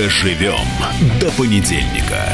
Доживем 0.00 0.56
до 1.20 1.30
понедельника. 1.32 2.24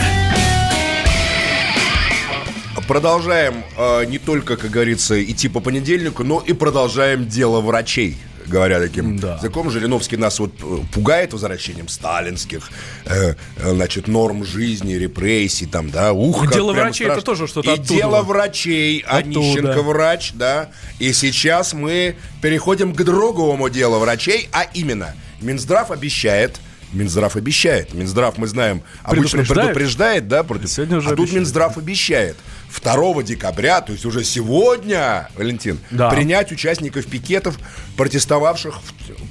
Продолжаем 2.87 3.65
э, 3.77 4.05
не 4.05 4.21
только, 4.21 4.57
как 4.57 4.71
говорится, 4.71 5.21
идти 5.21 5.49
по 5.49 5.59
понедельнику, 5.59 6.23
но 6.23 6.39
и 6.39 6.53
продолжаем 6.53 7.27
дело 7.27 7.61
врачей 7.61 8.19
говоря 8.47 8.79
таким 8.79 9.19
да. 9.19 9.35
языком. 9.35 9.69
Жириновский 9.69 10.17
нас 10.17 10.39
вот 10.39 10.53
э, 10.63 10.79
пугает 10.95 11.33
возвращением 11.33 11.89
сталинских, 11.89 12.71
э, 13.05 13.35
э, 13.57 13.71
значит, 13.73 14.07
норм 14.07 14.45
жизни, 14.45 14.95
репрессий, 14.95 15.67
там, 15.67 15.91
да, 15.91 16.13
ух, 16.13 16.49
Дело 16.53 16.73
врачей 16.73 17.07
страшно. 17.07 17.19
это 17.19 17.27
тоже 17.27 17.49
что-то 17.49 17.71
И 17.71 17.73
оттуда. 17.73 17.95
дело 17.95 18.23
врачей, 18.23 19.05
а 19.09 19.23
Нищенко 19.23 19.83
врач, 19.83 20.35
да. 20.35 20.71
И 21.01 21.13
сейчас 21.13 21.73
мы 21.73 22.15
переходим 22.41 22.95
к 22.95 23.03
другому 23.03 23.69
делу 23.71 23.99
врачей, 23.99 24.49
а 24.53 24.63
именно 24.73 25.17
Минздрав 25.41 25.91
обещает 25.91 26.61
Минздрав 26.97 27.37
обещает. 27.37 27.95
Минздрав, 27.95 28.39
мы 28.39 28.47
знаем, 28.47 28.83
обычно 29.03 29.45
предупреждает, 29.45 30.29
да, 30.29 30.43
против. 30.43 30.71
Сегодня 30.71 30.99
уже 30.99 31.11
а 31.11 31.13
обещает. 31.13 31.31
тут 31.31 31.39
Минздрав 31.39 31.79
обещает. 31.79 32.37
2 32.83 33.23
декабря, 33.23 33.81
то 33.81 33.93
есть 33.93 34.05
уже 34.05 34.25
сегодня, 34.25 35.29
Валентин, 35.37 35.79
да. 35.91 36.11
принять 36.11 36.53
участников 36.53 37.07
пикетов, 37.07 37.59
протестовавших 37.97 38.81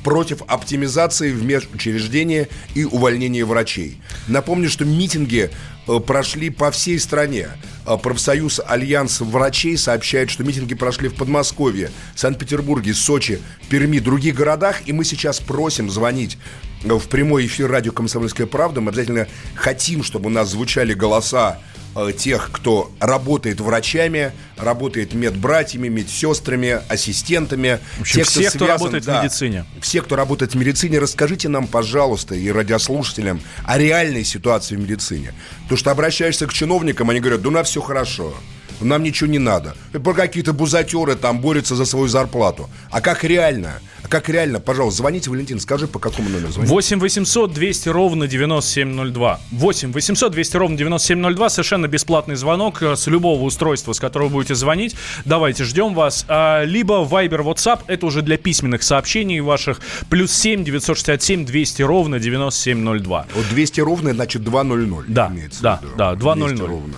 против 0.04 0.42
оптимизации 0.48 1.32
в 1.32 1.44
межучреждения 1.44 2.48
и 2.74 2.86
увольнения 2.86 3.46
врачей. 3.46 4.00
Напомню, 4.28 4.70
что 4.70 4.86
митинги 4.86 5.52
э, 5.88 6.00
прошли 6.00 6.50
по 6.50 6.72
всей 6.72 7.00
стране. 7.00 7.50
Э, 7.86 7.98
профсоюз 8.02 8.62
Альянс 8.66 9.20
врачей 9.22 9.78
сообщает, 9.78 10.30
что 10.30 10.44
митинги 10.44 10.74
прошли 10.74 11.10
в 11.10 11.16
Подмосковье, 11.16 11.92
Санкт-Петербурге, 12.16 12.94
Сочи, 12.94 13.40
Перми, 13.70 14.00
других 14.00 14.36
городах. 14.36 14.88
И 14.88 14.94
мы 14.94 15.04
сейчас 15.06 15.40
просим 15.40 15.90
звонить 15.90 16.38
в 16.86 17.08
прямой 17.10 17.46
эфир 17.48 17.70
радио 17.70 17.92
«Комсомольская 17.92 18.48
правда». 18.48 18.82
Мы 18.82 18.90
обязательно 18.90 19.28
хотим, 19.56 20.04
чтобы 20.04 20.28
у 20.28 20.30
нас 20.30 20.50
звучали 20.50 20.94
голоса 20.94 21.60
Э, 21.96 22.12
тех, 22.12 22.50
кто 22.52 22.92
работает 23.00 23.62
врачами, 23.62 24.34
работает 24.58 25.14
медбратьями, 25.14 25.88
медсестрами, 25.88 26.82
ассистентами. 26.90 27.80
В 27.98 28.02
общем, 28.02 28.16
тех, 28.16 28.28
все, 28.28 28.50
кто, 28.50 28.58
кто 28.58 28.68
работает 28.68 29.06
да, 29.06 29.22
в 29.22 29.24
медицине. 29.24 29.66
Все, 29.80 30.02
кто 30.02 30.18
работает 30.18 30.54
в 30.54 30.58
медицине, 30.58 31.00
расскажите 31.00 31.48
нам, 31.48 31.68
пожалуйста, 31.68 32.36
и 32.36 32.52
радиослушателям 32.52 33.42
о 33.64 33.78
реальной 33.78 34.26
ситуации 34.26 34.76
в 34.76 34.80
медицине. 34.80 35.34
Потому 35.64 35.78
что 35.78 35.92
обращаешься 35.92 36.48
к 36.48 36.54
чиновникам, 36.54 37.10
они 37.12 37.22
говорят, 37.22 37.42
да 37.42 37.48
у 37.48 37.52
нас 37.52 37.70
все 37.70 37.80
хорошо 37.80 38.34
нам 38.86 39.04
ничего 39.04 39.30
не 39.30 39.40
надо. 39.40 39.76
Про 39.92 40.14
какие-то 40.14 40.54
бузатеры 40.54 41.16
там 41.16 41.40
борются 41.42 41.76
за 41.76 41.86
свою 41.86 42.08
зарплату. 42.08 42.70
А 42.92 43.02
как 43.02 43.24
реально? 43.24 43.80
А 44.04 44.08
как 44.08 44.30
реально? 44.30 44.60
Пожалуйста, 44.60 44.98
звоните, 45.00 45.32
Валентин, 45.32 45.60
скажи, 45.60 45.88
по 45.88 45.98
какому 45.98 46.30
номеру 46.30 46.52
звонить. 46.52 46.70
8 46.70 47.00
800 47.00 47.54
200 47.54 47.90
ровно 47.90 48.28
9702. 48.28 49.40
8 49.52 49.92
800 49.92 50.32
200 50.32 50.58
ровно 50.58 50.78
9702. 50.78 51.50
Совершенно 51.50 51.88
бесплатный 51.88 52.36
звонок 52.36 52.84
э, 52.84 52.96
с 52.96 53.08
любого 53.08 53.42
устройства, 53.42 53.94
с 53.94 54.00
которого 54.00 54.30
будете 54.30 54.54
звонить. 54.54 54.96
Давайте, 55.26 55.64
ждем 55.64 55.96
вас. 55.96 56.26
А, 56.28 56.64
либо 56.64 57.04
Viber, 57.04 57.44
WhatsApp, 57.44 57.80
это 57.88 58.06
уже 58.06 58.22
для 58.22 58.38
письменных 58.38 58.84
сообщений 58.84 59.40
ваших. 59.40 59.80
Плюс 60.10 60.32
7 60.32 60.64
967 60.64 61.44
200 61.44 61.82
ровно 61.82 62.20
9702. 62.20 63.26
Вот 63.34 63.50
200 63.50 63.82
ровно, 63.82 64.14
значит 64.14 64.44
200. 64.44 65.06
Да, 65.08 65.30
имеется 65.32 65.64
да, 65.64 65.82
да, 65.98 66.14
200. 66.14 66.62
ровно. 66.62 66.94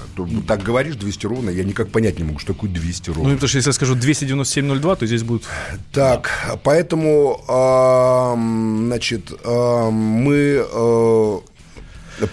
Так 0.45 0.61
говоришь 0.61 0.95
200 0.95 1.25
ровно, 1.25 1.49
я 1.51 1.63
никак 1.77 1.91
понять 1.91 2.17
не 2.17 2.23
могу, 2.23 2.39
что 2.39 2.53
такое 2.53 2.69
200 2.69 3.09
ровно. 3.11 3.29
Ну, 3.29 3.35
потому 3.35 3.47
что 3.47 3.57
если 3.57 3.69
я 3.69 3.73
скажу 3.73 3.95
29702, 3.95 4.95
то 4.95 5.05
здесь 5.05 5.23
будет... 5.23 5.43
Так, 5.91 6.31
поэтому 6.63 6.87
Поэтому, 6.87 7.41
э, 7.47 8.87
значит, 8.87 9.31
э, 9.43 9.89
мы 9.91 10.65
э, 10.71 11.37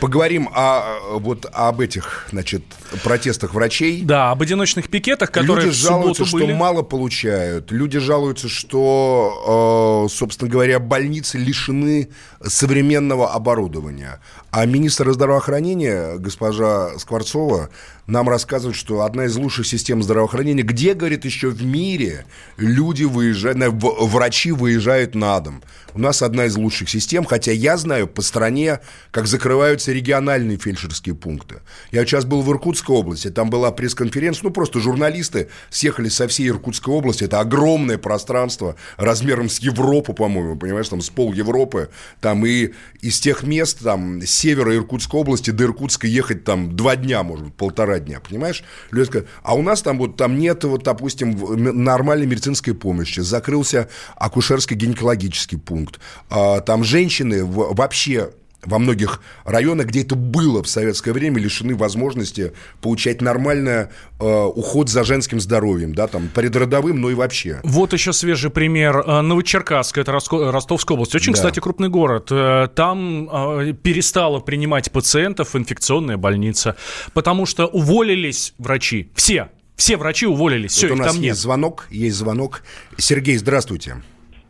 Поговорим 0.00 0.48
о, 0.54 1.18
вот, 1.18 1.44
об 1.52 1.78
этих, 1.78 2.26
значит, 2.30 2.62
протестах 3.02 3.52
врачей. 3.52 4.00
Да, 4.00 4.30
об 4.30 4.40
одиночных 4.40 4.88
пикетах, 4.88 5.30
которые 5.30 5.66
Люди 5.66 5.76
жалуются, 5.76 6.24
что 6.24 6.38
были. 6.38 6.54
мало 6.54 6.80
получают. 6.80 7.70
Люди 7.70 7.98
жалуются, 7.98 8.48
что, 8.48 10.08
собственно 10.10 10.50
говоря, 10.50 10.78
больницы 10.78 11.36
лишены 11.36 12.08
современного 12.42 13.34
оборудования. 13.34 14.20
А 14.50 14.64
министр 14.64 15.12
здравоохранения, 15.12 16.16
госпожа 16.16 16.98
Скворцова, 16.98 17.68
нам 18.06 18.28
рассказывает, 18.28 18.76
что 18.76 19.02
одна 19.02 19.26
из 19.26 19.36
лучших 19.36 19.66
систем 19.66 20.02
здравоохранения, 20.02 20.62
где, 20.62 20.94
говорит, 20.94 21.24
еще 21.24 21.48
в 21.48 21.64
мире 21.64 22.26
люди 22.56 23.04
выезжают, 23.04 23.58
врачи 23.60 24.52
выезжают 24.52 25.14
на 25.14 25.40
дом. 25.40 25.62
У 25.94 26.00
нас 26.00 26.22
одна 26.22 26.46
из 26.46 26.56
лучших 26.56 26.90
систем, 26.90 27.24
хотя 27.24 27.52
я 27.52 27.76
знаю 27.76 28.08
по 28.08 28.20
стране, 28.20 28.80
как 29.12 29.28
закрываются 29.28 29.92
региональные 29.92 30.58
фельдшерские 30.58 31.14
пункты. 31.14 31.60
Я 31.92 32.04
сейчас 32.04 32.24
был 32.24 32.42
в 32.42 32.50
Иркутской 32.50 32.96
области, 32.96 33.30
там 33.30 33.48
была 33.48 33.70
пресс-конференция, 33.70 34.44
ну, 34.44 34.50
просто 34.50 34.80
журналисты 34.80 35.48
съехали 35.70 36.08
со 36.08 36.26
всей 36.26 36.48
Иркутской 36.48 36.92
области, 36.92 37.24
это 37.24 37.38
огромное 37.38 37.96
пространство 37.96 38.74
размером 38.96 39.48
с 39.48 39.58
Европу, 39.60 40.14
по-моему, 40.14 40.56
понимаешь, 40.56 40.88
там 40.88 41.00
с 41.00 41.10
пол 41.10 41.32
Европы, 41.32 41.90
там 42.20 42.44
и 42.44 42.72
из 43.00 43.20
тех 43.20 43.44
мест, 43.44 43.78
там, 43.84 44.20
с 44.20 44.30
севера 44.30 44.74
Иркутской 44.74 45.20
области 45.20 45.50
до 45.50 45.64
Иркутска 45.64 46.08
ехать 46.08 46.42
там 46.42 46.74
два 46.74 46.96
дня, 46.96 47.22
может 47.22 47.46
быть, 47.46 47.54
полтора 47.54 47.93
дня, 48.00 48.20
понимаешь? 48.20 48.64
Люди 48.90 49.08
сказали, 49.08 49.28
а 49.42 49.54
у 49.54 49.62
нас 49.62 49.82
там 49.82 49.98
вот, 49.98 50.16
там 50.16 50.38
нет, 50.38 50.64
вот, 50.64 50.82
допустим, 50.82 51.84
нормальной 51.84 52.26
медицинской 52.26 52.74
помощи, 52.74 53.20
закрылся 53.20 53.88
акушерский 54.16 54.76
гинекологический 54.76 55.58
пункт, 55.58 55.74
пункт. 55.74 56.00
А, 56.30 56.60
там 56.60 56.84
женщины 56.84 57.44
вообще 57.44 58.30
во 58.66 58.78
многих 58.78 59.20
районах, 59.44 59.86
где 59.86 60.02
это 60.02 60.14
было 60.14 60.62
в 60.62 60.68
советское 60.68 61.12
время, 61.12 61.40
лишены 61.40 61.74
возможности 61.74 62.52
получать 62.80 63.20
нормальный 63.20 63.88
э, 64.20 64.44
уход 64.44 64.88
за 64.88 65.04
женским 65.04 65.40
здоровьем, 65.40 65.94
да, 65.94 66.06
там, 66.06 66.28
предродовым, 66.28 67.00
но 67.00 67.10
и 67.10 67.14
вообще. 67.14 67.60
Вот 67.62 67.92
еще 67.92 68.12
свежий 68.12 68.50
пример. 68.50 69.02
Э, 69.06 69.20
Новочеркасск, 69.20 69.98
это 69.98 70.12
Ростовская 70.12 70.94
область. 70.94 71.14
Очень, 71.14 71.32
да. 71.32 71.36
кстати, 71.36 71.60
крупный 71.60 71.88
город. 71.88 72.28
Э, 72.30 72.68
там 72.74 73.28
э, 73.30 73.72
перестала 73.72 74.40
принимать 74.40 74.90
пациентов 74.90 75.56
инфекционная 75.56 76.16
больница, 76.16 76.76
потому 77.12 77.46
что 77.46 77.66
уволились 77.66 78.54
врачи. 78.58 79.10
Все. 79.14 79.48
Все 79.76 79.96
врачи 79.96 80.26
уволились. 80.26 80.72
Все, 80.72 80.88
вот 80.88 80.94
у 80.94 80.98
нас 80.98 81.06
там 81.08 81.16
есть 81.16 81.24
нет. 81.24 81.36
звонок, 81.36 81.88
есть 81.90 82.16
звонок. 82.16 82.62
Сергей, 82.96 83.36
здравствуйте. 83.36 83.96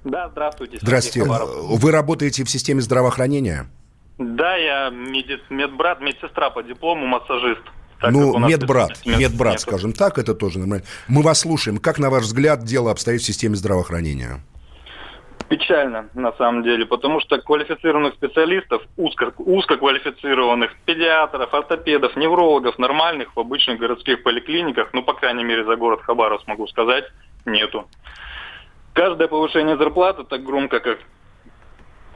Да, 0.05 0.29
здравствуйте. 0.31 0.79
Здравствуйте. 0.81 1.29
Вы 1.29 1.91
работаете 1.91 2.45
в 2.45 2.51
системе 2.51 2.83
здравоохранения? 2.83 3.67
Да, 4.19 4.57
я 4.57 4.91
меди... 4.91 5.41
медбрат, 5.51 6.01
медсестра 6.01 6.51
по 6.51 6.63
диплому, 6.63 7.07
массажист. 7.07 7.63
Так 8.01 8.13
ну, 8.13 8.39
медбрат, 8.39 9.01
медбрат, 9.07 9.53
нет. 9.53 9.61
скажем 9.61 9.93
так, 9.93 10.19
это 10.19 10.35
тоже 10.35 10.59
нормально. 10.59 10.85
Мы 11.09 11.23
вас 11.23 11.41
слушаем. 11.41 11.79
Как, 11.79 11.99
на 11.99 12.11
ваш 12.11 12.25
взгляд, 12.25 12.63
дело 12.63 12.91
обстоит 12.91 13.23
в 13.23 13.25
системе 13.25 13.57
здравоохранения? 13.57 14.41
Печально, 15.49 16.09
на 16.15 16.33
самом 16.33 16.63
деле, 16.63 16.87
потому 16.87 17.21
что 17.21 17.39
квалифицированных 17.39 18.15
специалистов, 18.15 18.83
узко, 18.97 19.33
узкоквалифицированных 19.37 20.75
педиатров, 20.87 21.53
ортопедов, 21.53 22.17
неврологов, 22.17 22.79
нормальных 22.79 23.37
в 23.37 23.41
обычных 23.41 23.79
городских 23.79 24.23
поликлиниках, 24.23 24.89
ну, 24.93 25.03
по 25.03 25.13
крайней 25.13 25.45
мере, 25.45 25.65
за 25.65 25.77
город 25.77 26.01
Хабаровск 26.03 26.47
могу 26.47 26.67
сказать, 26.67 27.05
нету. 27.45 27.89
Каждое 28.95 29.29
повышение 29.29 29.77
зарплаты, 29.77 30.25
так 30.25 30.43
громко, 30.43 30.81
как 30.81 30.99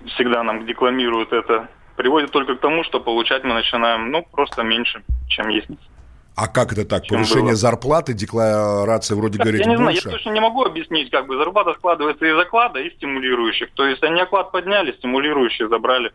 всегда 0.07 0.43
нам 0.43 0.65
декламируют 0.65 1.33
это, 1.33 1.69
приводит 1.99 2.31
только 2.31 2.55
к 2.55 2.61
тому, 2.61 2.85
что 2.85 3.01
получать 3.01 3.45
мы 3.45 3.55
начинаем, 3.55 4.11
ну, 4.11 4.25
просто 4.33 4.63
меньше, 4.63 5.03
чем 5.29 5.49
есть. 5.49 5.69
А 6.37 6.47
как 6.47 6.73
это 6.73 6.85
так? 6.85 7.07
Повышение 7.09 7.47
было. 7.47 7.57
зарплаты, 7.57 8.15
декларация 8.15 9.17
вроде 9.17 9.39
говорит 9.39 9.61
Я 9.61 9.67
не 9.67 9.77
знаю, 9.77 9.97
я 9.97 10.01
точно 10.01 10.31
не 10.31 10.41
могу 10.41 10.65
объяснить, 10.65 11.11
как 11.11 11.27
бы 11.27 11.37
зарплата 11.37 11.75
складывается 11.75 12.25
из 12.25 12.39
оклада 12.39 12.79
и 12.79 12.91
стимулирующих. 12.95 13.71
То 13.75 13.85
есть 13.85 14.05
они 14.05 14.21
оклад 14.21 14.53
подняли, 14.53 14.93
стимулирующие 14.93 15.69
забрали. 15.69 16.13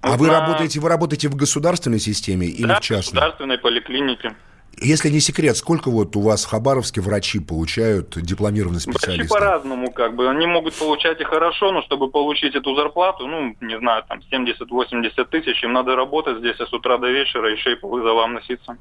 А 0.00 0.10
вот 0.12 0.20
вы 0.20 0.28
на... 0.28 0.40
работаете, 0.40 0.78
вы 0.78 0.88
работаете 0.88 1.28
в 1.28 1.34
государственной 1.34 1.98
системе 1.98 2.46
или 2.46 2.68
да, 2.68 2.76
в 2.76 2.80
частной? 2.80 3.10
в 3.10 3.14
государственной 3.14 3.58
поликлинике. 3.58 4.36
Если 4.80 5.08
не 5.08 5.20
секрет, 5.20 5.56
сколько 5.56 5.90
вот 5.90 6.14
у 6.16 6.20
вас 6.20 6.44
в 6.44 6.50
Хабаровске 6.50 7.00
врачи 7.00 7.40
получают 7.40 8.16
дипломированные 8.20 8.80
специалисты? 8.80 9.28
Врачи 9.28 9.28
по-разному, 9.28 9.90
как 9.92 10.14
бы. 10.14 10.28
Они 10.28 10.46
могут 10.46 10.74
получать 10.74 11.20
и 11.20 11.24
хорошо, 11.24 11.72
но 11.72 11.82
чтобы 11.82 12.10
получить 12.10 12.54
эту 12.54 12.74
зарплату, 12.76 13.26
ну, 13.26 13.56
не 13.60 13.78
знаю, 13.78 14.04
там 14.08 14.20
70-80 14.30 15.24
тысяч, 15.30 15.62
им 15.64 15.72
надо 15.72 15.96
работать 15.96 16.38
здесь 16.38 16.56
с 16.56 16.72
утра 16.72 16.98
до 16.98 17.10
вечера, 17.10 17.50
еще 17.50 17.72
и 17.72 17.76
по 17.76 17.88
вызовам 17.88 18.34
носиться. 18.34 18.76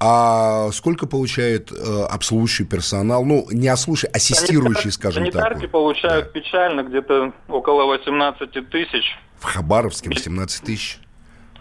А 0.00 0.70
сколько 0.72 1.06
получает 1.06 1.70
э, 1.72 2.04
обслуживающий 2.10 2.66
персонал? 2.66 3.24
Ну, 3.24 3.46
не 3.50 3.68
обслуживающий, 3.68 4.14
ассистирующий, 4.14 4.90
скажем 4.90 5.22
санитарки 5.22 5.32
так. 5.32 5.52
Санитарки 5.52 5.72
получают 5.72 6.24
да. 6.26 6.30
печально, 6.40 6.82
где-то 6.82 7.32
около 7.48 7.84
18 7.86 8.70
тысяч. 8.70 9.18
В 9.38 9.44
Хабаровске 9.44 10.10
18 10.10 10.62
тысяч? 10.64 10.98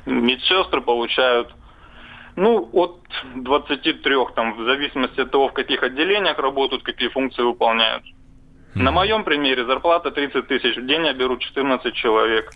Медсестры 0.06 0.82
получают 0.82 1.56
ну, 2.36 2.70
от 2.74 3.00
23, 3.36 4.16
там, 4.36 4.58
в 4.58 4.66
зависимости 4.66 5.22
от 5.22 5.32
того, 5.32 5.50
в 5.50 5.54
каких 5.54 5.84
отделениях 5.84 6.38
работают, 6.40 6.84
какие 6.84 7.10
функции 7.10 7.44
выполняют. 7.44 8.04
Mm. 8.76 8.82
На 8.82 8.92
моем 8.92 9.24
примере 9.24 9.66
зарплата 9.66 10.12
30 10.12 10.48
тысяч 10.48 10.78
в 10.78 10.86
день, 10.88 11.06
я 11.06 11.14
беру 11.14 11.38
14 11.38 11.94
человек. 11.94 12.52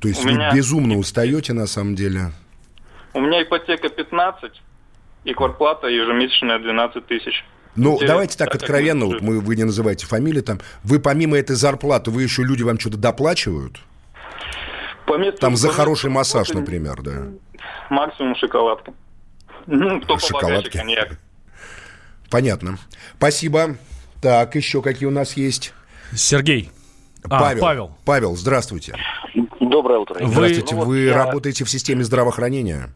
То 0.00 0.08
есть 0.08 0.20
У 0.24 0.28
вы 0.28 0.34
меня- 0.34 0.52
безумно 0.54 0.98
устаете 0.98 1.52
на 1.52 1.66
самом 1.66 1.94
деле. 1.94 2.32
У 3.14 3.20
меня 3.20 3.42
ипотека 3.42 3.88
15 3.88 4.60
и 5.24 5.32
квартплата 5.34 5.86
ежемесячная 5.86 6.58
12 6.58 7.06
тысяч. 7.06 7.44
Ну, 7.76 7.94
Интересно, 7.94 8.08
давайте 8.08 8.38
так 8.38 8.50
как 8.52 8.62
откровенно, 8.62 9.06
вот 9.06 9.20
мы, 9.20 9.40
вы 9.40 9.56
не 9.56 9.64
называете 9.64 10.06
фамилии 10.06 10.40
там. 10.42 10.60
Вы 10.84 11.00
помимо 11.00 11.36
этой 11.36 11.56
зарплаты, 11.56 12.10
вы 12.10 12.22
еще 12.22 12.42
люди 12.42 12.62
вам 12.62 12.78
что-то 12.78 12.98
доплачивают? 12.98 13.80
По 15.06 15.18
месту- 15.18 15.40
Там 15.40 15.56
за 15.56 15.68
по 15.68 15.74
хороший 15.74 16.10
массаж, 16.10 16.48
работы 16.50 16.60
например, 16.60 17.02
да. 17.02 17.28
Максимум 17.90 18.34
шоколадка. 18.36 18.92
Ну, 19.66 20.00
кто 20.00 20.16
побогаче, 20.16 20.26
Шоколадки. 20.26 20.76
коньяк. 20.76 21.18
Понятно. 22.30 22.78
Спасибо. 23.16 23.76
Так, 24.20 24.54
еще 24.54 24.82
какие 24.82 25.06
у 25.06 25.10
нас 25.12 25.36
есть? 25.36 25.72
Сергей. 26.14 26.70
А, 27.24 27.40
Павел. 27.40 27.60
Павел. 27.62 27.96
Павел, 28.04 28.36
здравствуйте. 28.36 28.94
Доброе 29.60 29.98
утро. 30.00 30.18
Вы- 30.20 30.26
Здравствуйте. 30.28 30.74
Ну 30.74 30.80
вот 30.80 30.88
Вы 30.88 30.98
я 31.00 31.14
работаете 31.16 31.64
в 31.64 31.70
системе 31.70 32.04
здравоохранения? 32.04 32.90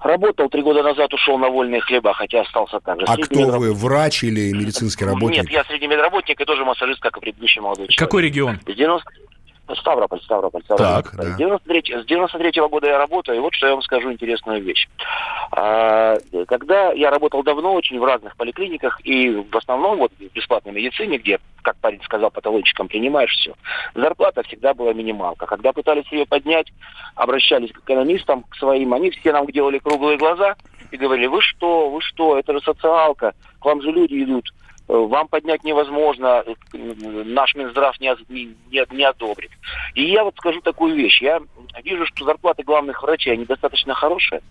Работал 0.00 0.48
три 0.48 0.62
года 0.62 0.82
назад, 0.82 1.12
ушел 1.12 1.36
на 1.36 1.48
вольные 1.50 1.82
хлеба, 1.82 2.14
хотя 2.14 2.40
остался 2.40 2.80
так 2.80 3.00
же. 3.00 3.06
А 3.06 3.16
кто 3.18 3.58
вы, 3.58 3.74
врач 3.74 4.24
или 4.24 4.50
медицинский 4.52 5.04
работник? 5.04 5.42
Нет, 5.42 5.50
я 5.50 5.62
средний 5.64 5.88
медработник 5.88 6.40
и 6.40 6.44
тоже 6.46 6.64
массажист, 6.64 7.00
как 7.00 7.18
и 7.18 7.20
предыдущий 7.20 7.60
молодой 7.60 7.86
человек. 7.88 7.98
Какой 7.98 8.22
регион? 8.22 8.60
С 8.66 8.74
90... 8.74 9.06
Ставрополь, 9.76 10.20
Ставрополь, 10.22 10.62
Ставрополь. 10.64 11.02
Так, 11.02 11.14
да. 11.16 11.22
С 11.22 11.36
93 11.36 12.02
с 12.02 12.04
93 12.06 12.68
года 12.68 12.86
я 12.86 12.98
работаю, 12.98 13.38
и 13.38 13.40
вот 13.40 13.54
что 13.54 13.66
я 13.66 13.72
вам 13.72 13.82
скажу 13.82 14.12
интересную 14.12 14.62
вещь. 14.62 14.88
А, 15.52 16.16
когда 16.46 16.92
я 16.92 17.10
работал 17.10 17.42
давно 17.42 17.74
очень 17.74 17.98
в 17.98 18.04
разных 18.04 18.36
поликлиниках, 18.36 19.00
и 19.04 19.30
в 19.30 19.56
основном 19.56 19.98
вот 19.98 20.12
в 20.12 20.32
бесплатной 20.32 20.72
медицине, 20.72 21.18
где, 21.18 21.38
как 21.62 21.76
парень 21.76 22.02
сказал, 22.02 22.30
патологическом 22.30 22.88
принимаешь 22.88 23.32
все, 23.32 23.54
зарплата 23.94 24.42
всегда 24.44 24.74
была 24.74 24.92
минималка. 24.92 25.46
Когда 25.46 25.72
пытались 25.72 26.10
ее 26.12 26.26
поднять, 26.26 26.72
обращались 27.14 27.72
к 27.72 27.78
экономистам, 27.78 28.42
к 28.44 28.56
своим, 28.56 28.94
они 28.94 29.10
все 29.10 29.32
нам 29.32 29.46
делали 29.46 29.78
круглые 29.78 30.18
глаза 30.18 30.56
и 30.90 30.96
говорили, 30.96 31.26
вы 31.26 31.40
что, 31.40 31.90
вы 31.90 32.00
что, 32.00 32.38
это 32.38 32.52
же 32.52 32.60
социалка, 32.60 33.34
к 33.60 33.64
вам 33.64 33.82
же 33.82 33.90
люди 33.90 34.22
идут, 34.22 34.48
э, 34.48 34.69
вам 34.90 35.28
поднять 35.28 35.62
невозможно, 35.64 36.44
э, 36.46 36.54
наш 36.74 37.54
Минздрав 37.54 37.98
не, 38.00 38.14
не, 38.28 38.86
не- 38.90 39.04
одобрит. 39.04 39.50
И 39.94 40.04
я 40.04 40.24
вот 40.24 40.34
скажу 40.36 40.60
такую 40.60 40.94
вещь. 40.94 41.22
Я 41.22 41.40
вижу, 41.82 42.06
что 42.06 42.24
зарплаты 42.24 42.62
главных 42.62 43.02
врачей, 43.02 43.34
они 43.34 43.44
достаточно 43.44 43.94
хорошие, 43.94 44.42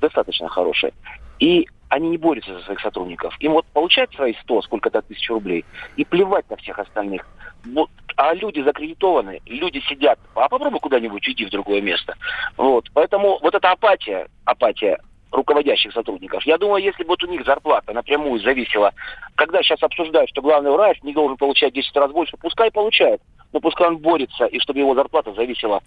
достаточно 0.00 0.48
хорошие. 0.48 0.92
И 1.38 1.66
они 1.88 2.10
не 2.10 2.18
борются 2.18 2.54
за 2.54 2.60
своих 2.64 2.80
сотрудников. 2.80 3.34
Им 3.40 3.52
вот 3.52 3.66
получать 3.66 4.12
свои 4.14 4.34
100, 4.42 4.62
сколько-то 4.62 5.02
тысяч 5.02 5.28
рублей, 5.30 5.64
и 5.96 6.04
плевать 6.04 6.48
на 6.50 6.56
всех 6.56 6.78
остальных. 6.78 7.26
Вот. 7.64 7.90
А 8.16 8.34
люди 8.34 8.60
закредитованы, 8.60 9.40
люди 9.46 9.80
сидят. 9.88 10.18
А 10.34 10.48
попробуй 10.48 10.80
куда-нибудь 10.80 11.26
уйди 11.26 11.44
в 11.44 11.50
другое 11.50 11.80
место. 11.80 12.16
Вот. 12.56 12.90
Поэтому 12.92 13.38
вот 13.40 13.54
эта 13.54 13.70
апатия, 13.70 14.28
апатия 14.44 14.98
руководящих 15.36 15.92
сотрудников. 15.92 16.44
Я 16.44 16.58
думаю, 16.58 16.82
если 16.82 17.02
бы 17.02 17.10
вот 17.10 17.22
у 17.22 17.26
них 17.26 17.44
зарплата 17.44 17.92
напрямую 17.92 18.40
зависела, 18.40 18.92
когда 19.36 19.62
сейчас 19.62 19.82
обсуждают, 19.82 20.30
что 20.30 20.42
главный 20.42 20.72
врач 20.72 20.98
не 21.02 21.12
должен 21.12 21.36
получать 21.36 21.74
10 21.74 21.94
раз 21.96 22.10
больше, 22.10 22.36
пускай 22.36 22.70
получает, 22.70 23.20
но 23.52 23.60
пускай 23.60 23.86
он 23.86 23.98
борется, 23.98 24.46
и 24.46 24.58
чтобы 24.58 24.80
его 24.80 24.94
зарплата 24.94 25.32
зависела 25.32 25.80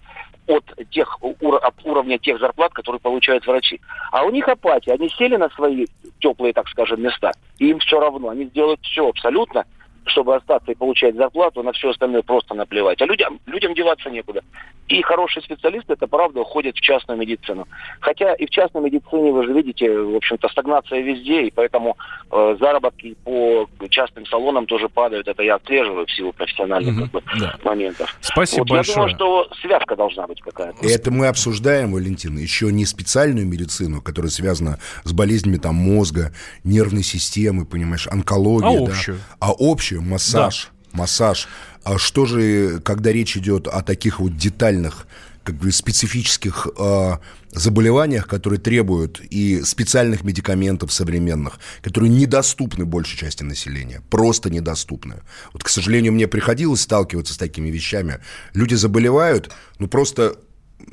от 0.46 0.64
тех 0.90 1.18
от 1.20 1.74
уровня 1.84 2.18
тех 2.18 2.38
зарплат, 2.38 2.72
которые 2.72 3.00
получают 3.00 3.46
врачи. 3.46 3.80
А 4.12 4.24
у 4.24 4.30
них 4.30 4.48
апатия, 4.48 4.92
они 4.92 5.08
сели 5.10 5.36
на 5.36 5.48
свои 5.50 5.86
теплые, 6.20 6.52
так 6.52 6.68
скажем, 6.68 7.02
места, 7.02 7.32
и 7.58 7.70
им 7.70 7.78
все 7.80 8.00
равно, 8.00 8.30
они 8.30 8.46
сделают 8.46 8.80
все 8.82 9.08
абсолютно, 9.08 9.64
чтобы 10.10 10.36
остаться 10.36 10.72
и 10.72 10.74
получать 10.74 11.14
зарплату, 11.16 11.62
на 11.62 11.72
все 11.72 11.90
остальное 11.90 12.22
просто 12.22 12.54
наплевать. 12.54 13.00
А 13.00 13.06
людям, 13.06 13.40
людям 13.46 13.74
деваться 13.74 14.10
некуда. 14.10 14.42
И 14.88 15.02
хорошие 15.02 15.42
специалисты, 15.42 15.92
это 15.92 16.06
правда, 16.08 16.40
уходят 16.40 16.76
в 16.76 16.80
частную 16.80 17.18
медицину. 17.18 17.68
Хотя 18.00 18.34
и 18.34 18.46
в 18.46 18.50
частной 18.50 18.82
медицине, 18.82 19.30
вы 19.30 19.46
же 19.46 19.52
видите, 19.52 19.88
в 19.96 20.16
общем-то, 20.16 20.48
стагнация 20.48 21.00
везде, 21.00 21.42
и 21.44 21.50
поэтому 21.50 21.96
э, 22.30 22.56
заработки 22.60 23.14
по 23.24 23.68
частным 23.88 24.26
салонам 24.26 24.66
тоже 24.66 24.88
падают. 24.88 25.28
Это 25.28 25.42
я 25.42 25.54
отслеживаю 25.56 26.06
в 26.06 26.10
силу 26.10 26.32
профессиональных 26.32 26.94
Мгм, 26.94 27.02
как 27.08 27.12
бы, 27.12 27.22
да. 27.38 27.54
моментов. 27.62 28.16
Спасибо 28.20 28.62
Вот 28.62 28.68
я 28.70 28.76
большое. 28.76 28.96
думаю, 28.96 29.14
что 29.14 29.48
связка 29.60 29.96
должна 29.96 30.26
быть 30.26 30.40
какая-то. 30.40 30.86
Это 30.86 31.10
мы 31.12 31.28
обсуждаем, 31.28 31.92
Валентин, 31.92 32.36
еще 32.36 32.72
не 32.72 32.84
специальную 32.84 33.46
медицину, 33.46 34.02
которая 34.02 34.30
связана 34.30 34.78
с 35.04 35.12
болезнями 35.12 35.58
там 35.58 35.76
мозга, 35.76 36.32
нервной 36.64 37.04
системы, 37.04 37.64
понимаешь, 37.64 38.08
онкологии. 38.08 38.82
А 38.82 38.86
да. 38.86 38.92
общую? 38.92 39.18
А 39.38 39.50
общую, 39.56 39.99
массаж, 40.00 40.70
массаж. 40.92 41.48
А 41.84 41.98
что 41.98 42.26
же, 42.26 42.80
когда 42.80 43.12
речь 43.12 43.36
идет 43.36 43.66
о 43.66 43.82
таких 43.82 44.20
вот 44.20 44.36
детальных, 44.36 45.06
как 45.42 45.56
бы 45.56 45.72
специфических 45.72 46.68
э, 46.78 47.16
заболеваниях, 47.52 48.28
которые 48.28 48.60
требуют 48.60 49.20
и 49.20 49.62
специальных 49.62 50.22
медикаментов 50.22 50.92
современных, 50.92 51.58
которые 51.82 52.10
недоступны 52.10 52.84
большей 52.84 53.18
части 53.18 53.42
населения, 53.42 54.02
просто 54.10 54.50
недоступны. 54.50 55.22
Вот, 55.52 55.64
к 55.64 55.68
сожалению, 55.68 56.12
мне 56.12 56.28
приходилось 56.28 56.82
сталкиваться 56.82 57.34
с 57.34 57.38
такими 57.38 57.70
вещами. 57.70 58.18
Люди 58.52 58.74
заболевают, 58.74 59.50
ну 59.78 59.88
просто 59.88 60.36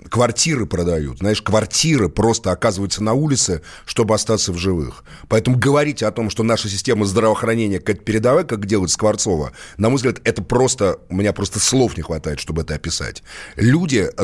квартиры 0.09 0.65
продают. 0.65 1.19
Знаешь, 1.19 1.41
квартиры 1.41 2.09
просто 2.09 2.51
оказываются 2.51 3.03
на 3.03 3.13
улице, 3.13 3.61
чтобы 3.85 4.15
остаться 4.15 4.51
в 4.51 4.57
живых. 4.57 5.03
Поэтому 5.27 5.57
говорить 5.57 6.03
о 6.03 6.11
том, 6.11 6.29
что 6.29 6.43
наша 6.43 6.69
система 6.69 7.05
здравоохранения 7.05 7.79
какая-то 7.79 8.03
передовая, 8.03 8.43
как 8.43 8.65
делает 8.65 8.91
Скворцова, 8.91 9.51
на 9.77 9.89
мой 9.89 9.97
взгляд, 9.97 10.19
это 10.23 10.41
просто... 10.43 10.99
У 11.09 11.15
меня 11.15 11.33
просто 11.33 11.59
слов 11.59 11.97
не 11.97 12.03
хватает, 12.03 12.39
чтобы 12.39 12.61
это 12.61 12.75
описать. 12.75 13.23
Люди 13.55 14.09
э, 14.15 14.23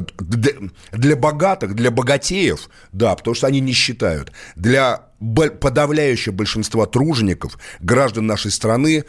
для, 0.92 1.15
богатых, 1.15 1.75
для 1.75 1.92
богатеев, 1.92 2.69
да, 2.92 3.15
потому 3.15 3.36
что 3.36 3.48
они 3.48 3.60
не 3.60 3.74
считают. 3.74 4.31
Для 4.56 5.07
бо- 5.19 5.50
подавляющего 5.50 6.33
большинства 6.33 6.86
тружеников, 6.86 7.57
граждан 7.80 8.27
нашей 8.27 8.51
страны, 8.51 9.06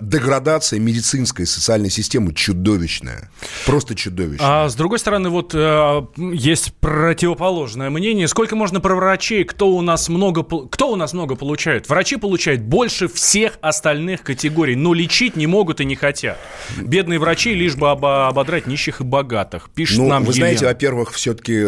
деградация 0.00 0.78
медицинской 0.78 1.44
и 1.44 1.46
социальной 1.46 1.90
системы 1.90 2.32
чудовищная. 2.34 3.30
Просто 3.66 3.94
чудовищная. 3.94 4.64
А 4.64 4.68
с 4.68 4.74
другой 4.74 4.98
стороны, 4.98 5.28
вот 5.30 5.52
э, 5.54 6.02
есть 6.32 6.74
противоположное 6.80 7.90
мнение. 7.90 8.28
Сколько 8.28 8.56
можно 8.56 8.80
про 8.80 8.94
врачей? 8.94 9.44
Кто 9.44 9.68
у 9.68 9.80
нас 9.80 10.08
много, 10.08 10.42
кто 10.44 10.92
у 10.92 10.96
нас 10.96 11.12
много 11.12 11.34
получает? 11.36 11.88
Врачи 11.88 12.16
получают 12.16 12.60
больше 12.62 13.08
всех 13.08 13.58
остальных 13.60 14.22
категорий, 14.22 14.76
но 14.76 14.92
лечить 14.94 15.36
не 15.36 15.46
могут 15.46 15.80
и 15.80 15.84
не 15.84 15.94
хотят. 15.96 16.38
Бедные 16.80 17.18
врачи 17.18 17.54
лишь 17.54 17.74
бы 17.76 17.88
обо- 17.90 18.28
ободрать 18.28 18.66
нищих 18.66 19.00
и 19.00 19.04
богатых. 19.04 19.70
Пишет 19.74 19.98
Ну, 19.98 20.08
нам 20.08 20.24
вы 20.24 20.32
Елена. 20.32 20.46
знаете, 20.46 20.66
во-первых, 20.66 21.12
все-таки 21.12 21.64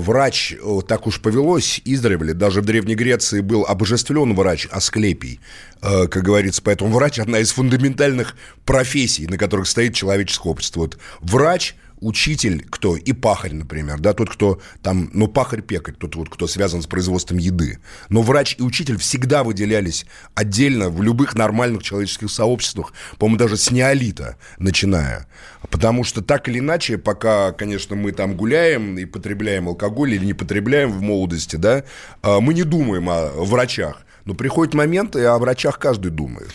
врач, 0.00 0.54
э, 0.60 0.80
так 0.86 1.06
уж 1.06 1.20
повелось 1.20 1.80
издревле, 1.84 2.34
даже 2.34 2.60
в 2.60 2.64
Древней 2.64 2.94
Греции 2.94 3.40
был 3.40 3.64
обожествлен 3.64 4.34
врач 4.34 4.66
Асклепий, 4.70 5.40
э, 5.82 6.06
как 6.06 6.22
говорится, 6.22 6.62
поэтому 6.62 6.92
врач 6.92 7.17
одна 7.18 7.40
из 7.40 7.50
фундаментальных 7.52 8.36
профессий, 8.64 9.26
на 9.26 9.38
которых 9.38 9.66
стоит 9.66 9.94
человеческое 9.94 10.50
общество. 10.50 10.80
Вот 10.80 10.98
врач, 11.20 11.74
учитель, 12.00 12.64
кто? 12.68 12.96
И 12.96 13.12
пахарь, 13.12 13.54
например, 13.54 13.98
да, 13.98 14.12
тот, 14.12 14.30
кто 14.30 14.60
там, 14.82 15.10
ну, 15.12 15.28
пахарь-пекарь, 15.28 15.94
тот 15.94 16.16
вот, 16.16 16.28
кто 16.28 16.46
связан 16.46 16.82
с 16.82 16.86
производством 16.86 17.38
еды. 17.38 17.78
Но 18.08 18.22
врач 18.22 18.56
и 18.58 18.62
учитель 18.62 18.98
всегда 18.98 19.44
выделялись 19.44 20.06
отдельно 20.34 20.90
в 20.90 21.02
любых 21.02 21.34
нормальных 21.34 21.82
человеческих 21.82 22.30
сообществах, 22.30 22.92
по-моему, 23.18 23.38
даже 23.38 23.56
с 23.56 23.70
неолита 23.70 24.36
начиная. 24.58 25.26
Потому 25.70 26.04
что 26.04 26.22
так 26.22 26.48
или 26.48 26.58
иначе, 26.58 26.98
пока, 26.98 27.52
конечно, 27.52 27.96
мы 27.96 28.12
там 28.12 28.36
гуляем 28.36 28.98
и 28.98 29.04
потребляем 29.04 29.68
алкоголь 29.68 30.14
или 30.14 30.24
не 30.24 30.34
потребляем 30.34 30.92
в 30.92 31.00
молодости, 31.00 31.56
да, 31.56 31.84
а, 32.22 32.40
мы 32.40 32.54
не 32.54 32.62
думаем 32.62 33.08
о 33.08 33.30
врачах. 33.44 34.02
Но 34.28 34.34
приходит 34.34 34.74
момент, 34.74 35.16
и 35.16 35.22
о 35.22 35.38
врачах 35.38 35.78
каждый 35.78 36.10
думает. 36.10 36.50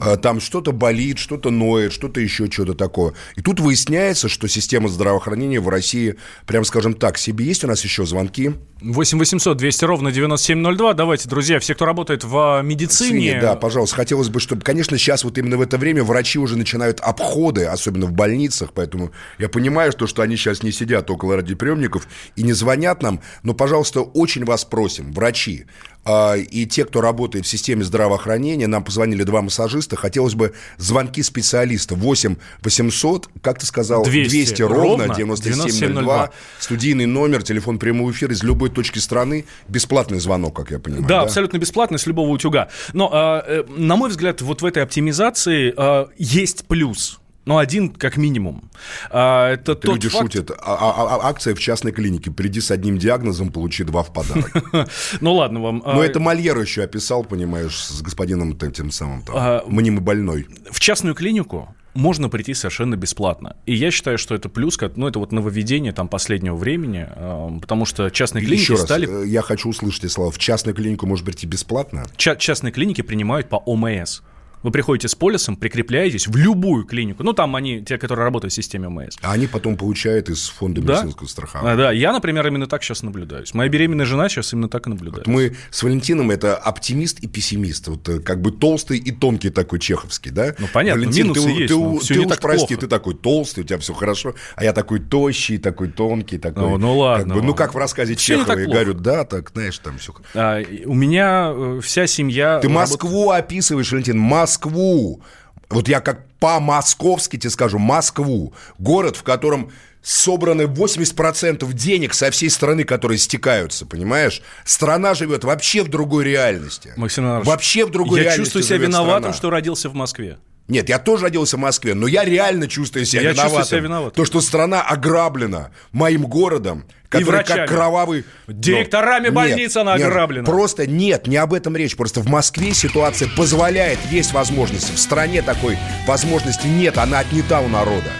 А, 0.00 0.16
Там 0.16 0.38
что-то 0.38 0.70
болит, 0.70 1.18
что-то 1.18 1.50
ноет, 1.50 1.92
что-то 1.92 2.20
еще, 2.20 2.48
что-то 2.48 2.74
такое. 2.74 3.14
И 3.34 3.42
тут 3.42 3.58
выясняется, 3.58 4.28
что 4.28 4.46
система 4.46 4.88
здравоохранения 4.88 5.58
в 5.58 5.68
России, 5.68 6.14
прям 6.46 6.64
скажем 6.64 6.94
так, 6.94 7.18
себе 7.18 7.46
есть 7.46 7.64
у 7.64 7.66
нас 7.66 7.82
еще 7.82 8.06
звонки. 8.06 8.52
8 8.80 9.18
800 9.18 9.56
200 9.56 9.84
ровно 9.86 10.12
9702. 10.12 10.94
Давайте, 10.94 11.28
друзья, 11.28 11.58
все, 11.58 11.74
кто 11.74 11.84
работает 11.84 12.22
в 12.22 12.62
медицине... 12.62 13.40
Да, 13.40 13.56
пожалуйста. 13.56 13.96
Хотелось 13.96 14.28
бы, 14.28 14.38
чтобы, 14.38 14.62
конечно, 14.62 14.96
сейчас 14.96 15.24
вот 15.24 15.36
именно 15.36 15.56
в 15.56 15.62
это 15.62 15.78
время 15.78 16.04
врачи 16.04 16.38
уже 16.38 16.56
начинают 16.56 17.00
обходы, 17.00 17.64
особенно 17.64 18.06
в 18.06 18.12
больницах, 18.12 18.70
поэтому 18.72 19.10
я 19.38 19.48
понимаю, 19.48 19.90
что, 19.90 20.06
что 20.06 20.22
они 20.22 20.36
сейчас 20.36 20.62
не 20.62 20.70
сидят 20.70 21.10
около 21.10 21.36
радиоприемников 21.36 22.06
и 22.36 22.44
не 22.44 22.52
звонят 22.52 23.02
нам, 23.02 23.20
но, 23.42 23.52
пожалуйста, 23.52 24.00
очень 24.00 24.44
вас 24.44 24.64
просим, 24.64 25.12
врачи, 25.12 25.66
а, 25.89 25.89
и 26.06 26.66
те, 26.66 26.84
кто 26.84 27.00
работает 27.00 27.44
в 27.46 27.48
системе 27.48 27.84
здравоохранения, 27.84 28.66
нам 28.66 28.82
позвонили 28.82 29.22
два 29.22 29.42
массажиста, 29.42 29.96
хотелось 29.96 30.34
бы 30.34 30.54
звонки 30.78 31.22
специалиста 31.22 31.94
8 31.94 32.36
800, 32.62 33.28
как 33.42 33.58
ты 33.58 33.66
сказал, 33.66 34.04
200 34.04 34.30
200, 34.30 34.62
ровно, 34.62 35.06
ровно 35.06 35.14
9702, 35.14 35.80
9702. 35.80 36.30
студийный 36.58 37.06
номер, 37.06 37.42
телефон 37.42 37.78
прямого 37.78 38.10
эфира 38.10 38.32
из 38.32 38.42
любой 38.42 38.70
точки 38.70 38.98
страны, 38.98 39.44
бесплатный 39.68 40.20
звонок, 40.20 40.56
как 40.56 40.70
я 40.70 40.78
понимаю. 40.78 41.06
Да, 41.06 41.22
абсолютно 41.22 41.58
бесплатно, 41.58 41.98
с 41.98 42.06
любого 42.06 42.30
утюга. 42.30 42.68
Но, 42.92 43.42
э, 43.46 43.60
э, 43.60 43.64
на 43.68 43.96
мой 43.96 44.10
взгляд, 44.10 44.40
вот 44.40 44.62
в 44.62 44.66
этой 44.66 44.82
оптимизации 44.82 45.74
э, 45.76 46.06
есть 46.18 46.66
плюс. 46.66 47.20
Ну, 47.46 47.56
один 47.58 47.88
как 47.90 48.16
минимум. 48.16 48.70
А, 49.10 49.50
это 49.52 49.74
тот 49.74 49.94
люди 49.94 50.08
факт- 50.08 50.22
шутят. 50.32 50.50
А- 50.50 50.56
а- 50.76 51.16
а- 51.16 51.28
акция 51.28 51.54
в 51.54 51.58
частной 51.58 51.90
клинике. 51.92 52.30
Приди 52.30 52.60
с 52.60 52.70
одним 52.70 52.98
диагнозом, 52.98 53.50
получи 53.50 53.82
два 53.84 54.02
в 54.02 54.12
подарок. 54.12 54.52
Ну, 55.20 55.34
ладно 55.34 55.60
вам. 55.60 55.82
Но 55.84 56.00
А, 56.00 56.04
это 56.04 56.20
Мольер 56.20 56.58
еще 56.60 56.82
описал, 56.82 57.24
понимаешь, 57.24 57.76
с 57.76 58.02
господином 58.02 58.56
тем 58.58 58.90
самым 58.90 59.24
А, 59.34 59.64
мнимо 59.66 60.00
больной. 60.00 60.46
В 60.70 60.80
частную 60.80 61.14
клинику 61.14 61.74
можно 61.94 62.28
прийти 62.28 62.54
совершенно 62.54 62.94
бесплатно. 62.96 63.56
И 63.66 63.74
я 63.74 63.90
считаю, 63.90 64.16
что 64.18 64.34
это 64.34 64.48
плюс, 64.48 64.78
ну, 64.96 65.08
это 65.08 65.18
вот 65.18 65.32
нововведение 65.32 65.92
там 65.92 66.08
последнего 66.08 66.54
времени, 66.54 67.06
а, 67.08 67.58
потому 67.58 67.84
что 67.84 68.10
частные 68.10 68.44
клиники 68.44 68.62
Еще 68.62 68.74
раз, 68.74 68.82
стали... 68.84 69.24
э, 69.24 69.26
я 69.26 69.42
хочу 69.42 69.68
услышать 69.70 70.04
эти 70.04 70.12
слова. 70.12 70.30
В 70.30 70.38
частную 70.38 70.74
клинику 70.74 71.06
может 71.06 71.24
прийти 71.24 71.46
бесплатно? 71.46 72.04
Ча- 72.16 72.36
частные 72.36 72.70
клиники 72.72 73.00
принимают 73.02 73.48
по 73.48 73.56
ОМС. 73.56 74.20
Вы 74.62 74.70
приходите 74.70 75.08
с 75.08 75.14
полисом, 75.14 75.56
прикрепляетесь 75.56 76.26
в 76.26 76.36
любую 76.36 76.84
клинику. 76.84 77.22
Ну, 77.22 77.32
там 77.32 77.56
они, 77.56 77.82
те, 77.82 77.96
которые 77.98 78.24
работают 78.24 78.52
в 78.52 78.56
системе 78.56 78.88
ОМС. 78.88 79.16
А 79.22 79.32
они 79.32 79.46
потом 79.46 79.76
получают 79.76 80.28
из 80.28 80.48
фонда 80.48 80.82
Да? 80.82 80.94
медицинского 80.94 81.26
страхования. 81.28 81.72
А, 81.72 81.76
да, 81.76 81.92
я, 81.92 82.12
например, 82.12 82.46
именно 82.46 82.66
так 82.66 82.82
сейчас 82.82 83.02
наблюдаюсь. 83.02 83.54
Моя 83.54 83.70
беременная 83.70 84.04
жена 84.06 84.28
сейчас 84.28 84.52
именно 84.52 84.68
так 84.68 84.86
и 84.86 84.90
наблюдает. 84.90 85.26
Мы 85.26 85.56
с 85.70 85.82
Валентином 85.82 86.30
это 86.30 86.56
оптимист 86.56 87.20
и 87.20 87.26
пессимист. 87.26 87.88
Вот 87.88 88.06
э, 88.08 88.20
как 88.20 88.42
бы 88.42 88.52
толстый 88.52 88.98
и 88.98 89.10
тонкий 89.12 89.50
такой 89.50 89.78
чеховский, 89.78 90.30
да? 90.30 90.54
Ну, 90.58 90.66
понятно, 90.72 91.00
Валентин, 91.00 91.28
минусы 91.28 91.42
ты, 91.42 91.50
есть, 91.52 91.68
ты, 91.68 91.74
но 91.78 91.92
у- 91.94 91.98
всё 91.98 92.14
ты 92.14 92.20
не 92.20 92.26
уж 92.26 92.30
так 92.32 92.40
прости, 92.40 92.66
плохо. 92.66 92.80
ты 92.80 92.86
такой 92.86 93.14
толстый, 93.14 93.60
у 93.60 93.64
тебя 93.64 93.78
все 93.78 93.94
хорошо, 93.94 94.34
а 94.56 94.64
я 94.64 94.72
такой 94.72 95.00
тощий, 95.00 95.56
такой 95.58 95.88
тонкий, 95.88 96.36
такой. 96.38 96.62
Ну, 96.64 96.76
ну 96.78 96.98
ладно 96.98 97.24
как 97.34 97.34
бы, 97.34 97.42
ну 97.42 97.54
как 97.54 97.74
в 97.74 97.78
рассказе 97.78 98.14
Всё 98.14 98.34
не 98.34 98.40
Чехова, 98.40 98.56
плохо. 98.56 98.70
говорю, 98.70 98.94
да, 98.94 99.24
так, 99.24 99.50
знаешь, 99.54 99.78
там 99.78 99.96
все. 99.98 100.12
А, 100.34 100.60
у 100.84 100.94
меня 100.94 101.52
э, 101.54 101.80
вся 101.82 102.06
семья... 102.06 102.58
Ты 102.60 102.68
работает- 102.68 102.90
Москву 102.90 103.30
описываешь, 103.30 103.90
Валентин, 103.90 104.18
Москву. 104.18 104.49
Вот 104.58 105.88
я 105.88 106.00
как 106.00 106.26
по-московски 106.40 107.36
тебе 107.36 107.50
скажу, 107.50 107.78
Москву. 107.78 108.52
Город, 108.78 109.16
в 109.16 109.22
котором 109.22 109.70
собраны 110.02 110.62
80% 110.62 111.70
денег 111.72 112.14
со 112.14 112.30
всей 112.30 112.50
страны, 112.50 112.84
которые 112.84 113.18
стекаются, 113.18 113.86
понимаешь? 113.86 114.42
Страна 114.64 115.14
живет 115.14 115.44
вообще 115.44 115.82
в 115.82 115.88
другой 115.88 116.24
реальности. 116.24 116.92
Максим 116.96 117.26
Иванович, 117.26 117.46
вообще 117.46 117.84
в 117.84 117.90
другой 117.90 118.20
я 118.20 118.24
реальности 118.24 118.54
чувствую 118.54 118.64
себя 118.64 118.86
виноватым, 118.86 119.22
страна. 119.22 119.32
что 119.34 119.50
родился 119.50 119.88
в 119.88 119.94
Москве. 119.94 120.38
Нет, 120.70 120.88
я 120.88 120.98
тоже 120.98 121.24
родился 121.24 121.56
в 121.56 121.60
Москве, 121.60 121.94
но 121.94 122.06
я 122.06 122.24
реально 122.24 122.68
чувствую 122.68 123.04
себя 123.04 123.22
Я 123.22 123.28
чувствую 123.30 123.48
виноватым. 123.50 123.68
себя 123.68 123.80
виноватым. 123.80 124.14
То, 124.14 124.24
что 124.24 124.40
страна 124.40 124.82
ограблена 124.82 125.70
моим 125.92 126.22
городом, 126.26 126.84
который 127.08 127.24
врачами. 127.38 127.58
как 127.66 127.68
кровавый... 127.68 128.24
Директорами 128.46 129.28
Ну, 129.28 129.34
больниц 129.34 129.76
она 129.76 129.96
нет, 129.98 130.06
ограблена. 130.06 130.44
Просто 130.46 130.86
нет, 130.86 131.26
не 131.26 131.36
об 131.38 131.52
этом 131.54 131.76
речь. 131.76 131.96
Просто 131.96 132.20
в 132.20 132.28
Москве 132.28 132.72
ситуация 132.72 133.28
позволяет, 133.36 133.98
есть 134.12 134.32
возможности. 134.32 134.92
В 134.92 134.98
стране 135.00 135.42
такой 135.42 135.76
возможности 136.06 136.68
нет, 136.68 136.98
она 136.98 137.18
отнята 137.18 137.60
у 137.60 137.68
народа. 137.68 138.10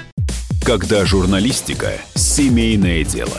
Когда 0.66 1.04
журналистика– 1.06 1.92
семейное 2.14 3.04
дело. 3.04 3.38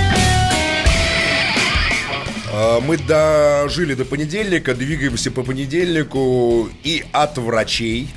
А, 2.61 2.79
Мы 2.79 2.97
дожили 2.97 3.95
до 3.95 4.05
понедельника, 4.05 4.75
двигаемся 4.75 5.31
по 5.31 5.41
понедельнику 5.41 6.69
и 6.83 7.03
от 7.11 7.37
врачей, 7.39 8.07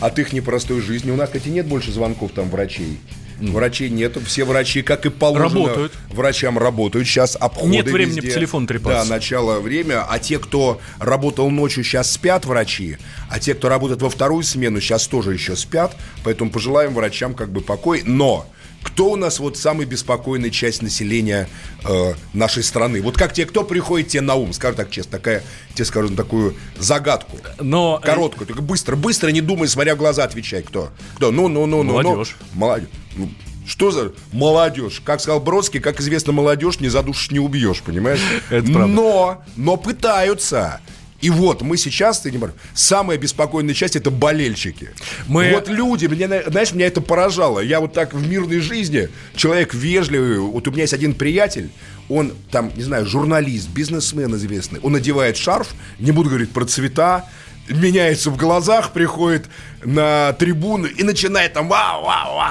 от 0.00 0.18
их 0.18 0.32
непростой 0.32 0.80
жизни. 0.80 1.10
У 1.10 1.16
нас, 1.16 1.28
кстати, 1.28 1.48
нет 1.48 1.66
больше 1.66 1.92
звонков 1.92 2.32
там 2.32 2.48
врачей. 2.48 2.98
Врачей 3.38 3.90
нету, 3.90 4.20
все 4.24 4.44
врачи, 4.44 4.82
как 4.82 5.04
и 5.04 5.10
положено, 5.10 5.62
Работают. 5.66 5.92
врачам 6.10 6.58
работают. 6.58 7.06
Сейчас 7.08 7.36
обходы 7.38 7.68
Нет 7.72 7.86
времени 7.86 8.16
везде. 8.16 8.28
по 8.28 8.34
телефону 8.34 8.66
трепаться. 8.66 9.08
Да, 9.08 9.14
начало 9.14 9.58
время. 9.58 10.06
А 10.08 10.18
те, 10.20 10.38
кто 10.38 10.80
работал 10.98 11.50
ночью, 11.50 11.82
сейчас 11.84 12.12
спят 12.12 12.46
врачи. 12.46 12.98
А 13.28 13.40
те, 13.40 13.54
кто 13.54 13.68
работает 13.68 14.00
во 14.00 14.08
вторую 14.10 14.44
смену, 14.44 14.80
сейчас 14.80 15.06
тоже 15.08 15.32
еще 15.34 15.56
спят. 15.56 15.96
Поэтому 16.24 16.50
пожелаем 16.50 16.94
врачам 16.94 17.34
как 17.34 17.50
бы 17.50 17.60
покой. 17.62 18.02
Но 18.06 18.46
кто 18.82 19.10
у 19.10 19.16
нас 19.16 19.38
вот 19.38 19.56
самая 19.56 19.86
беспокойная 19.86 20.50
часть 20.50 20.82
населения 20.82 21.48
э, 21.84 22.14
нашей 22.32 22.62
страны? 22.62 23.00
Вот 23.00 23.16
как 23.16 23.32
тебе, 23.32 23.46
кто 23.46 23.64
приходит 23.64 24.08
тебе 24.08 24.22
на 24.22 24.34
ум? 24.34 24.52
Скажу 24.52 24.76
так 24.76 24.90
честно, 24.90 25.12
такая, 25.12 25.42
тебе 25.74 25.84
скажу 25.84 26.14
такую 26.14 26.54
загадку. 26.78 27.38
Но 27.60 28.00
э, 28.02 28.06
Короткую, 28.06 28.46
только 28.46 28.62
быстро, 28.62 28.96
быстро, 28.96 29.28
не 29.30 29.40
думай, 29.40 29.68
смотря 29.68 29.94
в 29.94 29.98
глаза 29.98 30.24
отвечай. 30.24 30.62
Кто? 30.62 30.90
Кто? 31.16 31.30
Ну, 31.30 31.48
ну, 31.48 31.66
ну, 31.66 31.82
ну. 31.82 31.92
Молодежь. 32.02 32.36
Ну, 32.40 32.46
молодежь. 32.60 32.88
Ну, 33.16 33.30
Что 33.66 33.90
за 33.90 34.12
молодежь? 34.32 35.00
Как 35.04 35.20
сказал 35.20 35.40
Бродский, 35.40 35.80
как 35.80 36.00
известно, 36.00 36.32
молодежь 36.32 36.80
не 36.80 36.88
задушишь, 36.88 37.30
не 37.30 37.38
убьешь, 37.38 37.82
понимаешь? 37.82 38.20
Это 38.50 38.70
правда. 38.72 38.86
Но, 38.86 39.42
но 39.56 39.76
пытаются. 39.76 40.80
И 41.22 41.30
вот 41.30 41.62
мы 41.62 41.76
сейчас, 41.76 42.20
ты 42.20 42.30
не 42.30 42.38
можешь, 42.38 42.54
самая 42.74 43.16
беспокойная 43.16 43.74
часть 43.74 43.96
это 43.96 44.10
болельщики. 44.10 44.90
Мы- 45.28 45.52
Вот 45.52 45.68
люди, 45.68 46.06
мне, 46.06 46.26
на- 46.26 46.42
знаешь, 46.50 46.72
меня 46.72 46.86
это 46.88 47.00
поражало. 47.00 47.60
Я 47.60 47.80
вот 47.80 47.92
так 47.92 48.12
в 48.12 48.28
мирной 48.28 48.58
жизни, 48.58 49.08
человек 49.36 49.72
вежливый, 49.72 50.38
вот 50.40 50.66
у 50.66 50.70
меня 50.72 50.82
есть 50.82 50.92
один 50.94 51.14
приятель, 51.14 51.70
он 52.08 52.32
там, 52.50 52.72
не 52.76 52.82
знаю, 52.82 53.06
журналист, 53.06 53.68
бизнесмен 53.70 54.34
известный, 54.34 54.80
он 54.82 54.92
надевает 54.92 55.36
шарф, 55.36 55.68
не 56.00 56.10
буду 56.10 56.28
говорить 56.28 56.50
про 56.50 56.64
цвета, 56.64 57.24
меняется 57.68 58.30
в 58.30 58.36
глазах, 58.36 58.92
приходит 58.92 59.46
на 59.84 60.32
трибуну 60.34 60.86
и 60.86 61.02
начинает 61.02 61.52
там 61.52 61.68
вау, 61.68 62.06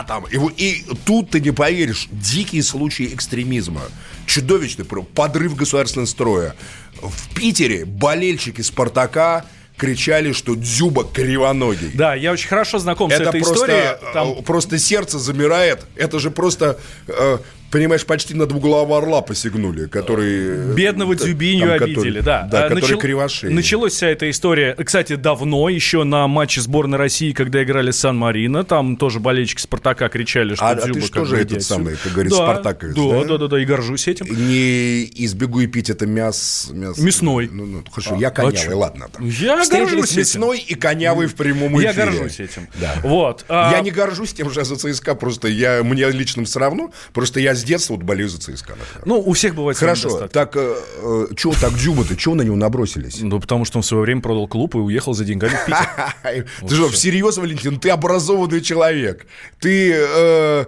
там. 0.08 0.26
И, 0.32 0.38
и 0.58 0.86
тут 1.06 1.32
ты 1.32 1.40
не 1.40 1.52
поверишь, 1.52 2.08
дикие 2.12 2.64
случаи 2.64 3.14
экстремизма, 3.14 3.82
чудовищный 4.26 4.86
подрыв 4.86 5.56
государственного 5.56 6.08
строя. 6.08 6.56
В 7.02 7.34
Питере 7.34 7.86
болельщики 7.86 8.62
Спартака 8.62 9.46
кричали, 9.78 10.32
что 10.34 10.56
Дзюба 10.56 11.06
кривоногий. 11.06 11.90
Да, 11.96 12.14
я 12.14 12.32
очень 12.32 12.48
хорошо 12.48 12.78
знаком 12.78 13.10
с 13.10 13.14
Это 13.14 13.30
этой 13.30 13.42
просто, 13.42 13.56
историей. 13.66 13.84
э, 13.84 14.14
Там 14.14 14.44
просто 14.44 14.78
сердце 14.78 15.18
замирает. 15.18 15.86
Это 15.96 16.20
же 16.20 16.30
просто, 16.30 16.80
э, 17.08 17.38
понимаешь, 17.72 18.06
почти 18.06 18.34
на 18.34 18.46
двуглавого 18.46 18.98
орла 18.98 19.22
посягнули, 19.22 19.88
который... 19.88 20.74
Бедного 20.76 21.14
э, 21.14 21.16
Дзюбиню 21.16 21.68
там, 21.68 21.84
обидели, 21.84 21.96
который- 21.96 22.22
да. 22.22 22.48
Да, 22.52 22.60
А, 22.60 22.70
который 22.70 22.82
начал- 22.82 22.98
кривошеий. 23.00 23.54
Началась 23.54 23.94
вся 23.94 24.08
эта 24.10 24.30
история, 24.30 24.76
кстати, 24.76 25.16
давно, 25.16 25.70
еще 25.70 26.04
на 26.04 26.28
матче 26.28 26.62
сборной 26.62 26.98
России, 26.98 27.32
когда 27.32 27.64
играли 27.64 27.92
Сан-Марино, 27.92 28.64
там 28.64 28.98
тоже 28.98 29.20
болельщики 29.20 29.62
Спартака 29.62 30.10
кричали, 30.10 30.56
что 30.56 30.66
А- 30.66 30.72
а 30.72 30.76
Дзюба 30.76 30.94
ты 30.94 31.00
как 31.00 31.04
же 31.04 31.12
тоже 31.12 31.38
этот 31.38 31.64
самый, 31.64 31.96
как 31.96 32.12
говорится, 32.14 32.38
Да, 32.40 32.46
спартаковец, 32.54 32.96
да, 32.96 33.02
да? 33.04 33.24
да, 33.26 33.38
да, 33.38 33.48
да, 33.48 33.62
и 33.62 33.66
горжусь 33.66 34.08
этим. 34.08 34.26
Не 34.28 35.04
избегу 35.26 35.62
и 35.62 35.68
пить 35.68 35.90
это 35.90 36.06
мяс... 36.06 36.70
мяс 36.74 36.98
Мясной. 36.98 37.50
Ну, 37.52 37.66
ну, 37.66 37.84
хорошо, 37.92 38.16
я 38.20 38.28
а 38.28 38.32
конявый, 38.32 38.58
чё? 38.58 38.78
ладно. 38.78 39.08
Там. 39.12 39.26
Я 39.28 39.62
Встретились 39.62 39.92
горжусь 39.92 40.12
этим. 40.12 40.20
мясной 40.20 40.60
и 40.60 40.76
конявый 40.76 41.28
в 41.28 41.36
прямом 41.36 41.74
эфире. 41.78 41.84
Я 41.88 41.94
горжусь 41.94 42.40
этим. 42.40 42.68
Да. 42.80 42.96
Вот. 43.04 43.46
а, 43.50 43.72
Я 43.72 43.82
не 43.82 43.92
горжусь 43.92 44.34
тем, 44.34 44.50
я 44.56 44.64
за 44.64 44.76
ЦСКА, 44.76 45.16
просто 45.16 45.48
я, 45.48 45.84
мне 45.84 46.10
лично 46.12 46.44
все 46.46 46.60
равно, 46.60 46.92
просто 47.14 47.40
я 47.40 47.54
с 47.62 47.64
детства 47.64 47.94
вот 47.96 48.04
болею 48.04 48.30
за 48.30 48.40
ЦСКА. 48.40 48.72
например. 48.72 49.04
Ну, 49.06 49.20
у 49.20 49.34
всех 49.34 49.56
бывает 49.56 49.78
Хорошо, 49.78 50.28
так, 50.28 50.52
э, 50.56 51.28
что 51.38 51.54
так 51.60 51.74
Дзюба-то, 51.76 52.16
чего 52.16 52.36
на 52.36 52.42
него 52.42 52.56
набросились? 52.56 53.22
Ну, 53.22 53.40
потому 53.40 53.66
что 53.66 53.80
он 53.80 53.84
в 53.84 53.86
свое 53.86 54.04
время 54.04 54.22
продал 54.22 54.48
клуб 54.48 54.76
и 54.76 54.78
уехал 54.80 55.14
за 55.14 55.24
деньгами 55.26 55.54
в 55.54 55.66
Питер. 55.66 56.46
Ты 56.68 56.76
что, 56.76 56.90
всерьез, 56.90 57.38
Валентин, 57.38 57.80
ты 57.80 57.90
образованный 57.90 58.62
человек. 58.62 59.26
Ты, 59.60 59.94
э, 59.96 60.66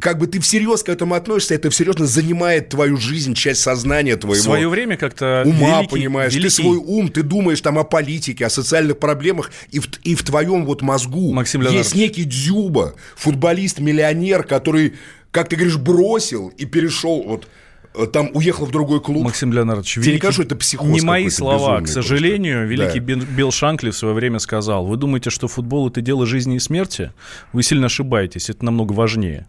как 0.00 0.18
бы, 0.18 0.26
ты 0.26 0.40
всерьез 0.40 0.82
к 0.82 0.88
этому 0.88 1.14
относишься, 1.14 1.54
это 1.54 1.70
серьезно 1.70 2.06
занимает 2.06 2.68
твою 2.68 2.96
жизнь, 2.96 3.34
часть 3.34 3.60
сознания 3.60 4.16
В 4.16 4.20
твоего. 4.20 4.42
свое 4.42 4.68
время 4.68 4.96
как-то 4.96 5.42
ума, 5.46 5.82
понимаешь, 5.84 6.34
ты 6.34 6.50
свой 6.50 6.76
ум, 6.76 7.08
ты 7.08 7.22
думаешь 7.22 7.60
там 7.60 7.78
о 7.78 7.84
политике, 7.84 8.46
о 8.46 8.50
социальных 8.50 8.98
проблемах, 8.98 9.50
и 9.70 9.78
в, 9.78 9.88
и 10.02 10.14
в 10.14 10.22
твоем 10.22 10.64
вот 10.66 10.82
мозгу 10.82 11.32
Максим 11.32 11.62
есть 11.62 11.94
некий 11.94 12.24
Дзюба, 12.24 12.94
футболист-миллионер, 13.16 14.42
который, 14.44 14.94
как 15.30 15.48
ты 15.48 15.56
говоришь, 15.56 15.76
бросил 15.78 16.48
и 16.56 16.64
перешел, 16.66 17.22
вот, 17.22 17.46
э, 17.94 18.06
там 18.06 18.30
уехал 18.34 18.66
в 18.66 18.70
другой 18.70 19.00
клуб. 19.00 19.24
Максим 19.24 19.52
Леонардович, 19.52 19.94
Тебе 19.94 20.02
не 20.02 20.08
великий- 20.10 20.20
кажется, 20.22 20.42
что 20.42 20.54
это 20.54 20.56
психоз 20.56 20.88
Не 20.88 21.00
мои 21.00 21.28
слова, 21.30 21.76
к 21.76 21.78
просто? 21.80 22.02
сожалению. 22.02 22.60
Да. 22.60 22.64
Великий 22.64 22.98
Бен- 23.00 23.24
Билл 23.36 23.50
Шанкли 23.50 23.90
в 23.90 23.96
свое 23.96 24.14
время 24.14 24.38
сказал, 24.38 24.86
вы 24.86 24.96
думаете, 24.96 25.30
что 25.30 25.48
футбол 25.48 25.88
это 25.88 26.00
дело 26.00 26.26
жизни 26.26 26.56
и 26.56 26.58
смерти? 26.58 27.12
Вы 27.52 27.62
сильно 27.62 27.86
ошибаетесь, 27.86 28.50
это 28.50 28.64
намного 28.64 28.92
важнее. 28.92 29.46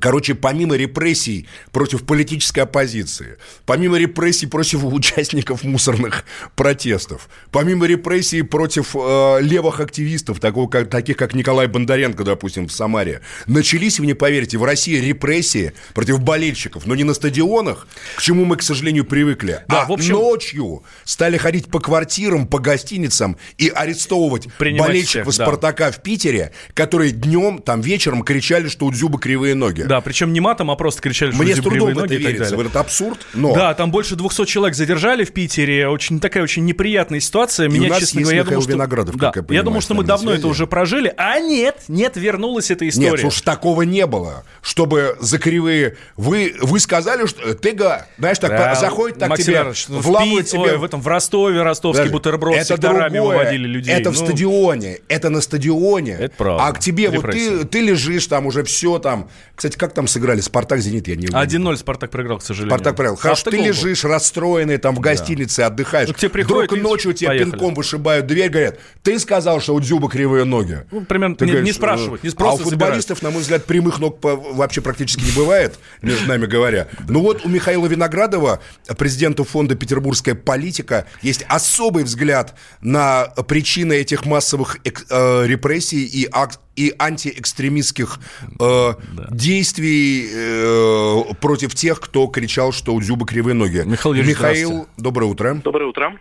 Короче, 0.00 0.34
помимо 0.34 0.76
репрессий 0.76 1.46
против 1.70 2.04
политической 2.04 2.60
оппозиции, 2.60 3.36
помимо 3.66 3.98
репрессий 3.98 4.46
против 4.46 4.82
участников 4.84 5.62
мусорных 5.62 6.24
протестов, 6.56 7.28
помимо 7.50 7.86
репрессий 7.86 8.42
против 8.42 8.96
э, 8.98 9.38
левых 9.42 9.80
активистов, 9.80 10.40
такого, 10.40 10.68
как, 10.68 10.88
таких 10.88 11.16
как 11.16 11.34
Николай 11.34 11.66
Бондаренко, 11.66 12.24
допустим, 12.24 12.68
в 12.68 12.72
Самаре, 12.72 13.20
начались, 13.46 14.00
вы 14.00 14.06
не 14.06 14.14
поверите, 14.14 14.56
в 14.56 14.64
России 14.64 14.96
репрессии 14.96 15.74
против 15.92 16.20
болельщиков, 16.20 16.86
но 16.86 16.94
не 16.94 17.04
на 17.04 17.12
стадионах, 17.12 17.86
к 18.16 18.22
чему 18.22 18.46
мы, 18.46 18.56
к 18.56 18.62
сожалению, 18.62 19.04
привыкли, 19.04 19.60
Да, 19.68 19.82
а 19.82 19.86
в 19.86 19.92
общем- 19.92 20.14
ночью 20.14 20.82
стали 21.04 21.36
ходить 21.36 21.68
по 21.68 21.78
квартирам, 21.78 22.46
по 22.46 22.58
гостиницам 22.58 23.36
и 23.58 23.68
арестовывать 23.68 24.48
болельщиков 24.58 25.28
всех, 25.28 25.38
да. 25.38 25.44
«Спартака» 25.44 25.90
в 25.90 26.02
Питере, 26.02 26.52
которые 26.72 27.12
днем, 27.12 27.58
там 27.58 27.82
вечером 27.82 28.22
кричали, 28.22 28.68
что 28.68 28.86
у 28.86 28.90
Дзюба 28.90 29.18
кривые 29.18 29.54
ноги. 29.54 29.73
Да, 29.82 30.00
причем 30.00 30.32
не 30.32 30.40
матом, 30.40 30.70
а 30.70 30.76
просто 30.76 31.02
кричали, 31.02 31.32
что 31.32 31.42
Мне 31.42 31.52
с 31.52 31.56
Зюб 31.56 31.64
трудом 31.66 31.88
в 31.88 31.90
это 31.90 32.00
ноги 32.00 32.14
и 32.14 32.18
верится, 32.18 32.56
в 32.56 32.60
этот 32.60 32.76
абсурд, 32.76 33.18
но... 33.34 33.54
Да, 33.54 33.74
там 33.74 33.90
больше 33.90 34.16
200 34.16 34.46
человек 34.46 34.74
задержали 34.76 35.24
в 35.24 35.32
Питере. 35.32 35.88
Очень 35.88 36.20
такая 36.20 36.42
очень 36.42 36.64
неприятная 36.64 37.20
ситуация. 37.20 37.68
Меня, 37.68 37.86
у 37.86 37.90
нас 37.90 37.98
честно 38.00 38.18
есть 38.20 38.30
говоря, 38.30 38.38
я 38.38 38.44
думал, 38.44 38.62
что... 38.62 38.72
Виноградов, 38.72 39.16
да, 39.16 39.26
я 39.26 39.32
я 39.36 39.42
понимаю, 39.42 39.64
думал, 39.64 39.80
что 39.80 39.94
мы 39.94 40.04
с 40.04 40.06
давно 40.06 40.32
это 40.32 40.46
уже 40.48 40.66
прожили. 40.66 41.12
А 41.16 41.38
нет, 41.40 41.82
нет, 41.88 42.16
вернулась 42.16 42.70
эта 42.70 42.88
история. 42.88 43.10
Нет, 43.10 43.20
слушай, 43.20 43.42
такого 43.42 43.82
не 43.82 44.06
было, 44.06 44.44
чтобы 44.62 45.16
за 45.20 45.38
кривые... 45.38 45.96
Вы, 46.16 46.54
вы 46.60 46.80
сказали, 46.80 47.26
что 47.26 47.54
ты, 47.54 47.76
знаешь, 48.18 48.38
так 48.38 48.50
Да, 48.50 48.74
заходит 48.74 49.18
так 49.18 49.30
Максим 49.30 49.46
тебе, 49.46 49.64
ну, 49.88 49.98
в 49.98 50.06
вламывает 50.06 50.46
тебе... 50.46 50.60
ой, 50.60 50.76
в 50.76 50.84
этом 50.84 51.00
в 51.00 51.08
Ростове 51.08 51.62
ростовский 51.62 52.04
Подожди, 52.04 52.12
бутерброд 52.12 52.54
с 52.54 52.58
это 52.58 52.66
секторами 52.74 53.14
другое. 53.14 53.38
выводили 53.38 53.66
людей. 53.66 53.94
Это 53.94 54.10
в 54.10 54.20
Ну, 54.20 54.26
стадионе, 54.26 54.98
это 55.08 55.30
на 55.30 55.40
стадионе. 55.40 56.16
Это 56.18 56.34
правда. 56.36 56.64
А 56.64 56.72
к 56.72 56.80
тебе 56.80 57.10
вот 57.10 57.30
ты, 57.30 57.64
ты 57.64 57.80
лежишь 57.80 58.26
там 58.26 58.46
уже 58.46 58.64
все 58.64 58.98
там. 58.98 59.28
Кстати, 59.64 59.78
как 59.78 59.94
там 59.94 60.06
сыграли? 60.06 60.42
Спартак, 60.42 60.80
Зенит, 60.80 61.08
я 61.08 61.16
не 61.16 61.26
уверен. 61.26 61.38
1-0 61.38 61.76
Спартак 61.78 62.10
проиграл, 62.10 62.38
к 62.38 62.42
сожалению. 62.42 62.70
Спартак 62.76 62.96
проиграл. 62.96 63.16
Хорошо, 63.16 63.50
ты 63.50 63.56
лежишь 63.56 64.04
расстроенный 64.04 64.76
там 64.76 64.94
в 64.94 65.00
гостинице, 65.00 65.60
отдыхаешь. 65.60 66.08
Ну, 66.08 66.12
тебе 66.12 66.28
приходят 66.28 66.70
Вдруг 66.70 66.82
ночью 66.84 67.14
тебе 67.14 67.28
поехали. 67.28 67.50
пинком 67.52 67.72
вышибают 67.74 68.26
дверь, 68.26 68.50
говорят, 68.50 68.78
ты 69.02 69.18
сказал, 69.18 69.62
что 69.62 69.74
у 69.74 69.80
Дзюба 69.80 70.10
кривые 70.10 70.44
ноги. 70.44 70.84
Ну, 70.90 71.00
примерно 71.06 71.34
Ты 71.36 71.46
не, 71.46 71.52
не 71.52 71.72
говоришь, 71.72 72.22
не 72.22 72.28
э, 72.28 72.32
просто 72.32 72.62
А 72.62 72.66
у 72.66 72.68
футболистов, 72.68 73.22
на 73.22 73.30
мой 73.30 73.40
взгляд, 73.40 73.64
прямых 73.64 74.00
ног 74.00 74.20
по- 74.20 74.36
вообще 74.36 74.82
практически 74.82 75.24
не 75.24 75.32
бывает, 75.32 75.78
между 76.02 76.28
нами 76.28 76.44
говоря. 76.44 76.88
Ну 77.08 77.20
вот 77.22 77.46
у 77.46 77.48
Михаила 77.48 77.86
Виноградова, 77.86 78.60
президента 78.98 79.44
фонда 79.44 79.76
«Петербургская 79.76 80.34
политика», 80.34 81.06
есть 81.22 81.42
особый 81.48 82.04
взгляд 82.04 82.54
на 82.82 83.28
причины 83.48 83.94
этих 83.94 84.26
массовых 84.26 84.76
эк- 84.84 85.06
э, 85.08 85.46
репрессий 85.46 86.04
и, 86.04 86.28
ак- 86.30 86.60
и 86.76 86.94
антиэкстремистских 86.98 88.18
э, 88.60 88.94
действий 89.30 90.28
э, 90.32 91.34
против 91.40 91.74
тех, 91.74 92.00
кто 92.00 92.26
кричал, 92.26 92.72
что 92.72 92.94
у 92.94 93.00
Дзюба 93.00 93.26
кривые 93.26 93.54
ноги. 93.54 93.82
Михаил 93.84 94.14
Юрьевич, 94.14 94.38
Михаил, 94.38 94.88
доброе 94.96 95.26
утро. 95.26 95.54
Доброе 95.62 95.86
утро. 95.86 96.18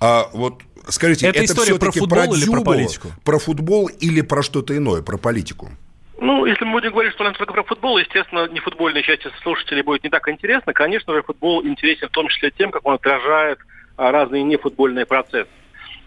А, 0.00 0.28
вот 0.32 0.62
скажите, 0.88 1.26
Это 1.26 1.38
это, 1.38 1.52
история 1.52 1.78
про 1.78 1.90
все-таки 1.90 2.00
футбол 2.00 2.22
или 2.22 2.28
про 2.28 2.36
Дзюбу, 2.36 2.64
политику? 2.64 3.08
Про 3.24 3.38
футбол 3.38 3.86
или 3.88 4.20
про 4.20 4.42
что-то 4.42 4.76
иное, 4.76 5.02
про 5.02 5.16
политику? 5.16 5.70
Ну, 6.18 6.46
если 6.46 6.64
мы 6.64 6.72
будем 6.72 6.92
говорить, 6.92 7.12
что 7.12 7.30
только 7.32 7.52
про 7.52 7.62
футбол, 7.62 7.98
естественно, 7.98 8.48
не 8.48 8.60
футбольной 8.60 9.02
части 9.02 9.28
слушателей 9.42 9.82
будет 9.82 10.02
не 10.02 10.10
так 10.10 10.28
интересно. 10.28 10.72
Конечно 10.72 11.12
же, 11.14 11.22
футбол 11.22 11.64
интересен 11.66 12.08
в 12.08 12.12
том 12.12 12.28
числе 12.28 12.50
тем, 12.52 12.70
как 12.70 12.86
он 12.86 12.94
отражает 12.94 13.58
а, 13.96 14.10
разные 14.12 14.42
нефутбольные 14.42 15.04
процессы. 15.04 15.48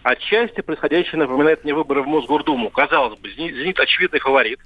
Отчасти 0.02 0.62
происходящее 0.62 1.18
напоминает 1.18 1.62
мне 1.62 1.74
выборы 1.74 2.02
в 2.02 2.06
Мосгордуму. 2.06 2.70
Казалось 2.70 3.18
бы, 3.18 3.28
«Зенит», 3.30 3.78
очевидный 3.78 4.18
фаворит, 4.20 4.58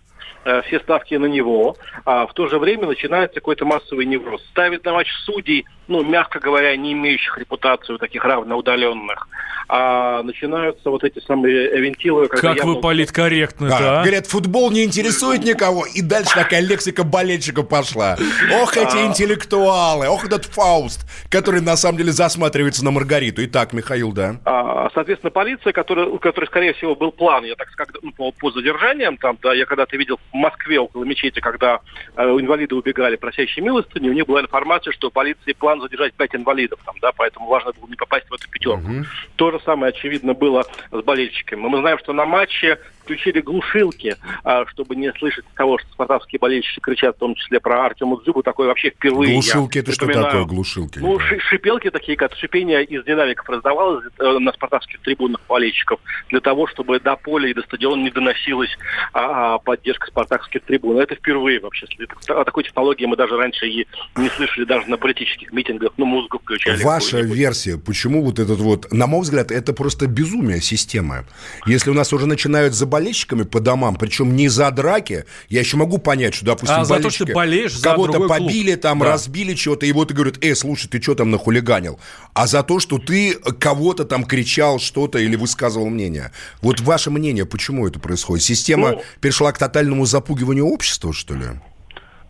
э, 0.45 0.63
все 0.63 0.79
ставки 0.79 1.15
на 1.15 1.27
него, 1.27 1.77
а 2.05 2.27
в 2.27 2.35
то 2.35 2.47
же 2.47 2.59
время 2.59 2.87
начинается 2.87 3.35
какой-то 3.37 3.65
массовый 3.65 4.07
невроз. 4.07 4.45
Ставит 4.51 4.85
на 4.85 4.93
матч 4.93 5.11
судей, 5.25 5.65
ну, 5.89 6.03
мягко 6.03 6.41
говоря, 6.41 6.77
не 6.77 6.93
имеющих 6.93 7.39
репутацию, 7.39 7.99
таких 7.99 8.25
равноудаленных. 8.25 9.29
А 9.67 10.23
начинаются 10.23 10.91
вот 10.91 11.05
эти 11.05 11.21
самые 11.21 11.81
вентилы. 11.81 12.29
Как 12.29 12.65
вы 12.65 12.81
политкорректны 12.81 13.69
Да? 13.69 14.03
Говорят, 14.03 14.27
футбол 14.27 14.71
не 14.71 14.85
интересует 14.85 15.43
никого, 15.45 15.87
и 15.87 16.03
дальше 16.03 16.35
такая 16.35 16.61
лексика 16.61 17.03
болельщика 17.03 17.63
пошла. 17.63 18.17
Ох, 18.61 18.77
эти 18.77 18.97
А. 18.97 19.07
интеллектуалы, 19.07 20.09
ох, 20.09 20.25
этот 20.25 20.45
Фауст, 20.47 21.07
который 21.31 21.61
на 21.63 21.77
самом 21.77 21.99
деле 21.99 22.13
засматривается 22.13 22.85
на 22.85 22.91
Маргариту. 22.91 23.45
Итак, 23.45 23.73
Михаил, 23.73 24.13
да. 24.13 24.37
А, 24.45 24.75
Соответственно, 24.95 25.33
полиция, 25.33 25.73
которая, 25.73 26.07
у 26.07 26.19
которой, 26.19 26.47
скорее 26.47 26.73
всего, 26.75 26.95
был 26.95 27.11
план, 27.11 27.45
я 27.45 27.57
так 27.57 27.69
скажу, 27.71 27.91
ну, 28.03 28.13
по, 28.13 28.31
по 28.31 28.51
задержаниям, 28.53 29.17
там, 29.17 29.37
да, 29.43 29.53
я 29.53 29.67
когда-то 29.67 29.97
видел 29.97 30.19
в 30.31 30.35
Москве 30.35 30.79
около 30.79 31.05
мечети, 31.05 31.41
когда 31.41 31.81
э, 32.17 32.23
инвалиды 32.23 32.77
убегали, 32.77 33.17
просящие 33.17 33.65
милостыни, 33.65 34.09
у 34.09 34.13
них 34.13 34.27
была 34.27 34.43
информация, 34.43 34.93
что 34.93 35.09
у 35.09 35.11
полиции 35.11 35.53
план 35.53 35.74
задержать 35.81 36.15
пять 36.15 36.35
инвалидов, 36.35 36.81
там, 36.85 36.95
да, 37.01 37.13
поэтому 37.13 37.47
важно 37.47 37.73
было 37.73 37.89
не 37.89 37.97
попасть 37.97 38.29
в 38.29 38.35
эту 38.35 38.49
пятерку. 38.49 38.89
То 39.37 39.51
же 39.51 39.61
самое, 39.65 39.91
очевидно, 39.91 40.35
было 40.35 40.65
с 40.91 41.03
болельщиками. 41.03 41.61
Мы 41.61 41.81
знаем, 41.81 41.99
что 41.99 42.13
на 42.13 42.25
матче 42.25 42.79
включили 43.05 43.41
глушилки, 43.41 44.17
а, 44.45 44.65
чтобы 44.67 44.97
не 44.97 45.13
слышать 45.13 45.45
того, 45.55 45.79
что 45.79 45.89
спартакские 45.91 46.39
болельщики 46.39 46.81
кричат, 46.81 47.17
в 47.17 47.19
том 47.19 47.35
числе 47.35 47.61
про 47.61 47.85
Артему 47.85 48.21
Дзюбу, 48.23 48.43
такое 48.43 48.69
вообще 48.69 48.91
впервые. 48.91 49.29
я 49.29 49.35
Глушилки, 49.35 49.79
это 49.79 49.93
что 49.93 50.07
такое 50.07 50.45
глушилки? 50.45 50.99
Ну, 50.99 51.19
ши- 51.19 51.39
шипелки 51.39 51.91
такие, 51.91 52.17
как 52.17 52.35
шипение 52.35 52.83
из 52.83 53.05
динамиков 53.05 53.49
раздавалось 53.49 54.05
э, 54.19 54.39
на 54.39 54.53
спартакских 54.53 55.01
трибунах 55.01 55.41
болельщиков 55.47 56.01
для 56.31 56.41
того, 56.41 56.67
чтобы 56.67 56.99
до 56.99 57.17
поля 57.17 57.49
и 57.49 57.55
до 57.55 57.63
стадиона 57.63 58.03
не 58.03 58.11
доносилась 58.11 58.71
а, 59.13 59.55
а, 59.55 59.59
поддержка 59.59 60.07
спартакских 60.07 60.63
трибун. 60.63 60.99
Это 60.99 61.15
впервые 61.15 61.61
вообще. 61.61 61.87
О 62.29 62.45
такой 62.45 62.65
технологии 62.65 63.05
мы 63.05 63.17
даже 63.17 63.37
раньше 63.37 63.67
и 63.67 63.87
не 64.17 64.29
слышали 64.31 64.65
даже 64.65 64.89
на 64.89 64.97
политических 64.97 65.53
митингах. 65.65 65.93
Ну, 65.97 66.05
музыку 66.07 66.39
включали. 66.39 66.83
Ваша 66.83 67.21
версия, 67.21 67.77
почему 67.79 68.23
вот 68.23 68.39
этот 68.39 68.59
вот, 68.59 68.93
на 68.93 69.07
мой 69.07 69.23
взгляд, 69.23 69.51
это 69.51 69.73
просто 69.73 70.07
безумие 70.07 70.61
системы. 70.61 71.27
Если 71.67 71.91
у 71.91 71.95
нас 71.95 72.13
уже 72.13 72.27
начинают 72.27 72.75
за 72.75 72.87
болельщиками 72.87 73.43
по 73.43 73.61
домам, 73.61 73.97
причем 73.97 74.37
не 74.37 74.49
за 74.49 74.71
драки, 74.71 75.25
я 75.49 75.61
еще 75.61 75.77
могу 75.77 75.99
понять, 75.99 76.35
что, 76.35 76.47
допустим, 76.47 76.77
А 76.81 76.85
за 76.85 76.95
то, 76.95 77.01
болельщики 77.01 77.25
что 77.25 77.33
болеешь 77.35 77.75
за 77.77 77.91
кого-то 77.91 78.13
другой 78.13 78.29
клуб. 78.37 78.49
побили, 78.49 78.75
там, 78.75 78.99
Да. 79.01 79.07
разбили 79.07 79.55
чего-то, 79.55 79.87
и 79.87 79.93
вот 79.93 80.11
и 80.11 80.15
говорят, 80.15 80.37
эй, 80.43 80.55
слушай, 80.55 80.89
ты 80.89 81.01
что 81.01 81.15
там 81.15 81.31
нахулиганил? 81.31 81.99
А 82.35 82.47
за 82.47 82.63
то, 82.63 82.81
что 82.81 82.99
ты 82.99 83.35
кого-то 83.35 84.05
там 84.05 84.25
кричал 84.25 84.79
что-то 84.79 85.19
или 85.19 85.37
высказывал 85.37 85.89
мнение. 85.89 86.33
Вот 86.61 86.81
ваше 86.81 87.11
мнение, 87.11 87.47
почему 87.47 87.87
это 87.87 87.99
происходит? 87.99 88.45
Система 88.45 88.91
Ну- 88.93 89.03
перешла 89.21 89.53
к 89.53 89.59
тотальному 89.59 90.05
запугиванию 90.07 90.67
общества, 90.67 91.13
что 91.13 91.35
ли? 91.35 91.45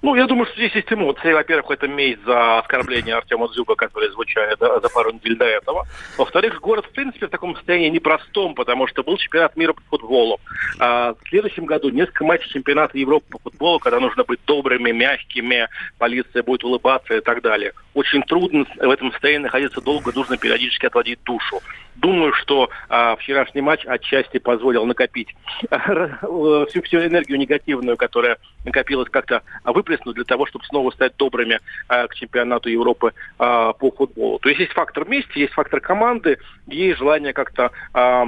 Ну, 0.04 0.14
я 0.16 0.26
думаю, 0.26 0.44
что 0.44 0.56
здесь 0.56 0.74
есть 0.74 0.92
эмоции. 0.92 1.32
Во-первых, 1.32 1.70
это 1.70 1.88
месть 1.88 2.22
за 2.26 2.58
оскорбление 2.58 3.14
Артема 3.14 3.48
Дзюба, 3.48 3.74
которые 3.74 4.12
звучали 4.12 4.54
да, 4.60 4.78
за 4.78 4.90
пару 4.90 5.12
недель 5.12 5.34
до 5.34 5.46
этого. 5.46 5.86
Во-вторых, 6.18 6.60
город, 6.60 6.84
в 6.84 6.90
принципе, 6.90 7.26
в 7.26 7.30
таком 7.30 7.56
состоянии 7.56 7.88
непростом, 7.88 8.54
потому 8.54 8.86
что 8.86 9.02
был 9.02 9.16
чемпионат 9.16 9.56
мира 9.56 9.72
по 9.72 9.80
футболу. 9.88 10.40
А 10.78 11.14
в 11.14 11.28
следующем 11.30 11.64
году 11.64 11.88
несколько 11.88 12.22
матчей 12.22 12.50
чемпионата 12.50 12.98
Европы 12.98 13.24
по 13.30 13.38
футболу, 13.38 13.78
когда 13.78 13.98
нужно 13.98 14.24
быть 14.24 14.40
добрыми, 14.46 14.90
мягкими, 14.90 15.70
полиция 15.96 16.42
будет 16.42 16.64
улыбаться 16.64 17.14
и 17.14 17.20
так 17.20 17.40
далее. 17.40 17.72
Очень 17.94 18.24
трудно 18.24 18.66
в 18.76 18.90
этом 18.90 19.10
состоянии 19.10 19.44
находиться 19.44 19.80
долго, 19.80 20.12
нужно 20.14 20.36
периодически 20.36 20.84
отводить 20.84 21.22
душу. 21.24 21.62
Думаю, 21.96 22.32
что 22.32 22.70
а, 22.88 23.14
вчерашний 23.16 23.60
матч 23.60 23.86
отчасти 23.86 24.38
позволил 24.38 24.84
накопить 24.84 25.34
э, 25.70 26.66
всю, 26.68 26.82
всю 26.82 26.98
энергию 26.98 27.38
негативную, 27.38 27.96
которая 27.96 28.38
накопилась 28.64 29.08
как-то 29.08 29.42
а, 29.62 29.72
выплеснуть 29.72 30.16
для 30.16 30.24
того, 30.24 30.46
чтобы 30.46 30.64
снова 30.64 30.90
стать 30.90 31.16
добрыми 31.16 31.60
а, 31.88 32.08
к 32.08 32.14
чемпионату 32.14 32.68
Европы 32.68 33.12
а, 33.38 33.72
по 33.74 33.92
футболу. 33.92 34.40
То 34.40 34.48
есть 34.48 34.60
есть 34.60 34.72
фактор 34.72 35.08
мести, 35.08 35.38
есть 35.38 35.52
фактор 35.52 35.80
команды, 35.80 36.38
есть 36.66 36.98
желание 36.98 37.32
как-то 37.32 37.70
а, 37.92 38.24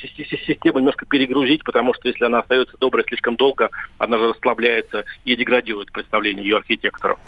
си- 0.00 0.38
систему 0.46 0.78
немножко 0.78 1.04
перегрузить, 1.04 1.64
потому 1.64 1.94
что 1.94 2.08
если 2.08 2.24
она 2.24 2.40
остается 2.40 2.76
доброй 2.78 3.04
слишком 3.04 3.34
долго, 3.34 3.70
она 3.98 4.16
же 4.16 4.28
расслабляется 4.28 5.04
и 5.24 5.34
деградирует 5.34 5.90
представление 5.90 6.44
ее 6.44 6.58
архитекторов. 6.58 7.18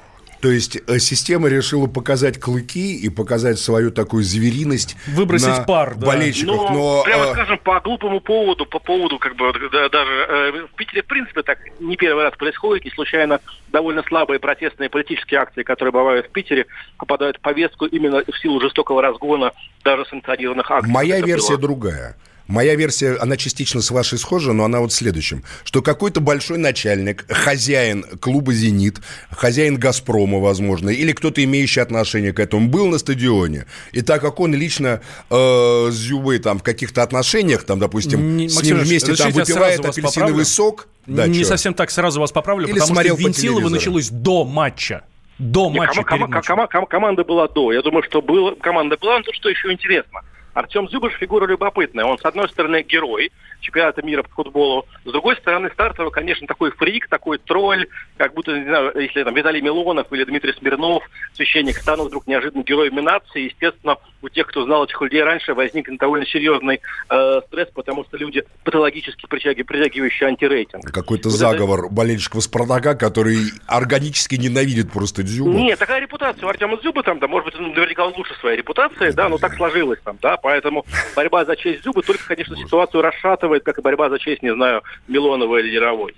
То 0.44 0.50
есть 0.50 0.76
э, 0.76 0.98
система 0.98 1.48
решила 1.48 1.86
показать 1.86 2.38
клыки 2.38 2.94
и 2.94 3.08
показать 3.08 3.58
свою 3.58 3.90
такую 3.90 4.24
звериность 4.24 4.94
Выбросить 5.06 5.48
на 5.48 5.62
пар, 5.62 5.94
да. 5.94 6.06
болельщиков. 6.06 6.70
Ну, 6.70 6.70
но 6.70 7.02
прямо 7.02 7.24
э, 7.24 7.32
скажем, 7.32 7.58
по 7.64 7.80
глупому 7.80 8.20
поводу, 8.20 8.66
по 8.66 8.78
поводу, 8.78 9.18
как 9.18 9.36
бы, 9.36 9.50
да, 9.72 9.88
даже 9.88 10.12
э, 10.12 10.66
в 10.70 10.76
Питере, 10.76 11.00
в 11.02 11.06
принципе, 11.06 11.42
так 11.42 11.60
не 11.80 11.96
первый 11.96 12.24
раз 12.24 12.36
происходит, 12.36 12.84
не 12.84 12.90
случайно 12.90 13.40
довольно 13.72 14.02
слабые 14.02 14.38
протестные 14.38 14.90
политические 14.90 15.40
акции, 15.40 15.62
которые 15.62 15.92
бывают 15.92 16.26
в 16.26 16.30
Питере, 16.30 16.66
попадают 16.98 17.38
в 17.38 17.40
повестку 17.40 17.86
именно 17.86 18.22
в 18.30 18.38
силу 18.38 18.60
жестокого 18.60 19.00
разгона 19.00 19.52
даже 19.82 20.04
санкционированных 20.10 20.70
акций. 20.70 20.92
моя 20.92 21.20
Это 21.20 21.26
версия 21.26 21.52
было. 21.54 21.62
другая. 21.62 22.16
Моя 22.46 22.74
версия, 22.74 23.16
она 23.16 23.36
частично 23.38 23.80
с 23.80 23.90
вашей 23.90 24.18
схожа, 24.18 24.52
но 24.52 24.64
она 24.64 24.80
вот 24.80 24.92
в 24.92 24.94
следующем. 24.94 25.42
Что 25.64 25.80
какой-то 25.80 26.20
большой 26.20 26.58
начальник, 26.58 27.24
хозяин 27.28 28.04
клуба 28.20 28.52
«Зенит», 28.52 28.98
хозяин 29.30 29.76
«Газпрома», 29.78 30.38
возможно, 30.40 30.90
или 30.90 31.12
кто-то, 31.12 31.42
имеющий 31.42 31.80
отношение 31.80 32.32
к 32.34 32.40
этому, 32.40 32.68
был 32.68 32.86
на 32.88 32.98
стадионе. 32.98 33.64
И 33.92 34.02
так 34.02 34.20
как 34.20 34.40
он 34.40 34.54
лично 34.54 35.00
э, 35.30 35.88
с 35.90 35.94
Зюбой 35.94 36.38
там 36.38 36.58
в 36.58 36.62
каких-то 36.62 37.02
отношениях, 37.02 37.64
там, 37.64 37.78
допустим, 37.78 38.36
Не- 38.36 38.48
с 38.50 38.56
Максим 38.56 38.76
ним 38.76 38.84
вместе 38.86 39.14
там 39.16 39.32
выпивает 39.32 39.76
сразу 39.76 39.82
вас 39.82 39.98
апельсиновый 39.98 40.32
поправлю? 40.32 40.44
сок. 40.44 40.88
Да, 41.06 41.26
не 41.26 41.38
чё? 41.40 41.44
совсем 41.46 41.72
так 41.74 41.90
сразу 41.90 42.20
вас 42.20 42.30
поправлю, 42.32 42.66
Или 42.66 42.78
потому 42.78 42.94
что 42.94 43.02
телевизору. 43.32 43.68
началось 43.70 44.08
до 44.10 44.44
матча. 44.44 45.02
До 45.38 45.70
Не, 45.70 45.78
матча. 45.78 46.02
матчем. 46.02 46.24
кома- 46.26 46.68
кома- 46.68 46.86
команда 46.86 47.24
была 47.24 47.48
до. 47.48 47.72
Я 47.72 47.82
думаю, 47.82 48.02
что 48.04 48.22
было, 48.22 48.54
команда 48.54 48.96
была. 49.00 49.18
Но 49.18 49.32
что 49.32 49.48
еще 49.48 49.72
интересно. 49.72 50.20
Артем 50.54 50.88
Зюбаш 50.88 51.12
фигура 51.14 51.46
любопытная. 51.46 52.04
Он, 52.04 52.18
с 52.18 52.24
одной 52.24 52.48
стороны, 52.48 52.82
герой 52.82 53.30
чемпионата 53.60 54.02
мира 54.02 54.22
по 54.22 54.28
футболу. 54.28 54.86
С 55.06 55.10
другой 55.10 55.36
стороны, 55.36 55.70
стартовый, 55.72 56.12
конечно, 56.12 56.46
такой 56.46 56.70
фрик, 56.70 57.08
такой 57.08 57.38
тролль, 57.38 57.86
как 58.18 58.34
будто, 58.34 58.56
не 58.58 58.64
знаю, 58.64 58.92
если 58.94 59.24
там 59.24 59.34
Виталий 59.34 59.62
Милонов 59.62 60.12
или 60.12 60.24
Дмитрий 60.24 60.52
Смирнов, 60.52 61.02
священник, 61.34 61.78
станут 61.78 62.08
вдруг 62.08 62.26
неожиданно 62.26 62.62
героями 62.62 63.00
нации. 63.00 63.46
Естественно, 63.46 63.96
у 64.20 64.28
тех, 64.28 64.46
кто 64.48 64.64
знал 64.64 64.84
этих 64.84 65.00
людей 65.00 65.22
раньше, 65.22 65.54
возникнет 65.54 65.98
довольно 65.98 66.26
серьезный 66.26 66.80
э, 67.08 67.40
стресс, 67.46 67.68
потому 67.74 68.04
что 68.04 68.18
люди 68.18 68.44
патологически 68.64 69.24
притяги- 69.26 69.62
притягивающие 69.64 70.28
антирейтинг. 70.28 70.84
Какой-то 70.92 71.30
Вот 71.30 71.36
это- 71.36 71.50
заговор 71.50 71.88
болельщиков 71.90 72.42
Спартака, 72.42 72.94
который 72.94 73.38
органически 73.66 74.34
ненавидит 74.34 74.92
просто 74.92 75.22
Дзюбу. 75.22 75.52
Нет, 75.52 75.78
такая 75.78 76.00
репутация 76.00 76.44
у 76.44 76.48
Артема 76.48 76.78
Зюбы 76.82 77.02
там, 77.02 77.18
да, 77.18 77.28
может 77.28 77.46
быть, 77.46 77.54
он 77.58 77.70
наверняка 77.70 78.04
лучше 78.04 78.34
своей 78.40 78.58
репутации, 78.58 79.10
да, 79.12 79.28
но 79.30 79.38
так 79.38 79.54
сложилось 79.54 79.98
там, 80.04 80.18
да, 80.20 80.36
поэтому 80.44 80.84
борьба 81.16 81.46
за 81.46 81.56
честь 81.56 81.82
Зюбы 81.82 82.02
только, 82.02 82.22
конечно, 82.28 82.54
ситуацию 82.54 83.00
расшатывает, 83.00 83.64
как 83.64 83.78
и 83.78 83.80
борьба 83.80 84.10
за 84.10 84.18
честь, 84.18 84.42
не 84.42 84.52
знаю, 84.52 84.82
Милонова 85.08 85.56
или 85.58 85.70
Яровой. 85.70 86.14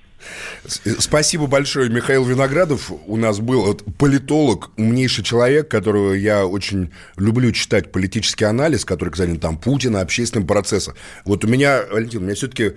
Спасибо 0.67 1.47
большое. 1.47 1.89
Михаил 1.91 2.25
Виноградов 2.25 2.91
у 3.07 3.17
нас 3.17 3.39
был 3.39 3.65
вот, 3.65 3.85
политолог, 3.99 4.73
умнейший 4.77 5.23
человек, 5.23 5.69
которого 5.69 6.13
я 6.13 6.45
очень 6.45 6.93
люблю 7.17 7.53
читать 7.53 7.93
политический 7.93 8.47
анализ, 8.47 8.85
который, 8.85 9.11
кстати, 9.11 9.37
там 9.37 9.59
Путина, 9.59 10.01
общественным 10.01 10.49
процессом. 10.49 10.95
Вот 11.25 11.45
у 11.45 11.49
меня, 11.49 11.83
Валентин, 11.89 12.23
у 12.23 12.25
меня 12.25 12.35
все-таки 12.35 12.73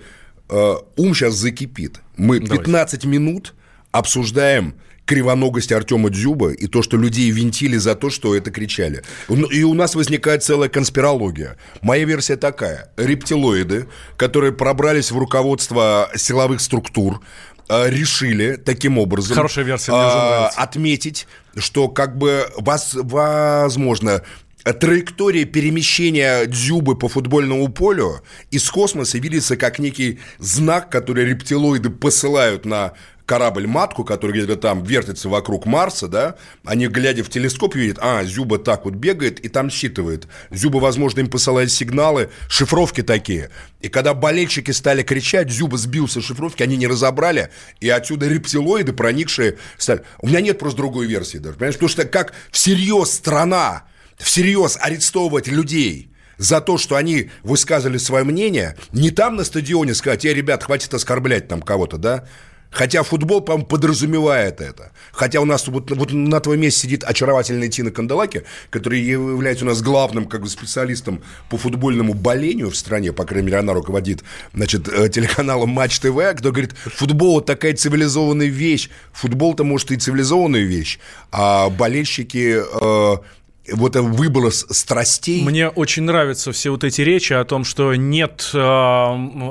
ум 0.48 1.14
сейчас 1.14 1.34
закипит. 1.34 2.00
Мы 2.16 2.38
15 2.38 3.04
минут 3.06 3.54
обсуждаем 3.90 4.74
кривоногость 5.10 5.72
Артема 5.72 6.08
Дзюба 6.08 6.52
и 6.52 6.68
то, 6.68 6.82
что 6.82 6.96
людей 6.96 7.32
винтили 7.32 7.76
за 7.78 7.96
то, 7.96 8.10
что 8.10 8.36
это 8.36 8.52
кричали. 8.52 9.02
Ну, 9.26 9.48
И 9.48 9.64
у 9.64 9.74
нас 9.74 9.96
возникает 9.96 10.44
целая 10.44 10.68
конспирология. 10.68 11.56
Моя 11.82 12.04
версия 12.04 12.36
такая. 12.36 12.92
Рептилоиды, 12.96 13.88
которые 14.16 14.52
пробрались 14.52 15.10
в 15.10 15.18
руководство 15.18 16.08
силовых 16.14 16.60
структур, 16.60 17.20
э, 17.68 17.90
решили 17.90 18.54
таким 18.54 18.98
образом 18.98 19.34
Хорошая 19.34 19.64
версия, 19.64 19.90
а, 19.92 20.52
отметить, 20.54 21.26
что 21.56 21.88
как 21.88 22.16
бы 22.16 22.48
вас, 22.56 22.90
возможно 22.94 24.22
траектория 24.62 25.44
перемещения 25.44 26.46
Дзюбы 26.46 26.96
по 26.96 27.08
футбольному 27.08 27.66
полю 27.68 28.22
из 28.52 28.70
космоса 28.70 29.18
видится 29.18 29.56
как 29.56 29.80
некий 29.80 30.20
знак, 30.38 30.88
который 30.88 31.24
рептилоиды 31.24 31.90
посылают 31.90 32.64
на 32.64 32.92
корабль-матку, 33.30 34.02
который 34.02 34.32
где-то 34.32 34.56
там 34.56 34.82
вертится 34.82 35.28
вокруг 35.28 35.64
Марса, 35.64 36.08
да, 36.08 36.34
они, 36.64 36.88
глядя 36.88 37.22
в 37.22 37.30
телескоп, 37.30 37.76
видят, 37.76 37.98
а, 38.00 38.24
Зюба 38.24 38.58
так 38.58 38.84
вот 38.86 38.94
бегает 38.94 39.38
и 39.38 39.48
там 39.48 39.70
считывает. 39.70 40.26
Зюба, 40.50 40.78
возможно, 40.78 41.20
им 41.20 41.28
посылает 41.28 41.70
сигналы, 41.70 42.30
шифровки 42.48 43.04
такие. 43.04 43.50
И 43.80 43.88
когда 43.88 44.14
болельщики 44.14 44.72
стали 44.72 45.04
кричать, 45.04 45.48
Зюба 45.48 45.78
сбился 45.78 46.20
шифровки, 46.20 46.64
они 46.64 46.76
не 46.76 46.88
разобрали, 46.88 47.50
и 47.78 47.88
отсюда 47.88 48.26
рептилоиды, 48.26 48.92
проникшие, 48.92 49.58
стали... 49.78 50.02
У 50.18 50.26
меня 50.26 50.40
нет 50.40 50.58
просто 50.58 50.78
другой 50.78 51.06
версии 51.06 51.38
даже, 51.38 51.54
понимаешь, 51.54 51.76
потому 51.76 51.88
что 51.88 52.06
как 52.06 52.32
всерьез 52.50 53.12
страна 53.12 53.84
всерьез 54.18 54.76
арестовывать 54.80 55.46
людей 55.46 56.10
за 56.36 56.60
то, 56.60 56.78
что 56.78 56.96
они 56.96 57.30
высказывали 57.44 57.98
свое 57.98 58.24
мнение, 58.24 58.76
не 58.90 59.12
там 59.12 59.36
на 59.36 59.44
стадионе 59.44 59.94
сказать, 59.94 60.24
э, 60.24 60.34
ребят, 60.34 60.64
хватит 60.64 60.92
оскорблять 60.92 61.46
там 61.46 61.62
кого-то, 61.62 61.96
да? 61.96 62.24
Хотя 62.70 63.02
футбол, 63.02 63.40
по-моему, 63.40 63.66
подразумевает 63.66 64.60
это. 64.60 64.92
Хотя 65.12 65.40
у 65.40 65.44
нас 65.44 65.66
вот, 65.66 65.90
вот 65.90 66.12
на 66.12 66.40
твоем 66.40 66.62
месте 66.62 66.82
сидит 66.82 67.04
очаровательная 67.04 67.68
Тина 67.68 67.90
Канделаки, 67.90 68.44
которая 68.70 69.00
является 69.00 69.64
у 69.64 69.68
нас 69.68 69.82
главным 69.82 70.26
как 70.26 70.42
бы, 70.42 70.48
специалистом 70.48 71.22
по 71.48 71.58
футбольному 71.58 72.14
болению 72.14 72.70
в 72.70 72.76
стране, 72.76 73.12
по 73.12 73.24
крайней 73.24 73.46
мере, 73.46 73.58
она 73.58 73.72
руководит 73.72 74.22
значит, 74.54 74.88
э, 74.88 75.08
телеканалом 75.08 75.70
Матч 75.70 75.98
ТВ, 75.98 76.16
кто 76.36 76.52
говорит, 76.52 76.74
футбол 76.76 77.34
вот 77.34 77.46
такая 77.46 77.74
цивилизованная 77.74 78.46
вещь. 78.46 78.88
Футбол-то, 79.12 79.64
может, 79.64 79.90
и 79.90 79.96
цивилизованная 79.96 80.62
вещь, 80.62 80.98
а 81.32 81.68
болельщики... 81.70 82.62
э, 82.80 83.16
вот 83.72 83.90
это 83.96 84.02
выброс 84.02 84.66
страстей. 84.70 85.42
Мне 85.42 85.68
очень 85.68 86.04
нравятся 86.04 86.52
все 86.52 86.70
вот 86.70 86.84
эти 86.84 87.02
речи 87.02 87.32
о 87.32 87.44
том, 87.44 87.64
что 87.64 87.94
нет 87.94 88.50
э, 88.54 88.58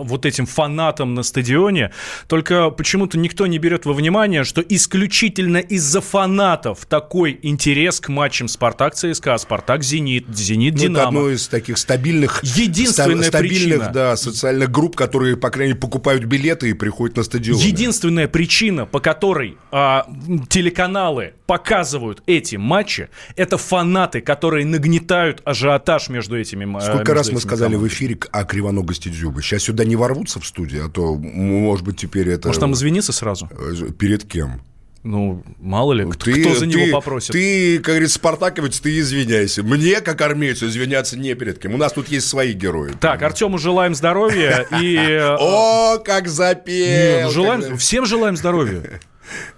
вот 0.03 0.25
этим 0.25 0.45
фанатам 0.45 1.13
на 1.13 1.23
стадионе. 1.23 1.91
Только 2.27 2.69
почему-то 2.71 3.17
никто 3.17 3.47
не 3.47 3.57
берет 3.59 3.85
во 3.85 3.93
внимание, 3.93 4.43
что 4.43 4.61
исключительно 4.61 5.57
из-за 5.57 6.01
фанатов 6.01 6.85
такой 6.87 7.39
интерес 7.43 7.99
к 7.99 8.09
матчам 8.09 8.47
Спартак 8.47 8.95
ЦСКА, 8.95 9.37
Спартак 9.37 9.83
Зенит, 9.83 10.25
Зенит 10.35 10.73
Ну, 10.73 10.79
это 10.79 10.87
Динамо. 10.89 11.07
одно 11.07 11.29
из 11.29 11.47
таких 11.47 11.77
стабильных, 11.77 12.43
Единственная 12.43 13.17
ста- 13.23 13.27
стабильных, 13.37 13.77
причина. 13.79 13.91
да, 13.93 14.15
социальных 14.17 14.71
групп, 14.71 14.95
которые, 14.95 15.37
по 15.37 15.49
крайней 15.51 15.73
мере, 15.73 15.79
покупают 15.79 16.23
билеты 16.25 16.69
и 16.71 16.73
приходят 16.73 17.17
на 17.17 17.23
стадион. 17.23 17.59
Единственная 17.59 18.27
причина, 18.27 18.85
по 18.87 18.99
которой 18.99 19.57
м, 19.71 20.47
телеканалы 20.49 21.33
показывают 21.45 22.23
эти 22.25 22.55
матчи, 22.55 23.09
это 23.35 23.57
фанаты, 23.57 24.08
которые 24.21 24.65
нагнетают 24.65 25.41
ажиотаж 25.45 26.09
между 26.09 26.37
этими 26.37 26.63
м- 26.63 26.79
Сколько 26.81 26.97
между 26.99 27.13
раз 27.13 27.27
мы 27.27 27.31
этими 27.33 27.39
сказали 27.47 27.69
в 27.69 27.71
командами. 27.73 27.93
эфире 27.93 28.15
к- 28.15 28.27
о 28.31 28.43
кривоногости 28.43 29.09
Дзюбы? 29.09 29.41
Сейчас 29.41 29.63
сюда 29.63 29.85
не 29.85 29.95
ворвутся 29.95 30.39
в 30.39 30.45
студию, 30.45 30.85
а 30.85 30.89
то, 30.89 31.15
может 31.15 31.85
быть, 31.85 31.97
теперь 31.97 32.29
это... 32.29 32.47
Может, 32.49 32.59
там 32.61 32.73
извиниться 32.73 33.13
сразу? 33.13 33.49
э, 33.51 33.91
Перед 33.97 34.23
кем? 34.25 34.61
Ну, 35.01 35.43
мало 35.61 35.93
ли, 35.93 36.03
кто, 36.11 36.29
кто 36.29 36.55
за 36.55 36.65
него 36.65 36.83
ты- 36.85 36.91
попросит. 36.91 37.31
Ты, 37.31 37.77
как 37.77 37.85
говорится, 37.93 38.15
спартаковец, 38.15 38.81
ты 38.81 38.99
извиняйся. 38.99 39.63
Мне, 39.63 40.01
как 40.01 40.19
армейцу, 40.19 40.67
извиняться 40.67 41.17
не 41.17 41.35
перед 41.35 41.57
кем. 41.57 41.73
У 41.73 41.77
нас 41.77 41.93
тут 41.93 42.09
есть 42.09 42.27
свои 42.27 42.51
герои. 42.51 42.91
Так, 42.99 43.21
Артему 43.23 43.57
желаем 43.57 43.95
здоровья 43.95 44.67
и... 44.81 44.95
э, 44.99 45.35
О, 45.39 45.99
как 46.03 46.27
запел! 46.27 47.31
ну, 47.33 47.45
как 47.45 47.61
за- 47.63 47.77
всем 47.77 48.05
желаем 48.05 48.35
здоровья. 48.35 48.99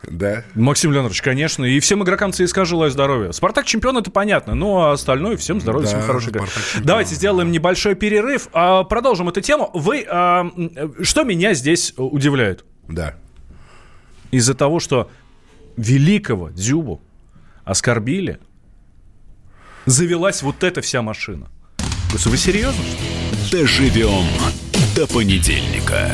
Да. 0.04 0.44
Максим 0.56 0.92
Леонидович, 0.92 1.22
конечно. 1.22 1.64
И 1.66 1.80
всем 1.80 2.04
игрокам 2.04 2.32
ЦСКА 2.34 2.66
желаю 2.66 2.92
здоровья. 2.92 3.32
Спартак 3.32 3.66
чемпион, 3.66 3.98
это 3.98 4.12
понятно. 4.12 4.56
Ну, 4.56 4.80
а 4.80 4.92
остальное 4.94 5.38
всем 5.38 5.62
здоровья, 5.62 5.86
Да, 5.86 5.92
всем 5.92 6.02
хорошей 6.08 6.30
игры. 6.30 6.48
Давайте 6.84 7.16
сделаем 7.16 7.52
небольшой 7.52 7.96
перерыв. 7.96 8.48
а, 8.54 8.84
Продолжим 8.84 9.30
эту 9.30 9.42
тему. 9.42 9.70
Вы... 9.74 10.06
а, 10.10 10.50
Что 11.02 11.24
меня 11.24 11.54
здесь 11.54 11.94
э, 11.98 12.02
удивляет? 12.02 12.66
Да. 12.88 13.16
Из-за 14.32 14.54
того, 14.54 14.80
что 14.80 15.10
великого 15.78 16.50
Дзюбу 16.50 17.02
оскорбили, 17.64 18.40
завелась 19.86 20.42
вот 20.42 20.64
эта 20.64 20.82
вся 20.82 21.02
машина. 21.02 21.50
Вы 22.14 22.38
серьезно? 22.38 22.84
что 23.46 23.58
ли? 23.58 23.64
Доживем 23.64 24.26
до 24.96 25.08
понедельника. 25.08 26.14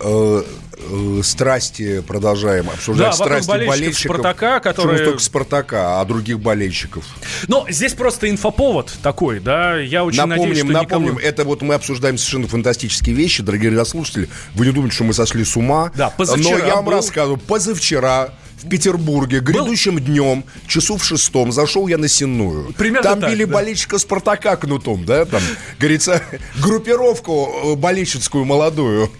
э, 0.00 0.42
э, 0.90 1.20
страсти 1.22 2.00
продолжаем 2.00 2.68
обсуждать. 2.70 3.08
Да, 3.08 3.12
страсти 3.12 3.48
болельщиков 3.48 3.78
болельщиков. 3.78 4.16
«Спартака», 4.16 4.58
Почему 4.60 4.74
которые- 4.74 5.04
только 5.04 5.22
Спартака, 5.22 6.00
а 6.00 6.04
других 6.04 6.40
болельщиков. 6.40 7.04
Но 7.48 7.66
здесь 7.68 7.94
просто 7.94 8.30
инфоповод 8.30 8.92
такой, 9.02 9.40
да. 9.40 9.76
Я 9.78 10.04
очень 10.04 10.18
напомним, 10.18 10.38
надеюсь, 10.48 10.58
что 10.58 10.66
напомним, 10.72 11.08
никому... 11.14 11.20
это 11.20 11.44
вот 11.44 11.62
мы 11.62 11.74
обсуждаем 11.74 12.16
совершенно 12.18 12.48
фантастические 12.48 13.14
вещи, 13.14 13.42
дорогие 13.42 13.70
радиослушатели. 13.70 14.28
Вы 14.54 14.66
не 14.66 14.72
думайте, 14.72 14.94
что 14.94 15.04
мы 15.04 15.12
сошли 15.14 15.44
с 15.44 15.56
ума. 15.56 15.90
Да, 15.94 16.10
позавчера 16.10 16.58
Но 16.58 16.66
я 16.66 16.74
вам 16.76 16.84
был- 16.86 16.92
рассказываю, 16.92 17.38
позавчера 17.38 18.30
в 18.62 18.68
Петербурге, 18.68 19.40
грядущим 19.40 19.98
днем, 19.98 20.44
часу 20.66 20.96
в 20.96 21.04
шестом, 21.04 21.52
зашел 21.52 21.86
я 21.88 21.98
на 21.98 22.08
Сенную. 22.08 22.72
Примерно 22.74 23.02
Там 23.10 23.20
так, 23.20 23.30
били 23.30 23.44
да. 23.44 23.54
болельщика 23.54 23.98
Спартака 23.98 24.56
кнутом, 24.56 25.04
да, 25.04 25.24
там, 25.24 25.40
говорится, 25.78 26.22
группировку 26.62 27.48
э, 27.64 27.74
болельщицкую 27.76 28.44
молодую. 28.44 29.10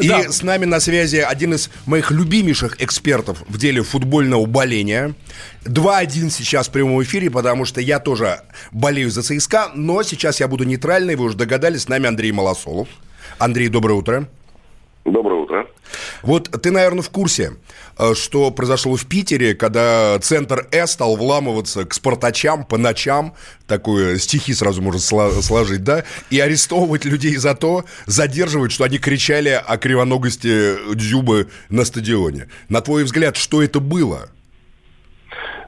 И 0.00 0.08
Да. 0.08 0.30
с 0.30 0.42
нами 0.42 0.64
на 0.64 0.80
связи 0.80 1.16
один 1.16 1.54
из 1.54 1.70
моих 1.86 2.10
любимейших 2.10 2.80
экспертов 2.82 3.42
в 3.48 3.58
деле 3.58 3.82
футбольного 3.82 4.46
боления. 4.46 5.14
2-1 5.64 6.30
сейчас 6.30 6.68
в 6.68 6.70
прямом 6.72 7.02
эфире, 7.02 7.30
потому 7.30 7.64
что 7.64 7.80
я 7.80 7.98
тоже 7.98 8.40
болею 8.72 9.10
за 9.10 9.22
ЦСКА, 9.22 9.70
но 9.74 10.02
сейчас 10.02 10.40
я 10.40 10.48
буду 10.48 10.64
нейтральный, 10.64 11.16
вы 11.16 11.26
уже 11.26 11.36
догадались, 11.36 11.82
с 11.82 11.88
нами 11.88 12.06
Андрей 12.08 12.32
Малосолов. 12.32 12.88
Андрей, 13.38 13.68
доброе 13.68 13.94
утро. 13.94 14.28
Доброе 15.04 15.40
утро. 15.40 15.66
Вот 16.22 16.50
ты, 16.62 16.70
наверное, 16.70 17.02
в 17.02 17.10
курсе, 17.10 17.52
э, 17.98 18.14
что 18.14 18.50
произошло 18.50 18.96
в 18.96 19.06
Питере, 19.06 19.54
когда 19.54 20.18
центр 20.20 20.68
С 20.70 20.92
стал 20.92 21.16
вламываться 21.16 21.86
к 21.86 21.94
спартачам 21.94 22.64
по 22.64 22.76
ночам, 22.76 23.34
такое 23.66 24.18
стихи 24.18 24.52
сразу 24.52 24.82
можно 24.82 24.98
сло- 24.98 25.40
сложить, 25.40 25.82
да, 25.82 26.04
и 26.30 26.38
арестовывать 26.38 27.06
людей 27.06 27.36
за 27.36 27.54
то, 27.54 27.84
задерживать, 28.06 28.72
что 28.72 28.84
они 28.84 28.98
кричали 28.98 29.48
о 29.50 29.78
кривоногости 29.78 30.94
Дзюбы 30.94 31.48
на 31.70 31.84
стадионе. 31.84 32.48
На 32.68 32.82
твой 32.82 33.04
взгляд, 33.04 33.36
что 33.36 33.62
это 33.62 33.80
было? 33.80 34.28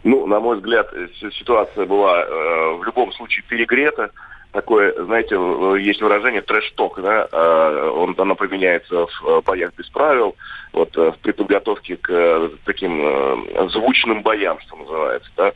Ну, 0.05 0.27
на 0.27 0.41
мой 0.41 0.59
взгляд, 0.59 0.89
э, 0.93 1.09
ситуация 1.39 1.87
была 1.87 2.23
э, 2.23 2.77
в 2.79 2.85
любом 2.85 3.13
случае 3.13 3.45
перегрета. 3.49 4.11
Такое, 4.53 4.93
знаете, 5.05 5.35
э, 5.35 5.81
есть 5.81 6.03
выражение 6.03 6.43
трэш-ток, 6.43 7.01
да, 7.01 7.27
э, 7.33 7.91
он, 7.95 8.15
оно 8.19 8.35
применяется 8.35 9.07
в 9.07 9.27
э, 9.27 9.41
боях 9.41 9.73
без 9.79 9.89
правил, 9.89 10.37
вот 10.73 10.97
э, 10.97 11.13
в 11.13 11.33
подготовке 11.33 11.97
к 11.97 12.11
э, 12.11 12.51
таким 12.65 13.01
э, 13.03 13.69
звучным 13.71 14.23
боям, 14.23 14.59
что 14.61 14.77
называется, 14.77 15.31
да. 15.37 15.53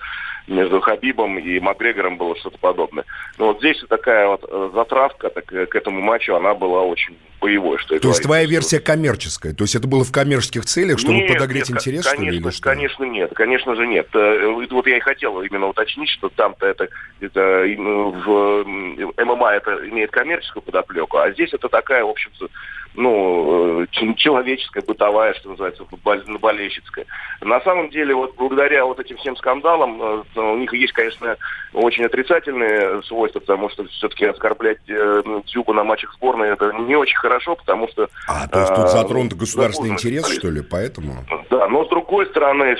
Между 0.47 0.81
Хабибом 0.81 1.41
и 1.41 1.59
Макгрегором 1.59 2.19
было 2.19 2.37
что-то 2.37 2.57
подобное. 2.59 3.05
Но 3.37 3.49
вот 3.49 3.59
здесь 3.59 3.83
такая 3.89 4.29
вот 4.29 4.49
затравка 4.75 5.29
так, 5.29 5.47
к 5.47 5.75
этому 5.75 6.01
матчу, 6.01 6.37
она 6.37 6.55
была 6.55 6.83
очень 6.83 7.17
боевой, 7.41 7.79
что 7.79 7.99
То 7.99 8.09
есть 8.09 8.23
твоя 8.23 8.47
версия 8.47 8.79
коммерческая? 8.79 9.55
То 9.55 9.65
есть 9.65 9.75
это 9.75 9.89
было 9.89 10.05
в 10.05 10.13
коммерческих 10.13 10.65
целях, 10.65 11.01
чтобы 11.01 11.15
Нет, 11.15 11.33
подогреть 11.33 11.69
нет, 11.69 11.79
интерес, 11.79 12.05
конечно, 12.05 12.25
что 12.25 12.31
ли, 12.31 12.37
или 12.37 12.51
что? 12.51 12.63
Конечно, 12.63 13.05
нет, 13.05 13.33
конечно 13.35 13.75
же 13.75 13.87
нет. 13.89 14.07
Это 14.13 14.49
Вот 14.71 14.87
я 14.87 14.99
и 14.99 15.01
хотел 15.01 15.43
именно 15.43 15.67
уточнить, 15.67 16.11
что 16.11 16.29
там-то 16.29 16.65
это, 16.67 16.89
это 17.21 17.41
в 17.41 18.65
ММА 18.65 19.51
это 19.51 19.89
имеет 19.89 20.13
коммерческую 20.13 20.63
подоплеку, 20.63 21.19
а 21.19 21.33
здесь 21.33 21.53
это 21.53 21.69
такая, 21.69 22.05
в 22.05 22.11
общем-то, 22.11 22.49
ну, 22.95 23.83
э, 23.83 23.87
человеческая, 24.17 24.83
бытовая, 24.83 25.35
что 25.35 25.51
называется, 25.51 25.85
бол- 26.05 26.39
болельщицкая. 26.39 27.07
На 27.41 27.61
самом 27.61 27.91
деле, 27.91 28.15
вот 28.15 28.35
благодаря 28.37 28.85
вот 28.85 28.99
этим 29.01 29.17
всем 29.19 29.37
скандалам, 29.37 30.01
э, 30.03 30.41
у 30.41 30.57
них 30.57 30.73
есть, 30.73 30.93
конечно, 30.93 31.37
очень 31.73 32.05
отрицательные 32.05 33.03
свойства, 33.03 33.41
потому 33.41 33.69
что 33.71 33.85
все-таки 33.89 34.27
оскорблять 34.27 34.79
э, 34.89 35.23
Дзюбу 35.47 35.73
на 35.73 35.85
матчах 35.85 36.15
сборной 36.15 36.51
это 36.51 36.73
не 36.73 36.97
очень 36.97 37.19
хорошо, 37.19 37.57
потому 37.57 37.89
что... 37.89 38.09
А, 38.29 38.49
то 38.49 38.61
есть 38.61 38.75
тут 38.75 38.89
затронут 38.89 39.35
государственный 39.35 39.91
интерес, 39.91 40.29
что 40.29 40.51
ли, 40.51 40.63
поэтому... 40.63 41.25
Да, 41.51 41.69
но 41.69 41.85
с 41.85 41.89
другой 41.89 42.27
стороны, 42.27 42.77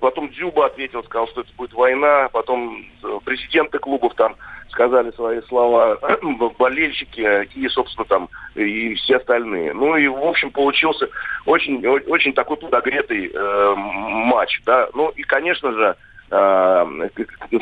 потом 0.00 0.28
Дзюба 0.30 0.66
ответил, 0.66 1.02
сказал, 1.04 1.28
что 1.28 1.40
это 1.42 1.50
будет 1.56 1.72
война, 1.72 2.28
потом 2.32 2.84
президенты 3.24 3.78
клубов 3.78 4.14
там 4.14 4.36
сказали 4.70 5.10
свои 5.12 5.40
слова, 5.42 5.98
болельщики 6.58 7.48
и, 7.54 7.68
собственно, 7.68 8.04
там 8.06 8.28
и 8.54 8.94
все 8.94 9.16
остальные. 9.16 9.74
Ну 9.74 9.96
и, 9.96 10.06
в 10.08 10.24
общем, 10.24 10.50
получился 10.50 11.08
очень, 11.46 11.86
очень 11.86 12.32
такой 12.32 12.56
подогретый 12.56 13.30
э, 13.32 13.74
матч, 13.76 14.60
да. 14.64 14.88
Ну 14.94 15.08
и, 15.10 15.22
конечно 15.22 15.72
же, 15.72 15.96
э, 16.30 17.08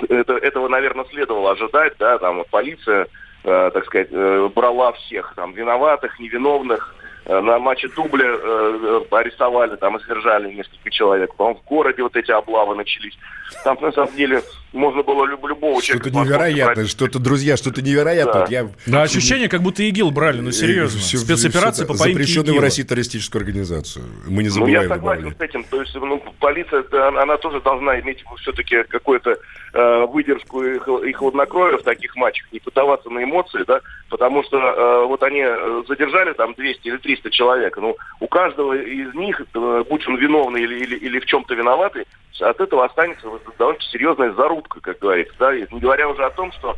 это, 0.08 0.34
этого, 0.34 0.68
наверное, 0.68 1.04
следовало 1.06 1.52
ожидать, 1.52 1.94
да, 1.98 2.18
там 2.18 2.38
вот 2.38 2.48
полиция, 2.48 3.06
э, 3.44 3.70
так 3.72 3.84
сказать, 3.86 4.08
э, 4.10 4.48
брала 4.54 4.92
всех, 4.92 5.32
там, 5.36 5.52
виноватых, 5.52 6.18
невиновных, 6.18 6.94
Э, 6.96 7.05
на 7.28 7.58
матче 7.58 7.88
дубля 7.88 8.24
э, 8.26 9.00
э, 9.10 9.16
арестовали, 9.16 9.76
там 9.76 9.96
и 9.96 10.02
сдержали 10.04 10.52
несколько 10.52 10.90
человек. 10.90 11.34
По-моему, 11.34 11.60
в 11.60 11.68
городе 11.68 12.02
вот 12.02 12.16
эти 12.16 12.30
облавы 12.30 12.74
начались. 12.76 13.18
Там, 13.64 13.78
на 13.80 13.92
самом 13.92 14.14
деле, 14.16 14.42
можно 14.72 15.02
было 15.02 15.24
люб- 15.24 15.44
любого 15.46 15.80
человека... 15.82 16.08
Что-то 16.10 16.24
невероятное, 16.24 16.86
что-то, 16.86 17.18
друзья, 17.18 17.56
что-то 17.56 17.80
невероятное. 17.82 18.46
Да. 18.46 18.46
Я... 18.50 18.68
Да, 18.86 19.02
ощущение, 19.02 19.48
как 19.48 19.62
будто 19.62 19.82
ИГИЛ 19.82 20.10
брали, 20.10 20.40
ну 20.40 20.50
серьезно. 20.52 20.98
Э, 20.98 21.00
всё- 21.00 21.18
Спецоперация 21.18 21.84
всё- 21.84 21.92
по 21.92 21.98
поимке 21.98 22.12
Запрещенную 22.22 22.46
в 22.46 22.50
ИГИЛа. 22.50 22.62
России 22.62 22.82
террористическую 22.82 23.40
организацию. 23.40 24.04
Мы 24.26 24.42
не 24.42 24.48
Ну, 24.48 24.66
я 24.66 24.82
забываем 24.82 24.88
согласен 24.88 25.22
добавлять. 25.24 25.38
с 25.38 25.40
этим. 25.40 25.64
То 25.64 25.80
есть, 25.80 25.94
ну, 25.94 26.22
полиция, 26.40 26.84
она, 27.08 27.22
она 27.22 27.36
тоже 27.38 27.60
должна 27.60 27.98
иметь 28.00 28.22
все-таки 28.40 28.82
какую-то 28.84 29.36
э, 29.72 30.06
выдержку 30.06 30.62
и, 30.64 30.76
и 31.08 31.12
хладнокровие 31.12 31.78
в 31.78 31.82
таких 31.82 32.14
матчах, 32.16 32.46
не 32.52 32.60
поддаваться 32.60 33.10
на 33.10 33.22
эмоции, 33.22 33.62
да, 33.66 33.80
потому 34.08 34.42
что 34.44 34.58
э, 34.58 35.06
вот 35.06 35.22
они 35.22 35.42
э, 35.44 35.82
задержали 35.88 36.32
там 36.32 36.54
200 36.54 36.88
или 36.88 36.96
300 36.96 37.15
человек, 37.30 37.76
ну, 37.76 37.96
у 38.20 38.26
каждого 38.26 38.74
из 38.74 39.14
них, 39.14 39.40
э, 39.40 39.84
будь 39.88 40.06
он 40.08 40.16
виновный 40.16 40.62
или, 40.62 40.78
или, 40.80 40.96
или 40.96 41.20
в 41.20 41.26
чем-то 41.26 41.54
виноватый, 41.54 42.06
от 42.40 42.60
этого 42.60 42.84
останется 42.84 43.28
довольно 43.58 43.80
серьезная 43.80 44.32
зарубка, 44.32 44.80
как 44.80 44.98
говорится, 44.98 45.34
да, 45.38 45.54
не 45.54 45.80
говоря 45.80 46.08
уже 46.08 46.24
о 46.24 46.30
том, 46.30 46.52
что 46.52 46.76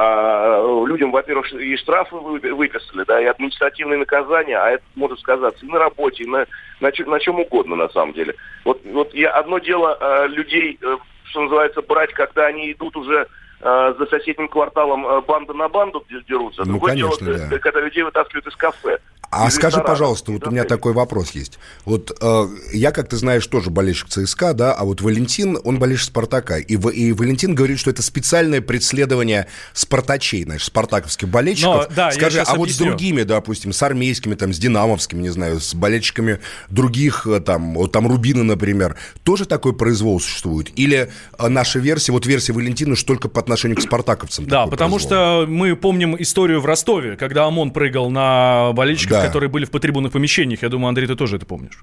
а, 0.00 0.84
людям, 0.86 1.10
во-первых, 1.10 1.52
и 1.52 1.76
штрафы 1.76 2.14
вы- 2.14 2.38
выписали, 2.38 3.04
да, 3.04 3.20
и 3.20 3.24
административные 3.24 3.98
наказания, 3.98 4.56
а 4.56 4.70
это 4.70 4.84
может 4.94 5.18
сказаться 5.18 5.66
и 5.66 5.68
на 5.68 5.80
работе, 5.80 6.22
и 6.22 6.26
на, 6.28 6.46
на, 6.80 6.92
на 7.06 7.18
чем 7.18 7.40
угодно, 7.40 7.74
на 7.74 7.88
самом 7.88 8.12
деле. 8.12 8.34
Вот, 8.64 8.80
вот 8.84 9.12
я, 9.12 9.30
одно 9.30 9.58
дело 9.58 9.96
а, 9.98 10.26
людей, 10.26 10.78
э, 10.80 10.98
что 11.24 11.40
называется, 11.40 11.82
брать, 11.82 12.12
когда 12.12 12.46
они 12.46 12.70
идут 12.70 12.96
уже 12.96 13.26
а, 13.60 13.94
за 13.98 14.06
соседним 14.06 14.48
кварталом 14.48 15.06
а, 15.06 15.20
банда 15.20 15.52
на 15.54 15.68
банду 15.68 16.04
де- 16.10 16.22
дерутся. 16.28 16.62
Ну, 16.64 16.72
Другое 16.72 16.92
конечно, 16.92 17.26
дело, 17.26 17.38
да. 17.38 17.56
э, 17.56 17.58
когда 17.58 17.80
людей 17.80 18.02
вытаскивают 18.02 18.46
из 18.46 18.56
кафе. 18.56 18.98
А 19.30 19.48
из 19.48 19.54
скажи, 19.56 19.76
ресторана. 19.76 19.88
пожалуйста, 19.88 20.32
вот 20.32 20.46
у 20.46 20.50
меня 20.50 20.64
такой 20.64 20.94
вопрос 20.94 21.32
есть. 21.32 21.58
Вот 21.84 22.16
э, 22.18 22.44
я, 22.72 22.92
как 22.92 23.10
ты 23.10 23.16
знаешь, 23.16 23.46
тоже 23.46 23.68
болельщик 23.68 24.08
ЦСКА, 24.08 24.54
да, 24.54 24.72
а 24.72 24.84
вот 24.86 25.02
Валентин, 25.02 25.58
он 25.64 25.78
болельщик 25.78 26.06
Спартака. 26.06 26.56
И, 26.56 26.76
В- 26.76 26.88
и 26.88 27.12
Валентин 27.12 27.54
говорит, 27.54 27.78
что 27.78 27.90
это 27.90 28.00
специальное 28.00 28.62
преследование 28.62 29.46
спартачей, 29.74 30.44
знаешь, 30.44 30.64
спартаковских 30.64 31.28
болельщиков. 31.28 31.88
Но, 31.90 31.94
да, 31.94 32.10
Скажи, 32.10 32.40
а 32.40 32.54
вот 32.54 32.70
с 32.70 32.78
другими, 32.78 33.22
допустим, 33.22 33.74
с 33.74 33.82
армейскими, 33.82 34.34
там, 34.34 34.54
с 34.54 34.58
динамовскими, 34.58 35.20
не 35.20 35.28
знаю, 35.28 35.60
с 35.60 35.74
болельщиками 35.74 36.40
других, 36.70 37.26
э, 37.26 37.40
там, 37.40 37.74
вот 37.74 37.92
там 37.92 38.08
Рубина, 38.08 38.44
например, 38.44 38.96
тоже 39.24 39.44
такой 39.44 39.74
произвол 39.74 40.20
существует? 40.20 40.70
Или 40.78 41.10
э, 41.38 41.48
наша 41.48 41.80
версия, 41.80 42.12
вот 42.12 42.24
версия 42.24 42.54
Валентина, 42.54 42.96
что 42.96 43.08
только 43.08 43.28
по 43.28 43.46
отношению 43.48 43.76
к 43.76 43.80
спартаковцам? 43.80 44.46
Да, 44.46 44.66
потому 44.66 44.96
произвол? 44.96 44.98
что 45.44 45.44
мы 45.48 45.74
помним 45.76 46.14
историю 46.20 46.60
в 46.60 46.66
Ростове, 46.66 47.16
когда 47.16 47.44
ОМОН 47.46 47.70
прыгал 47.72 48.10
на 48.10 48.72
болельщиков, 48.72 49.18
Да. 49.18 49.26
которые 49.26 49.48
были 49.50 49.64
в 49.64 49.70
потрибунных 49.70 50.12
помещениях. 50.12 50.62
Я 50.62 50.68
думаю, 50.68 50.88
Андрей, 50.88 51.06
ты 51.06 51.16
тоже 51.16 51.36
это 51.36 51.46
помнишь. 51.46 51.78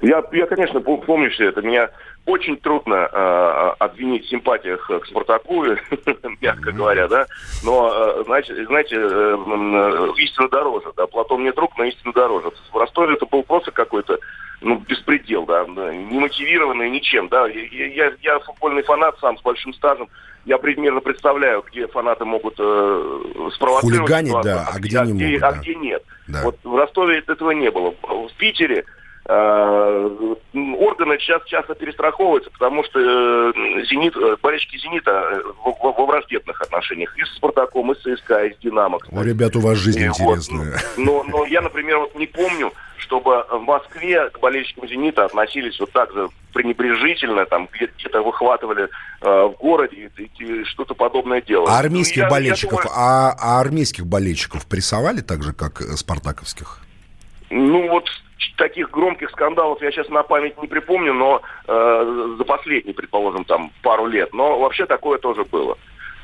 Я, 0.00 0.22
я, 0.32 0.46
конечно, 0.46 0.78
пом- 0.78 1.04
помню 1.04 1.28
все 1.30 1.48
это. 1.48 1.60
Меня 1.60 1.90
очень 2.24 2.56
трудно 2.56 3.08
э, 3.10 3.72
обвинить 3.80 4.26
в 4.26 4.28
симпатиях 4.30 4.86
к 4.86 5.06
Спартаку, 5.06 5.64
мягко 6.40 6.70
говоря, 6.72 7.08
да. 7.08 7.26
Но, 7.64 7.90
э, 7.92 8.22
знаете, 8.26 8.64
знаете 8.66 8.94
э, 8.94 9.00
э, 9.00 10.08
истина 10.18 10.48
дороже, 10.50 10.92
да. 10.96 11.06
Платон 11.08 11.42
не 11.42 11.52
друг, 11.52 11.76
но 11.76 11.84
истина 11.84 12.12
дороже. 12.12 12.50
В 12.72 12.76
Ростове 12.76 13.14
это 13.14 13.26
был 13.26 13.42
просто 13.42 13.72
какой-то 13.72 14.18
ну, 14.68 14.78
беспредел, 14.86 15.46
да, 15.46 15.64
не 15.66 16.18
мотивированный 16.18 16.90
ничем, 16.90 17.28
да. 17.28 17.46
Я, 17.48 17.86
я, 17.86 18.12
я 18.20 18.38
футбольный 18.40 18.82
фанат 18.82 19.18
сам 19.18 19.38
с 19.38 19.42
большим 19.42 19.72
стажем. 19.72 20.08
Я 20.44 20.58
примерно 20.58 21.00
представляю, 21.00 21.64
где 21.70 21.86
фанаты 21.88 22.24
могут 22.24 22.54
э, 22.58 23.50
спровоцировать 23.54 24.00
Хулиганить, 24.00 24.28
ситуацию, 24.28 24.54
да, 24.54 24.68
а 24.72 24.78
где 24.78 25.00
не 25.00 25.12
где, 25.12 25.26
могут, 25.26 25.42
а 25.42 25.52
да. 25.52 25.58
где 25.58 25.74
нет. 25.74 26.02
Да. 26.28 26.42
Вот 26.44 26.58
в 26.62 26.76
Ростове 26.76 27.18
этого 27.26 27.50
не 27.52 27.70
было. 27.70 27.94
В 28.02 28.32
Питере 28.36 28.84
органы 30.54 31.18
сейчас 31.20 31.42
часто 31.46 31.74
перестраховываются, 31.74 32.50
потому 32.50 32.82
что 32.84 32.98
э, 32.98 33.52
Зенит, 33.90 34.16
э, 34.16 34.36
болельщики 34.42 34.78
Зенита 34.78 35.10
э, 35.10 35.42
во, 35.64 35.92
во- 35.92 36.06
враждебных 36.06 36.60
отношениях 36.62 37.16
и 37.18 37.24
с 37.24 37.34
Спартаком, 37.36 37.92
и 37.92 37.94
с 37.94 37.98
ЦСКА, 38.02 38.46
и 38.46 38.54
с 38.54 38.58
Динамо. 38.58 38.98
О, 39.12 39.22
ребят, 39.22 39.54
у 39.56 39.60
вас 39.60 39.76
жизнь 39.78 40.00
И 40.00 40.08
вот, 40.08 40.38
интересная. 40.38 40.78
Но, 40.96 41.22
но 41.24 41.44
я, 41.46 41.60
например, 41.60 41.98
вот 41.98 42.14
не 42.14 42.26
помню, 42.26 42.72
чтобы 42.96 43.44
в 43.50 43.60
Москве 43.60 44.28
к 44.30 44.38
болельщикам 44.40 44.88
«Зенита» 44.88 45.26
относились 45.26 45.78
вот 45.78 45.92
так 45.92 46.12
же 46.12 46.28
пренебрежительно, 46.52 47.44
там 47.46 47.68
где- 47.72 47.90
где-то 47.98 48.22
выхватывали 48.22 48.88
э, 49.20 49.42
в 49.44 49.52
городе 49.58 50.10
и, 50.16 50.30
и 50.42 50.64
что-то 50.64 50.94
подобное 50.94 51.42
делали. 51.42 51.70
А 51.70 51.78
армейских 51.78 52.16
Ну, 52.16 52.22
я- 52.22 52.26
я 52.26 52.30
болельщиков, 52.30 52.82
думаю, 52.82 52.90
а, 52.96 53.36
а 53.38 53.60
армейских 53.60 54.06
болельщиков 54.06 54.66
прессовали 54.66 55.20
так 55.20 55.42
же, 55.42 55.52
как 55.52 55.80
э, 55.82 55.96
спартаковских? 55.96 56.80
Ну 57.50 57.88
вот 57.88 58.08
таких 58.56 58.90
громких 58.90 59.30
скандалов 59.30 59.80
я 59.82 59.90
сейчас 59.90 60.08
на 60.08 60.22
память 60.22 60.60
не 60.60 60.68
припомню, 60.68 61.14
но 61.14 61.42
э, 61.66 62.34
за 62.38 62.44
последние, 62.44 62.94
предположим, 62.94 63.44
там 63.44 63.70
пару 63.82 64.06
лет. 64.06 64.32
Но 64.32 64.58
вообще 64.58 64.86
такое 64.86 65.18
тоже 65.18 65.44
было. 65.44 65.78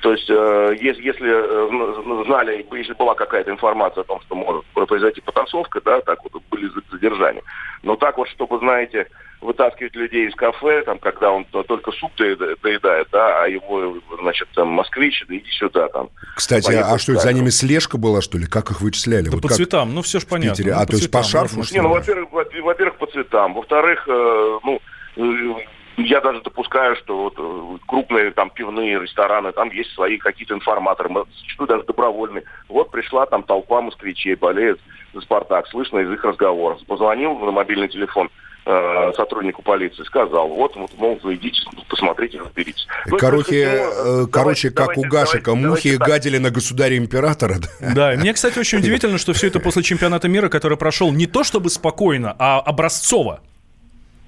То 0.04 0.12
есть, 0.12 0.28
э, 0.28 0.76
если, 0.82 1.02
если 1.02 1.30
э, 1.32 2.24
знали, 2.26 2.66
если 2.72 2.92
была 2.92 3.14
какая-то 3.14 3.50
информация 3.50 4.02
о 4.02 4.04
том, 4.04 4.20
что 4.20 4.34
может 4.34 4.62
произойти 4.66 5.22
потасовка, 5.22 5.80
да, 5.82 6.02
так 6.02 6.18
вот 6.24 6.42
были 6.50 6.70
задержания. 6.92 7.42
Но 7.82 7.96
так 7.96 8.18
вот, 8.18 8.28
чтобы, 8.28 8.58
знаете, 8.58 9.06
вытаскивать 9.40 9.96
людей 9.96 10.28
из 10.28 10.34
кафе, 10.34 10.82
там, 10.82 10.98
когда 10.98 11.30
он 11.30 11.46
только 11.46 11.90
суп 11.92 12.12
доедает, 12.16 13.08
да, 13.12 13.44
а 13.44 13.48
его, 13.48 13.96
значит, 14.20 14.46
там, 14.54 14.68
москвич, 14.68 15.24
да 15.26 15.36
иди 15.36 15.50
сюда, 15.52 15.88
там. 15.88 16.10
Кстати, 16.36 16.74
а 16.74 16.98
что, 16.98 17.14
за 17.14 17.32
ними 17.32 17.48
слежка 17.48 17.96
была, 17.96 18.20
что 18.20 18.36
ли? 18.36 18.44
Как 18.44 18.72
их 18.72 18.82
вычисляли? 18.82 19.24
Да 19.24 19.30
вот 19.30 19.40
по 19.40 19.48
как? 19.48 19.56
цветам, 19.56 19.94
ну 19.94 20.02
все 20.02 20.20
же 20.20 20.26
понятно. 20.26 20.54
Питере? 20.54 20.74
Ну, 20.74 20.82
а, 20.82 20.84
то 20.84 20.96
есть 20.96 21.10
по 21.10 21.22
шарфу? 21.22 21.62
Не, 21.72 21.80
ну, 21.80 21.88
во-первых, 21.88 22.30
во-первых, 22.30 22.98
по 22.98 23.06
цветам. 23.06 23.54
Во-вторых, 23.54 24.06
э, 24.06 24.58
ну, 24.64 24.80
э, 25.16 25.64
я 25.96 26.20
даже 26.20 26.40
допускаю, 26.40 26.96
что 26.96 27.24
вот 27.24 27.34
э, 27.38 27.78
крупные 27.86 28.30
там 28.32 28.50
пивные 28.50 29.00
рестораны, 29.00 29.52
там 29.52 29.70
есть 29.70 29.92
свои 29.92 30.18
какие-то 30.18 30.54
информаторы, 30.54 31.10
зачастую 31.40 31.68
даже 31.68 31.84
добровольные. 31.84 32.44
Вот 32.68 32.90
пришла 32.90 33.26
там 33.26 33.42
толпа 33.42 33.80
москвичей, 33.80 34.34
болеет 34.34 34.80
за 35.12 35.20
«Спартак», 35.20 35.66
слышно 35.68 35.98
из 35.98 36.10
их 36.10 36.24
разговоров. 36.24 36.80
Позвонил 36.86 37.38
на 37.38 37.52
мобильный 37.52 37.88
телефон 37.88 38.28
э, 38.66 39.12
сотруднику 39.16 39.62
полиции, 39.62 40.02
сказал, 40.04 40.48
вот, 40.48 40.74
вот 40.76 40.90
мол, 40.96 41.18
вы 41.22 41.36
идите, 41.36 41.60
посмотрите, 41.88 42.38
разберитесь. 42.38 42.86
Ну, 43.06 43.16
короче, 43.16 43.62
э, 43.62 44.26
короче, 44.32 44.70
как 44.70 44.88
давайте, 44.88 45.06
у 45.06 45.10
Гашика, 45.10 45.44
давайте, 45.52 45.68
мухи 45.68 45.96
давайте 45.96 46.12
гадили 46.12 46.38
на 46.38 46.50
государя-императора. 46.50 47.56
Да, 47.94 48.14
и 48.14 48.16
мне, 48.16 48.32
кстати, 48.32 48.58
очень 48.58 48.78
удивительно, 48.78 49.18
что 49.18 49.32
все 49.32 49.46
это 49.48 49.60
после 49.60 49.82
чемпионата 49.82 50.28
мира, 50.28 50.48
который 50.48 50.78
прошел 50.78 51.12
не 51.12 51.26
то 51.26 51.44
чтобы 51.44 51.70
спокойно, 51.70 52.34
а 52.38 52.60
образцово. 52.60 53.40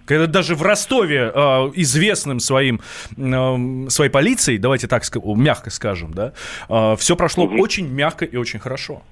Когда 0.06 0.26
даже 0.26 0.54
в 0.54 0.62
Ростове 0.62 1.32
э, 1.34 1.38
известным 1.74 2.38
своим, 2.40 2.80
э, 3.16 3.88
своей 3.90 4.10
полицией, 4.10 4.58
давайте 4.58 4.86
так 4.86 5.04
мягко 5.34 5.70
скажем, 5.70 6.14
да, 6.14 6.32
э, 6.68 6.96
все 6.96 7.16
прошло 7.16 7.46
Мгм. 7.46 7.60
очень 7.60 7.88
мягко 7.92 8.24
и 8.24 8.36
очень 8.36 8.60
хорошо. 8.60 9.02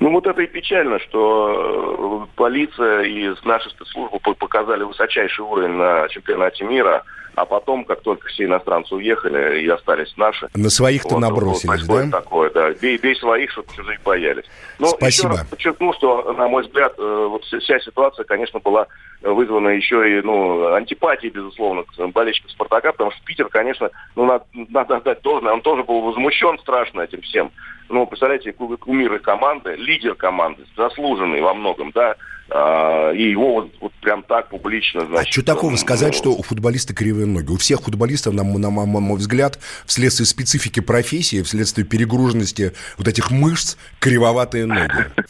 Ну 0.00 0.10
вот 0.12 0.26
это 0.26 0.42
и 0.42 0.46
печально, 0.46 0.98
что 1.00 2.26
э, 2.30 2.36
полиция 2.36 3.02
и 3.02 3.34
наши 3.44 3.70
спецслужбы 3.70 4.18
по- 4.20 4.34
показали 4.34 4.82
высочайший 4.84 5.44
уровень 5.44 5.72
на 5.76 6.06
чемпионате 6.08 6.64
мира, 6.64 7.02
а 7.40 7.44
потом, 7.44 7.84
как 7.84 8.00
только 8.02 8.28
все 8.28 8.44
иностранцы 8.44 8.94
уехали 8.94 9.60
и 9.60 9.68
остались 9.68 10.16
наши... 10.16 10.48
На 10.54 10.70
своих-то 10.70 11.14
вот, 11.14 11.20
набросились, 11.20 11.86
вот 11.86 12.10
да? 12.10 12.20
такое, 12.20 12.50
да. 12.50 12.70
Бей, 12.72 12.98
бей 12.98 13.14
своих, 13.16 13.50
чтобы 13.50 13.68
чужие 13.74 13.98
боялись. 14.04 14.44
Но 14.78 14.88
Спасибо. 14.88 15.28
еще 15.28 15.38
раз 15.40 15.46
подчеркну, 15.48 15.92
что, 15.94 16.32
на 16.32 16.48
мой 16.48 16.62
взгляд, 16.62 16.94
э, 16.98 17.26
вот 17.30 17.44
вся- 17.44 17.80
ситуация, 17.80 18.24
конечно, 18.24 18.58
была 18.60 18.86
вызвана 19.22 19.68
еще 19.68 20.18
и 20.18 20.22
ну, 20.22 20.72
антипатией, 20.74 21.32
безусловно, 21.32 21.82
к 21.84 22.06
болельщикам 22.08 22.50
«Спартака», 22.50 22.92
потому 22.92 23.10
что 23.10 23.24
Питер, 23.24 23.48
конечно, 23.48 23.90
ну, 24.16 24.26
надо, 24.26 24.44
надо 24.52 24.96
отдать 24.96 25.22
должное, 25.22 25.52
он 25.52 25.60
тоже 25.60 25.82
был 25.84 26.00
возмущен 26.02 26.58
страшно 26.58 27.00
этим 27.02 27.20
всем. 27.22 27.50
Ну, 27.88 28.06
представляете, 28.06 28.52
ку- 28.52 28.76
кумир 28.76 29.18
команды, 29.20 29.74
лидер 29.76 30.14
команды, 30.14 30.64
заслуженный 30.76 31.40
во 31.40 31.54
многом, 31.54 31.90
да, 31.94 32.16
и 32.50 33.30
его 33.30 33.54
вот, 33.54 33.72
вот 33.80 33.92
прям 34.00 34.22
так 34.22 34.48
публично, 34.48 35.02
А 35.02 35.06
значит... 35.06 35.32
что 35.32 35.44
такого 35.44 35.76
сказать, 35.76 36.14
что 36.14 36.32
у 36.32 36.42
футболиста 36.42 36.94
кривые 36.94 37.26
ноги? 37.26 37.50
У 37.50 37.56
всех 37.58 37.82
футболистов, 37.82 38.32
на, 38.34 38.42
на 38.42 38.66
м- 38.68 38.72
мой 38.88 39.18
взгляд, 39.18 39.58
вследствие 39.86 40.26
специфики 40.26 40.80
профессии, 40.80 41.42
вследствие 41.42 41.86
перегруженности 41.86 42.72
вот 42.96 43.06
этих 43.08 43.30
мышц, 43.30 43.76
кривоватые 44.00 44.66
ноги. 44.66 44.92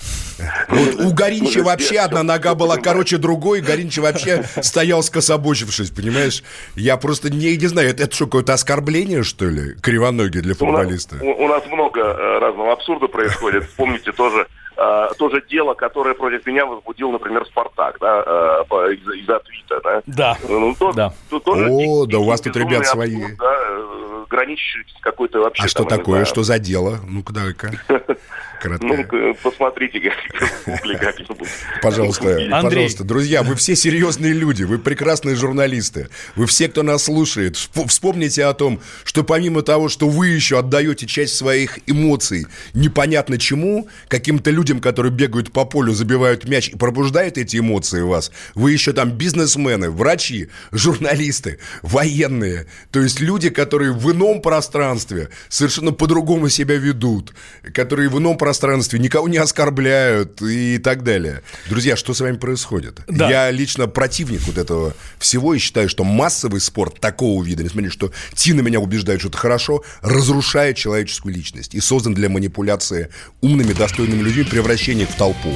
Вот 0.69 0.95
у 1.01 1.13
Горинча 1.13 1.65
вообще 1.65 1.99
одна 1.99 2.23
нога 2.23 2.55
была 2.55 2.77
короче 2.77 3.19
другой, 3.19 3.61
Горинч 3.61 3.99
вообще 3.99 4.45
стоял 4.63 5.03
скособочившись, 5.03 5.91
понимаешь? 5.91 6.45
Я 6.77 6.97
просто 6.97 7.29
не, 7.31 7.57
не 7.57 7.67
знаю, 7.67 7.89
это, 7.89 8.05
это 8.05 8.15
что, 8.15 8.27
какое-то 8.27 8.53
оскорбление, 8.53 9.25
что 9.25 9.47
ли, 9.47 9.75
кривоногие 9.83 10.43
для 10.43 10.53
У 10.53 10.55
нас, 10.55 10.59
футболиста? 10.59 11.17
у, 11.21 11.45
у 11.45 11.49
нас 11.49 11.67
много 11.67 12.01
э, 12.01 12.39
разного 12.39 12.73
абсурда 12.73 13.09
происходит. 13.09 13.65
Вспомните 13.65 14.13
тоже 14.13 14.47
э, 14.79 15.09
тоже 15.19 15.43
дело, 15.51 15.75
которое 15.75 16.15
против 16.15 16.47
меня 16.47 16.65
возбудил, 16.67 17.11
например, 17.11 17.45
Спартак, 17.47 17.97
да, 18.01 18.23
э, 18.27 18.65
по- 18.69 18.91
из- 18.91 19.21
из-за 19.23 19.41
твита, 19.41 19.81
да. 19.83 20.03
Да. 20.07 20.39
Ну, 20.49 20.75
то- 20.79 20.93
Да. 20.93 21.13
то- 21.31 21.41
тоже 21.41 21.67
О, 21.69 21.79
дикий, 22.07 22.13
да 22.13 22.19
у 22.19 22.25
вас 22.25 22.41
тут 22.41 22.57
ребят 22.57 22.87
свои. 22.87 23.15
абсурд, 23.17 23.37
да, 23.39 23.55
э, 23.61 24.25
граничащий 24.31 24.85
с 24.97 25.01
какой-то 25.03 25.41
вообще... 25.41 25.65
А 25.65 25.69
что 25.69 25.85
там, 25.85 25.99
такое? 25.99 26.15
знаю, 26.17 26.27
Что 26.27 26.43
за 26.43 26.59
дело? 26.59 27.01
Ну-ка, 27.07 27.33
давай-ка. 27.33 27.71
Кратко. 28.61 28.85
Ну, 28.87 29.35
посмотрите 29.41 30.01
как- 30.01 30.75
как-нибудь. 31.01 31.49
Пожалуйста, 31.81 32.29
Андрей. 32.33 32.51
пожалуйста, 32.63 33.05
друзья, 33.05 33.45
вы 33.45 33.55
все 33.55 33.77
серьезные 33.77 34.33
люди, 34.33 34.65
вы 34.65 34.79
прекрасные 34.79 35.37
журналисты, 35.37 36.09
вы 36.35 36.47
все, 36.47 36.69
кто 36.69 36.83
нас 36.83 37.05
слушает, 37.05 37.55
Всп- 37.55 37.87
вспомните 37.87 38.45
о 38.45 38.55
том, 38.55 38.81
что 39.05 39.23
помимо 39.23 39.63
того, 39.63 39.89
что 39.89 40.09
вы 40.09 40.29
еще 40.29 40.59
отдаете 40.59 41.07
часть 41.07 41.37
своих 41.37 41.79
эмоций 41.89 42.47
непонятно 42.75 43.39
чему, 43.39 43.89
каким-то 44.09 44.51
людям, 44.51 44.68
которые 44.77 45.13
бегают 45.13 45.53
по 45.53 45.65
полю, 45.65 45.93
забивают 45.93 46.49
мяч 46.49 46.69
и 46.69 46.77
пробуждают 46.77 47.39
эти 47.39 47.59
эмоции 47.59 48.03
у 48.03 48.09
вас, 48.09 48.31
вы 48.55 48.73
еще 48.73 48.93
там 48.93 49.11
бизнесмены, 49.11 49.91
врачи, 49.91 50.49
журналисты, 50.73 51.59
военные, 51.83 52.67
то 52.91 53.01
есть 53.01 53.21
люди, 53.21 53.51
которые 53.51 53.93
в 53.93 54.13
ином 54.13 54.43
пространстве 54.43 55.31
совершенно 55.49 55.93
по-другому 55.93 56.49
себя 56.49 56.77
ведут, 56.77 57.33
которые 57.73 58.09
в 58.09 58.19
ином 58.19 58.37
пространстве 58.37 58.99
никого 58.99 59.29
не 59.29 59.39
оскорбляют 59.39 60.43
и 60.43 60.79
так 60.79 61.03
далее. 61.03 61.43
Друзья, 61.69 61.97
что 61.97 62.15
с 62.15 62.21
вами 62.21 62.37
происходит? 62.37 63.01
Да. 63.09 63.31
Я 63.31 63.51
лично 63.51 63.87
противник 63.87 64.43
вот 64.43 64.59
этого 64.59 64.95
всего 65.19 65.55
и 65.55 65.59
считаю, 65.59 65.89
что 65.89 66.05
массовый 66.05 66.61
спорт 66.61 67.01
такого 67.01 67.43
вида, 67.43 67.63
несмотря 67.63 67.87
на 67.87 67.91
то, 67.91 67.95
что 67.95 68.13
Тина 68.35 68.61
меня 68.61 68.81
убеждает, 68.81 69.21
что 69.21 69.29
это 69.29 69.39
хорошо, 69.39 69.83
разрушает 70.03 70.77
человеческую 70.77 71.35
личность 71.35 71.75
и 71.75 71.81
создан 71.81 72.15
для 72.15 72.29
манипуляции 72.29 73.09
умными, 73.41 73.73
достойными 73.73 74.23
людьми, 74.23 74.45
превращения 74.59 75.05
их 75.05 75.11
в 75.11 75.15
толпу. 75.17 75.51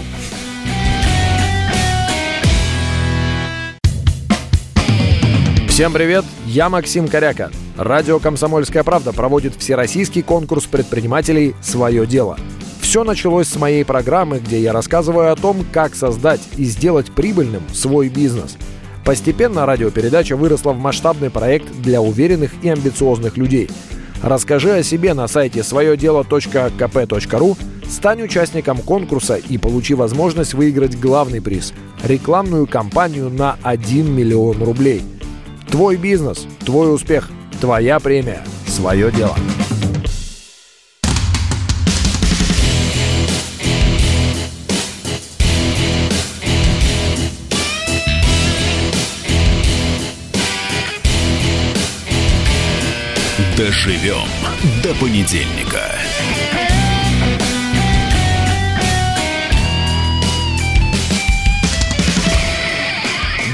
Всем 5.69 5.93
привет, 5.93 6.25
я 6.47 6.69
Максим 6.69 7.09
Коряка. 7.09 7.51
Радио 7.77 8.21
«Комсомольская 8.21 8.85
правда» 8.85 9.13
проводит 9.13 9.57
всероссийский 9.57 10.23
конкурс 10.23 10.67
предпринимателей 10.67 11.57
«Свое 11.61 12.07
дело». 12.07 12.39
Все 12.81 13.03
началось 13.03 13.49
с 13.49 13.57
моей 13.57 13.85
программы, 13.85 14.39
где 14.39 14.61
я 14.61 14.73
рассказываю 14.73 15.33
о 15.33 15.37
том, 15.37 15.67
как 15.73 15.97
создать 15.97 16.43
и 16.57 16.63
сделать 16.63 17.11
прибыльным 17.11 17.65
свой 17.73 18.09
бизнес. 18.09 18.57
Постепенно 19.05 19.67
радиопередача 19.67 20.37
выросла 20.37 20.75
в 20.75 20.79
масштабный 20.79 21.31
проект 21.31 21.67
для 21.83 22.01
уверенных 22.01 22.53
и 22.63 22.69
амбициозных 22.69 23.37
людей. 23.37 23.69
Расскажи 24.23 24.71
о 24.71 24.85
себе 24.85 25.13
на 25.15 25.27
сайте 25.27 25.65
своедело.kp.ru, 25.65 27.59
стань 27.93 28.23
участником 28.23 28.79
конкурса 28.79 29.37
и 29.37 29.59
получи 29.59 29.95
возможность 29.95 30.55
выиграть 30.55 30.99
главный 30.99 31.41
приз– 31.43 31.75
рекламную 32.03 32.67
кампанию 32.67 33.29
на 33.29 33.59
1 33.63 34.11
миллион 34.11 34.63
рублей. 34.63 35.03
Твой 35.69 35.97
бизнес, 35.97 36.47
твой 36.65 36.93
успех, 36.93 37.31
твоя 37.61 38.01
премия, 38.01 38.43
свое 38.67 39.13
дело. 39.13 39.37
Доживем 53.57 54.27
до 54.83 54.95
понедельника. 54.95 56.02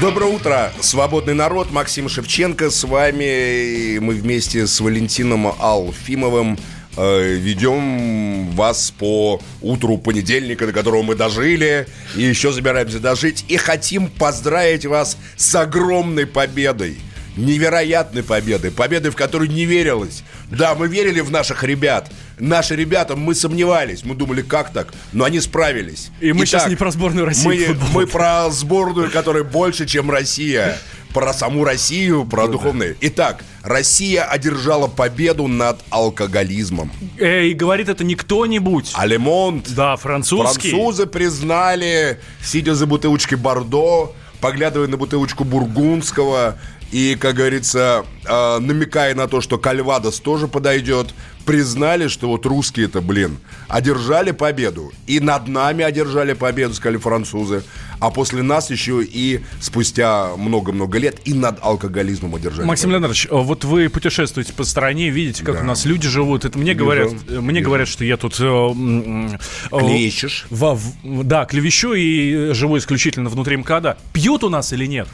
Доброе 0.01 0.31
утро, 0.31 0.71
свободный 0.79 1.33
народ, 1.33 1.71
Максим 1.71 2.07
Шевченко 2.07 2.69
с 2.69 2.85
вами. 2.85 3.97
Мы 3.99 4.13
вместе 4.13 4.65
с 4.65 4.79
Валентином 4.79 5.47
Алфимовым 5.59 6.57
э, 6.95 7.33
ведем 7.33 8.49
вас 8.51 8.91
по 8.97 9.41
утру 9.61 9.97
понедельника, 9.97 10.67
до 10.67 10.71
которого 10.71 11.03
мы 11.03 11.15
дожили, 11.15 11.85
и 12.15 12.21
еще 12.21 12.53
собираемся 12.53 13.01
дожить, 13.01 13.43
и 13.49 13.57
хотим 13.57 14.07
поздравить 14.07 14.85
вас 14.85 15.17
с 15.35 15.53
огромной 15.55 16.25
победой. 16.25 16.97
Невероятной 17.35 18.23
победой, 18.23 18.71
победой, 18.71 19.11
в 19.11 19.17
которую 19.17 19.51
не 19.51 19.65
верилось. 19.65 20.23
Да, 20.51 20.75
мы 20.75 20.87
верили 20.87 21.19
в 21.21 21.31
наших 21.31 21.63
ребят. 21.63 22.11
Наши 22.39 22.75
ребята, 22.75 23.15
мы 23.15 23.35
сомневались, 23.35 24.03
мы 24.03 24.15
думали, 24.15 24.41
как 24.41 24.71
так, 24.71 24.93
но 25.11 25.25
они 25.25 25.39
справились. 25.39 26.09
И 26.21 26.31
мы 26.31 26.45
Итак, 26.45 26.47
сейчас 26.47 26.67
не 26.67 26.75
про 26.75 26.91
сборную 26.91 27.25
России 27.25 27.67
мы, 27.67 27.77
мы 27.93 28.07
про 28.07 28.49
сборную, 28.49 29.11
которая 29.11 29.43
больше, 29.43 29.85
чем 29.85 30.09
Россия. 30.09 30.77
про 31.13 31.33
саму 31.33 31.63
Россию, 31.63 32.25
про 32.25 32.47
духовные. 32.47 32.95
Итак, 33.01 33.43
Россия 33.63 34.23
одержала 34.23 34.87
победу 34.87 35.47
над 35.47 35.81
алкоголизмом. 35.89 36.91
И 37.19 37.53
говорит 37.53 37.89
это 37.89 38.03
не 38.03 38.15
кто-нибудь. 38.15 38.91
А 38.93 39.05
Лемонт. 39.05 39.73
Да, 39.73 39.95
французский. 39.95 40.69
Французы 40.69 41.07
признали, 41.07 42.19
сидя 42.43 42.75
за 42.75 42.85
бутылочкой 42.85 43.37
Бордо, 43.37 44.13
поглядывая 44.39 44.87
на 44.87 44.97
бутылочку 44.97 45.43
Бургундского 45.43 46.57
и, 46.91 47.15
как 47.19 47.35
говорится, 47.35 48.05
э, 48.25 48.59
намекая 48.59 49.13
на 49.15 49.27
то, 49.27 49.41
что 49.41 49.57
Кальвадос 49.57 50.19
тоже 50.19 50.47
подойдет, 50.47 51.13
признали, 51.45 52.07
что 52.07 52.27
вот 52.27 52.45
русские-то, 52.45 53.01
блин, 53.01 53.37
одержали 53.67 54.31
победу. 54.31 54.91
И 55.07 55.19
над 55.19 55.47
нами 55.47 55.83
одержали 55.83 56.33
победу, 56.33 56.73
сказали 56.73 56.97
французы. 56.97 57.63
А 57.99 58.11
после 58.11 58.43
нас 58.43 58.69
еще 58.69 59.03
и 59.03 59.41
спустя 59.59 60.35
много-много 60.37 60.97
лет 60.99 61.17
и 61.25 61.33
над 61.33 61.59
алкоголизмом 61.63 62.35
одержали. 62.35 62.65
Максим 62.65 62.89
победу. 62.89 63.01
Леонидович, 63.03 63.27
э, 63.31 63.35
вот 63.35 63.65
вы 63.65 63.89
путешествуете 63.89 64.53
по 64.53 64.63
стране, 64.63 65.09
видите, 65.09 65.43
как 65.43 65.55
Да. 65.55 65.61
у 65.61 65.65
нас 65.65 65.85
люди 65.85 66.07
живут. 66.07 66.45
Это 66.45 66.57
мне 66.57 66.73
Вижу, 66.73 66.85
говорят, 66.85 67.11
мне 67.29 67.53
вижу. 67.59 67.65
говорят, 67.65 67.87
что 67.87 68.03
я 68.05 68.17
тут 68.17 68.39
э, 68.39 68.43
э, 68.43 69.37
Клевещешь. 69.69 70.45
во- 70.49 70.75
в- 70.75 71.23
да, 71.23 71.45
клевещу 71.45 71.93
и 71.93 72.53
живу 72.53 72.77
исключительно 72.77 73.29
внутри 73.29 73.57
МКАДа. 73.57 73.97
Пьют 74.13 74.43
у 74.43 74.49
нас 74.49 74.71
или 74.73 74.85
нет? 74.85 75.07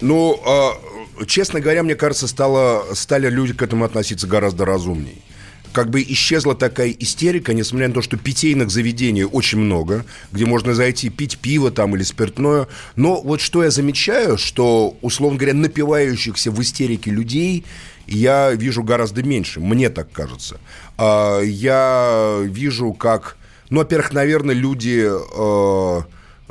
Ну, 0.00 0.38
э, 0.44 0.68
честно 1.26 1.60
говоря, 1.60 1.82
мне 1.82 1.94
кажется, 1.94 2.26
стало, 2.28 2.94
стали 2.94 3.28
люди 3.28 3.52
к 3.52 3.62
этому 3.62 3.84
относиться 3.84 4.26
гораздо 4.26 4.64
разумней. 4.64 5.22
Как 5.72 5.90
бы 5.90 6.02
исчезла 6.02 6.54
такая 6.54 6.90
истерика, 6.90 7.52
несмотря 7.52 7.88
на 7.88 7.94
то, 7.94 8.02
что 8.02 8.16
питейных 8.16 8.70
заведений 8.70 9.24
очень 9.24 9.58
много, 9.58 10.04
где 10.30 10.46
можно 10.46 10.72
зайти 10.72 11.10
пить 11.10 11.38
пиво 11.38 11.72
там 11.72 11.96
или 11.96 12.04
спиртное. 12.04 12.68
Но 12.94 13.20
вот 13.20 13.40
что 13.40 13.64
я 13.64 13.70
замечаю, 13.70 14.38
что, 14.38 14.96
условно 15.02 15.36
говоря, 15.36 15.54
напивающихся 15.54 16.52
в 16.52 16.62
истерике 16.62 17.10
людей 17.10 17.64
я 18.06 18.52
вижу 18.52 18.82
гораздо 18.82 19.22
меньше, 19.22 19.60
мне 19.60 19.90
так 19.90 20.12
кажется. 20.12 20.60
А, 20.96 21.40
Я 21.40 22.38
вижу, 22.44 22.92
как, 22.92 23.36
ну, 23.70 23.80
во-первых, 23.80 24.12
наверное, 24.12 24.54
люди... 24.54 25.10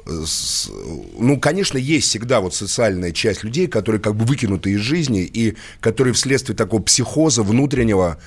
ну, 0.05 1.39
конечно, 1.39 1.77
есть 1.77 2.07
всегда 2.09 2.41
вот 2.41 2.53
социальная 2.53 3.11
часть 3.11 3.43
людей, 3.43 3.67
которые 3.67 4.01
как 4.01 4.15
бы 4.15 4.25
выкинуты 4.25 4.71
из 4.71 4.79
жизни 4.79 5.21
и 5.21 5.55
которые 5.79 6.13
вследствие 6.13 6.55
такого 6.55 6.81
психоза 6.81 7.43
внутреннего 7.43 8.19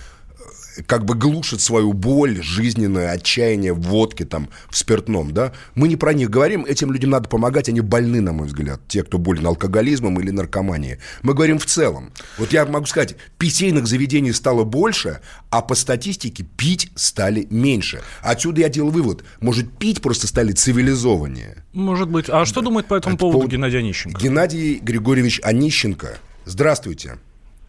как 0.86 1.04
бы 1.04 1.14
глушат 1.14 1.60
свою 1.60 1.92
боль, 1.92 2.42
жизненное 2.42 3.10
отчаяние 3.10 3.72
в 3.72 3.80
водке, 3.80 4.24
там, 4.24 4.48
в 4.68 4.76
спиртном, 4.76 5.32
да. 5.32 5.52
Мы 5.74 5.88
не 5.88 5.96
про 5.96 6.12
них 6.12 6.30
говорим, 6.30 6.64
этим 6.64 6.92
людям 6.92 7.10
надо 7.10 7.28
помогать, 7.28 7.68
они 7.68 7.80
больны, 7.80 8.20
на 8.20 8.32
мой 8.32 8.46
взгляд, 8.46 8.80
те, 8.88 9.02
кто 9.02 9.18
болен 9.18 9.46
алкоголизмом 9.46 10.20
или 10.20 10.30
наркоманией. 10.30 10.98
Мы 11.22 11.34
говорим 11.34 11.58
в 11.58 11.66
целом. 11.66 12.12
Вот 12.38 12.52
я 12.52 12.66
могу 12.66 12.86
сказать, 12.86 13.16
питейных 13.38 13.86
заведений 13.86 14.32
стало 14.32 14.64
больше, 14.64 15.20
а 15.50 15.62
по 15.62 15.74
статистике 15.74 16.44
пить 16.56 16.90
стали 16.94 17.46
меньше. 17.50 18.02
Отсюда 18.22 18.60
я 18.62 18.68
делал 18.68 18.90
вывод, 18.90 19.24
может, 19.40 19.70
пить 19.78 20.02
просто 20.02 20.26
стали 20.26 20.52
цивилизованнее. 20.52 21.64
Может 21.72 22.08
быть. 22.08 22.28
А 22.28 22.44
что 22.44 22.62
думает 22.62 22.86
по 22.86 22.94
этому 22.94 23.16
поводу 23.16 23.46
Геннадий 23.48 23.78
Онищенко? 23.78 24.20
Геннадий 24.20 24.78
Григорьевич 24.78 25.40
Онищенко, 25.42 26.18
здравствуйте. 26.44 27.18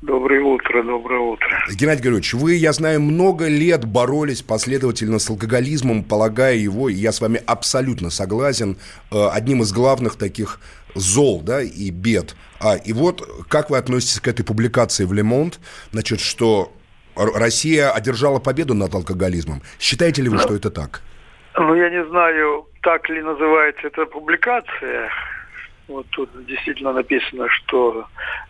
Доброе 0.02 0.42
утро, 0.42 0.84
доброе 0.84 1.20
утро. 1.20 1.50
Геннадий 1.72 2.02
Григорьевич, 2.04 2.36
вы, 2.36 2.54
я 2.54 2.72
знаю, 2.72 3.02
много 3.02 3.48
лет 3.48 3.86
боролись 3.86 4.44
последовательно 4.44 5.18
с 5.18 5.28
алкоголизмом, 5.28 6.04
полагая 6.04 6.54
его, 6.54 6.88
и 6.88 6.94
я 6.94 7.12
с 7.12 7.20
вами 7.20 7.42
абсолютно 7.48 8.12
согласен, 8.12 8.78
э, 9.12 9.16
одним 9.34 9.64
из 9.64 9.74
главных 9.74 10.16
таких 10.16 10.60
зол, 10.94 11.42
да, 11.42 11.64
и 11.64 11.90
бед. 11.90 12.36
А, 12.60 12.76
и 12.76 12.94
вот, 12.94 13.28
как 13.50 13.72
вы 13.72 13.78
относитесь 13.80 14.20
к 14.20 14.28
этой 14.28 14.46
публикации 14.46 15.04
в 15.04 15.14
Лемонт, 15.14 15.60
значит, 15.92 16.20
что 16.20 16.72
Россия 17.16 17.90
одержала 17.90 18.38
победу 18.38 18.76
над 18.76 18.94
алкоголизмом. 18.94 19.64
Считаете 19.80 20.22
ли 20.22 20.30
вы, 20.30 20.38
что 20.38 20.56
это 20.56 20.70
так? 20.70 21.02
Ну, 21.56 21.74
я 21.74 21.90
не 21.90 22.06
знаю, 22.06 22.68
так 22.84 23.10
ли 23.10 23.24
называется 23.24 23.88
эта 23.88 24.06
публикация. 24.06 25.10
Вот 25.88 26.06
тут 26.10 26.30
действительно 26.46 26.92
написано, 26.92 27.48
что 27.50 28.08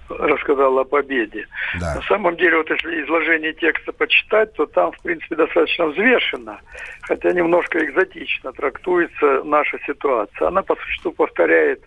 рассказал 0.09 0.79
о 0.79 0.83
победе. 0.83 1.47
Да. 1.79 1.95
На 1.95 2.01
самом 2.03 2.35
деле, 2.35 2.57
вот 2.57 2.69
если 2.69 3.03
изложение 3.03 3.53
текста 3.53 3.91
почитать, 3.91 4.53
то 4.53 4.65
там, 4.65 4.91
в 4.91 4.99
принципе, 5.01 5.35
достаточно 5.35 5.87
взвешенно, 5.87 6.59
хотя 7.03 7.31
немножко 7.31 7.83
экзотично 7.83 8.53
трактуется 8.53 9.43
наша 9.43 9.77
ситуация. 9.85 10.47
Она, 10.47 10.63
по 10.63 10.75
существу, 10.75 11.11
повторяет 11.11 11.83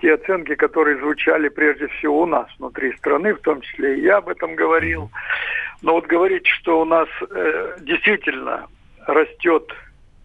те 0.00 0.14
оценки, 0.14 0.54
которые 0.54 0.98
звучали 0.98 1.48
прежде 1.48 1.88
всего 1.88 2.22
у 2.22 2.26
нас 2.26 2.46
внутри 2.58 2.92
страны, 2.96 3.34
в 3.34 3.40
том 3.40 3.62
числе 3.62 3.96
и 3.98 4.02
я 4.02 4.18
об 4.18 4.28
этом 4.28 4.54
говорил. 4.54 5.10
Но 5.82 5.92
вот 5.94 6.06
говорить, 6.06 6.46
что 6.46 6.80
у 6.80 6.84
нас 6.84 7.08
э, 7.30 7.76
действительно 7.80 8.66
растет 9.06 9.72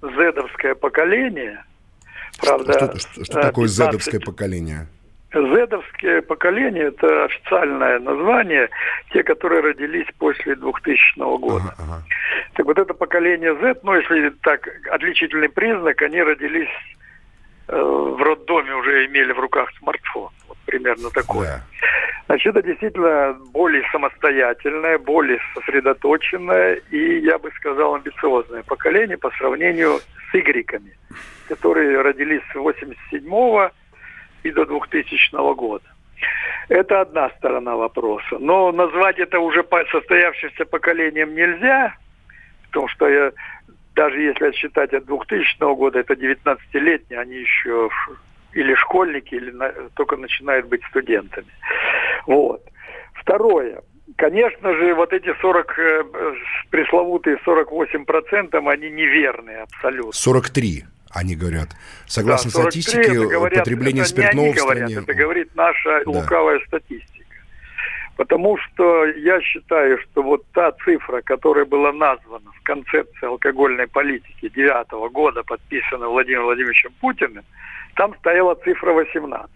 зедовское 0.01 0.75
поколение, 0.75 1.63
правда... 2.41 2.73
что 2.73 2.99
что- 2.99 3.25
что 3.25 3.39
э, 3.39 3.41
такое 3.41 3.67
15 3.67 3.69
зедовское 3.75 4.19
поколение? 4.19 4.87
Зедовское 5.31 6.21
поколение– 6.23 6.85
это 6.87 7.25
официальное 7.25 7.99
название, 7.99 8.69
те, 9.13 9.21
которые 9.23 9.61
родились 9.61 10.07
после 10.17 10.55
2000 10.55 11.19
года. 11.37 11.75
Так 12.53 12.65
вот 12.65 12.77
это 12.79 12.93
поколение 12.95 13.53
Z, 13.55 13.75
ну 13.83 13.93
если 13.93 14.29
так, 14.41 14.67
отличительный 14.91 15.49
признак, 15.49 16.01
они 16.01 16.21
родились 16.23 16.69
э, 17.67 17.79
в 17.79 18.19
роддоме, 18.23 18.73
уже 18.75 19.05
имели 19.05 19.31
в 19.31 19.39
руках 19.39 19.69
смартфон. 19.77 20.29
Вот 20.47 20.57
примерно 20.65 21.09
такое. 21.11 21.61
Значит, 22.29 22.55
это 22.55 22.67
действительно 22.67 23.35
более 23.53 23.81
самостоятельное, 23.91 24.99
более 24.99 25.39
сосредоточенное 25.55 26.75
и, 26.91 27.21
я 27.21 27.39
бы 27.39 27.49
сказал, 27.53 27.95
амбициозное 27.95 28.61
поколение 28.61 29.17
по 29.17 29.31
сравнению 29.31 29.97
с 29.97 30.35
игреками, 30.35 30.95
которые 31.47 31.99
родились 32.01 32.43
с 32.51 32.55
87 32.55 33.69
и 34.43 34.51
до 34.51 34.65
2000 34.67 35.55
года. 35.55 35.85
Это 36.67 37.01
одна 37.01 37.31
сторона 37.31 37.75
вопроса. 37.75 38.37
Но 38.39 38.71
назвать 38.71 39.17
это 39.17 39.39
уже 39.39 39.65
состоявшимся 39.91 40.65
поколением 40.65 41.33
нельзя, 41.33 41.95
потому 42.67 42.89
что 42.89 43.09
я, 43.09 43.31
даже 43.95 44.21
если 44.21 44.49
отсчитать 44.49 44.93
от 44.93 45.05
2000 45.05 45.73
года, 45.73 45.97
это 45.97 46.13
19-летние, 46.13 47.21
они 47.21 47.37
еще 47.37 47.89
или 48.53 48.75
школьники, 48.75 49.33
или 49.33 49.49
на- 49.49 49.73
только 49.95 50.15
начинают 50.15 50.67
быть 50.67 50.83
студентами. 50.89 51.47
Вот. 52.29 52.61
Второе. 53.15 53.81
Конечно 54.17 54.73
же, 54.75 54.93
вот 54.93 55.11
эти 55.13 55.33
40, 55.41 55.79
э, 55.79 56.03
пресловутые 56.69 57.37
48%, 57.45 58.67
они 58.67 58.89
неверные 58.91 59.63
абсолютно. 59.63 60.11
43, 60.13 60.83
они 61.13 61.35
говорят. 61.35 61.69
Согласно 62.05 62.51
Да, 62.51 62.57
43 62.63 62.81
статистике, 62.81 63.19
говорят- 63.27 63.55
употребление 63.57 64.03
это 64.03 64.09
не 64.11 64.15
спиртного 64.21 64.47
они 64.47 64.53
в 64.53 64.57
говорят, 64.61 64.89
стране... 64.89 65.03
это 65.03 65.13
говорит 65.15 65.55
наша 65.55 66.01
Да. 66.05 66.11
лукавая 66.11 66.59
статистика. 66.67 67.07
Потому 68.17 68.57
что 68.57 69.05
я 69.05 69.41
считаю, 69.41 69.97
что 70.01 70.21
вот 70.21 70.43
та 70.53 70.71
цифра, 70.83 71.21
которая 71.21 71.65
была 71.65 71.91
названа 71.93 72.51
в 72.59 72.61
концепции 72.63 73.25
алкогольной 73.25 73.87
политики 73.87 74.49
2009 74.51 74.91
года, 75.11 75.41
подписана 75.43 76.07
Владимиром 76.09 76.45
Владимировичем 76.45 76.91
Путиным, 76.99 77.45
там 77.95 78.13
стояла 78.19 78.55
цифра 78.55 78.91
18. 78.93 79.49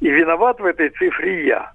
И 0.00 0.08
виноват 0.10 0.58
в 0.60 0.64
этой 0.66 0.88
цифре 0.90 1.46
я. 1.46 1.72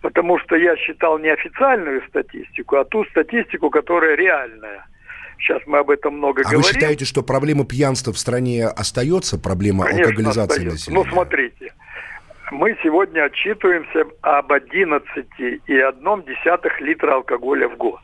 Потому 0.00 0.38
что 0.38 0.56
я 0.56 0.76
считал 0.76 1.18
не 1.18 1.28
официальную 1.28 2.02
статистику, 2.08 2.76
а 2.76 2.84
ту 2.84 3.04
статистику, 3.06 3.70
которая 3.70 4.16
реальная. 4.16 4.86
Сейчас 5.38 5.62
мы 5.66 5.78
об 5.78 5.90
этом 5.90 6.16
много 6.18 6.42
А 6.42 6.48
вы 6.48 6.56
говорим. 6.56 6.72
считаете, 6.72 7.04
что 7.04 7.22
проблема 7.22 7.64
пьянства 7.64 8.12
в 8.12 8.18
стране 8.18 8.66
остается, 8.66 9.38
проблема 9.38 9.84
Конечно, 9.84 10.06
алкоголизации 10.06 10.66
остается. 10.66 10.90
населения? 10.90 11.04
Ну, 11.04 11.10
смотрите, 11.10 11.72
мы 12.50 12.76
сегодня 12.82 13.24
отчитываемся 13.24 14.06
об 14.22 14.52
11,1 14.52 16.70
литра 16.80 17.14
алкоголя 17.14 17.68
в 17.68 17.76
год. 17.76 18.00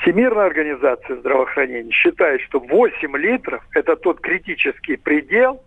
Всемирная 0.00 0.46
организация 0.46 1.16
здравоохранения 1.16 1.90
считает, 1.92 2.40
что 2.42 2.60
8 2.60 3.16
литров– 3.16 3.64
это 3.74 3.96
тот 3.96 4.20
критический 4.20 4.96
предел, 4.96 5.62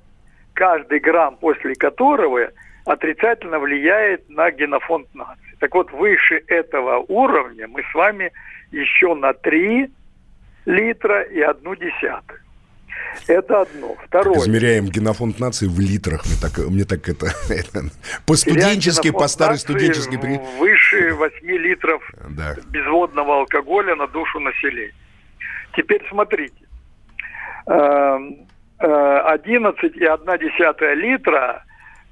каждый 0.54 1.00
грамм 1.00 1.38
после 1.38 1.76
которого 1.76 2.50
отрицательно 2.86 3.60
влияет 3.60 4.30
на 4.30 4.52
генофонд 4.52 5.14
нации. 5.16 5.56
Так 5.60 5.74
вот, 5.74 5.92
выше 5.92 6.44
этого 6.48 7.04
уровня 7.08 7.68
мы 7.68 7.82
с 7.92 7.94
вами 7.94 8.32
еще 8.72 9.16
на 9.16 9.34
3 9.34 9.90
литра 10.66 11.22
и 11.24 11.42
одну 11.42 11.76
десятую. 11.76 12.40
Это 13.28 13.62
одно. 13.62 13.96
Второе. 14.06 14.38
Измеряем 14.40 14.86
генофонд 14.88 15.40
нации 15.40 15.68
в 15.68 15.80
литрах. 15.80 16.26
Мне 16.26 16.36
так, 16.42 16.58
мне 16.58 16.84
так 16.86 17.08
это, 17.10 17.28
это 17.50 17.84
по-студенчески, 18.28 19.12
по 19.12 19.28
старой 19.28 19.58
студенческой... 19.58 20.18
при- 20.20 20.40
Выше 20.60 21.14
8 21.14 21.48
литров 21.48 22.04
Да. 22.30 22.56
безводного 22.70 23.40
алкоголя 23.40 23.96
на 23.96 24.08
душу 24.08 24.40
населения. 24.40 24.94
Теперь 25.76 26.06
смотрите. 26.10 26.54
Эм, 27.68 28.46
э, 28.80 28.86
11,1 28.86 30.94
литра 30.96 31.65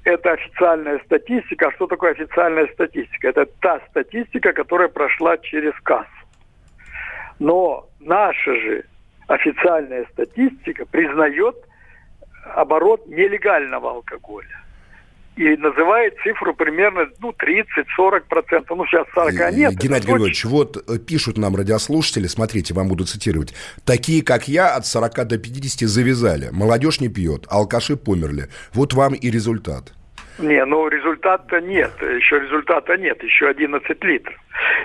это 0.04 0.32
официальная 0.32 0.98
статистика. 1.06 1.68
А 1.68 1.72
что 1.72 1.86
такое 1.86 2.12
официальная 2.12 2.66
статистика? 2.68 3.28
Это 3.28 3.46
та 3.60 3.80
статистика, 3.90 4.52
которая 4.52 4.88
прошла 4.88 5.36
через 5.38 5.72
кассу. 5.82 6.08
Но 7.38 7.88
наша 8.00 8.54
же 8.54 8.84
официальная 9.26 10.04
статистика 10.12 10.86
признает 10.86 11.56
оборот 12.54 13.06
нелегального 13.06 13.90
алкоголя. 13.90 14.63
И 15.36 15.56
называет 15.56 16.14
цифру 16.22 16.54
примерно 16.54 17.06
ну, 17.20 17.30
30-40%. 17.32 18.66
Ну, 18.70 18.86
сейчас 18.86 19.06
40 19.14 19.52
нет. 19.52 19.74
Геннадий 19.74 20.06
Григорьевич, 20.06 20.44
вот 20.44 20.76
э, 20.76 20.98
пишут 20.98 21.38
нам 21.38 21.56
радиослушатели, 21.56 22.28
смотрите, 22.28 22.72
вам 22.72 22.88
буду 22.88 23.04
цитировать. 23.04 23.52
Такие, 23.84 24.22
как 24.24 24.46
я, 24.46 24.74
от 24.76 24.86
40 24.86 25.26
до 25.26 25.38
50 25.38 25.88
завязали. 25.88 26.50
Молодежь 26.52 27.00
не 27.00 27.08
пьет, 27.08 27.46
алкаши 27.50 27.96
померли. 27.96 28.48
Вот 28.74 28.92
вам 28.92 29.14
и 29.14 29.28
результат. 29.28 29.92
Не, 30.38 30.64
ну 30.64 30.88
результата 30.88 31.60
нет, 31.60 31.92
еще 32.00 32.40
результата 32.40 32.96
нет, 32.96 33.22
еще 33.22 33.48
11 33.48 34.04
литров. 34.04 34.34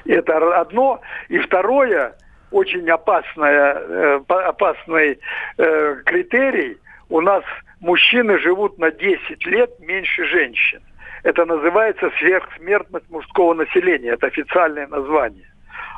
Это 0.05 0.59
одно. 0.59 1.01
И 1.27 1.39
второе, 1.39 2.13
очень 2.51 2.89
опасное, 2.89 3.73
э, 3.75 4.19
опасный 4.27 5.19
э, 5.57 5.95
критерий, 6.05 6.77
у 7.09 7.21
нас 7.21 7.43
мужчины 7.79 8.39
живут 8.39 8.77
на 8.77 8.91
10 8.91 9.45
лет 9.45 9.79
меньше 9.79 10.25
женщин. 10.25 10.81
Это 11.23 11.45
называется 11.45 12.11
сверхсмертность 12.19 13.09
мужского 13.09 13.53
населения. 13.53 14.11
Это 14.11 14.27
официальное 14.27 14.87
название. 14.87 15.45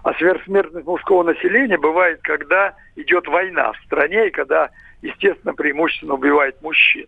А 0.03 0.13
сверхсмертность 0.15 0.87
мужского 0.87 1.23
населения 1.23 1.77
бывает, 1.77 2.21
когда 2.23 2.73
идет 2.95 3.27
война 3.27 3.71
в 3.73 3.77
стране, 3.85 4.27
и 4.27 4.31
когда, 4.31 4.69
естественно, 5.01 5.53
преимущественно 5.53 6.15
убивает 6.15 6.59
мужчин. 6.61 7.05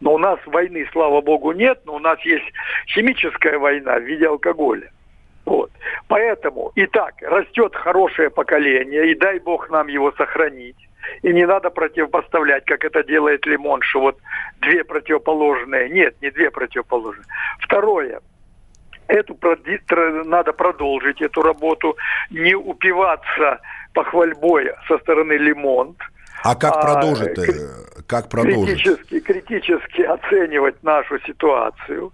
Но 0.00 0.14
у 0.14 0.18
нас 0.18 0.38
войны, 0.46 0.88
слава 0.92 1.20
богу, 1.20 1.52
нет, 1.52 1.80
но 1.84 1.96
у 1.96 1.98
нас 1.98 2.20
есть 2.20 2.46
химическая 2.86 3.58
война 3.58 3.98
в 3.98 4.02
виде 4.02 4.26
алкоголя. 4.28 4.90
Вот. 5.44 5.70
Поэтому, 6.06 6.72
итак, 6.76 7.14
растет 7.22 7.74
хорошее 7.74 8.30
поколение, 8.30 9.10
и 9.10 9.14
дай 9.14 9.38
бог 9.40 9.70
нам 9.70 9.88
его 9.88 10.12
сохранить. 10.12 10.87
И 11.22 11.32
не 11.32 11.46
надо 11.46 11.70
противопоставлять, 11.70 12.64
как 12.64 12.84
это 12.84 13.02
делает 13.02 13.46
Лимон, 13.46 13.82
что 13.82 14.00
вот 14.00 14.18
две 14.60 14.84
противоположные. 14.84 15.88
Нет, 15.90 16.16
не 16.22 16.30
две 16.30 16.50
противоположные. 16.50 17.26
Второе. 17.60 18.20
Эту 19.06 19.38
надо 20.26 20.52
продолжить, 20.52 21.22
эту 21.22 21.40
работу, 21.40 21.96
не 22.30 22.54
упиваться 22.54 23.60
похвальбой 23.94 24.70
со 24.86 24.98
стороны 24.98 25.32
Лимонт. 25.32 25.98
А 26.44 26.54
как 26.54 26.80
продолжить? 26.80 27.38
А, 27.38 28.02
как 28.06 28.28
продолжить? 28.28 28.82
Критически, 28.82 29.20
критически 29.20 30.02
оценивать 30.02 30.82
нашу 30.82 31.18
ситуацию. 31.20 32.12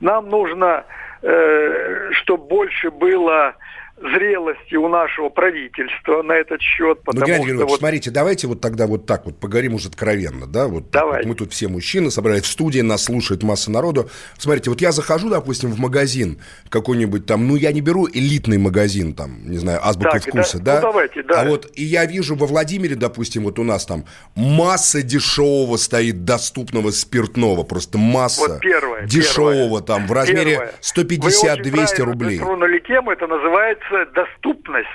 Нам 0.00 0.28
нужно, 0.28 0.84
э, 1.22 2.10
чтобы 2.12 2.46
больше 2.46 2.90
было 2.90 3.54
зрелости 4.02 4.74
у 4.74 4.88
нашего 4.88 5.28
правительства 5.28 6.22
на 6.22 6.32
этот 6.32 6.60
счет. 6.60 6.98
Ну, 7.06 7.12
потому 7.12 7.44
ну, 7.44 7.54
что 7.54 7.66
вот... 7.66 7.78
смотрите, 7.78 8.10
давайте 8.10 8.46
вот 8.46 8.60
тогда 8.60 8.86
вот 8.86 9.06
так 9.06 9.24
вот 9.24 9.38
поговорим 9.38 9.74
уже 9.74 9.88
откровенно, 9.88 10.46
да, 10.46 10.66
вот, 10.66 10.90
Давай. 10.90 11.18
вот 11.18 11.26
мы 11.26 11.34
тут 11.34 11.52
все 11.52 11.68
мужчины 11.68 12.10
собрались 12.10 12.42
в 12.42 12.46
студии, 12.46 12.80
нас 12.80 13.04
слушает 13.04 13.42
масса 13.42 13.70
народу. 13.70 14.10
Смотрите, 14.38 14.70
вот 14.70 14.80
я 14.80 14.92
захожу, 14.92 15.30
допустим, 15.30 15.70
в 15.70 15.78
магазин 15.78 16.40
какой-нибудь 16.68 17.26
там, 17.26 17.46
ну, 17.46 17.56
я 17.56 17.72
не 17.72 17.80
беру 17.80 18.08
элитный 18.12 18.58
магазин, 18.58 19.14
там, 19.14 19.48
не 19.48 19.58
знаю, 19.58 19.80
азбука 19.82 20.20
так, 20.20 20.22
вкуса, 20.24 20.58
да? 20.58 20.64
да? 20.64 20.80
Ну, 20.80 20.86
давайте, 20.88 21.22
да. 21.22 21.42
А 21.42 21.44
вот 21.44 21.70
и 21.74 21.84
я 21.84 22.04
вижу 22.04 22.34
во 22.34 22.46
Владимире, 22.46 22.96
допустим, 22.96 23.44
вот 23.44 23.58
у 23.58 23.64
нас 23.64 23.86
там 23.86 24.04
масса 24.34 25.02
дешевого 25.02 25.76
стоит 25.76 26.24
доступного 26.24 26.90
спиртного, 26.90 27.62
просто 27.62 27.98
масса 27.98 28.52
вот 28.52 28.60
первое, 28.60 29.06
дешевого 29.06 29.54
первое. 29.54 29.82
там 29.82 30.06
в 30.06 30.12
размере 30.12 30.72
150-200 30.80 32.02
рублей. 32.02 32.38
Вы 32.38 32.46
тему, 32.92 33.10
это 33.10 33.26
называется 33.26 33.91
доступность. 34.14 34.88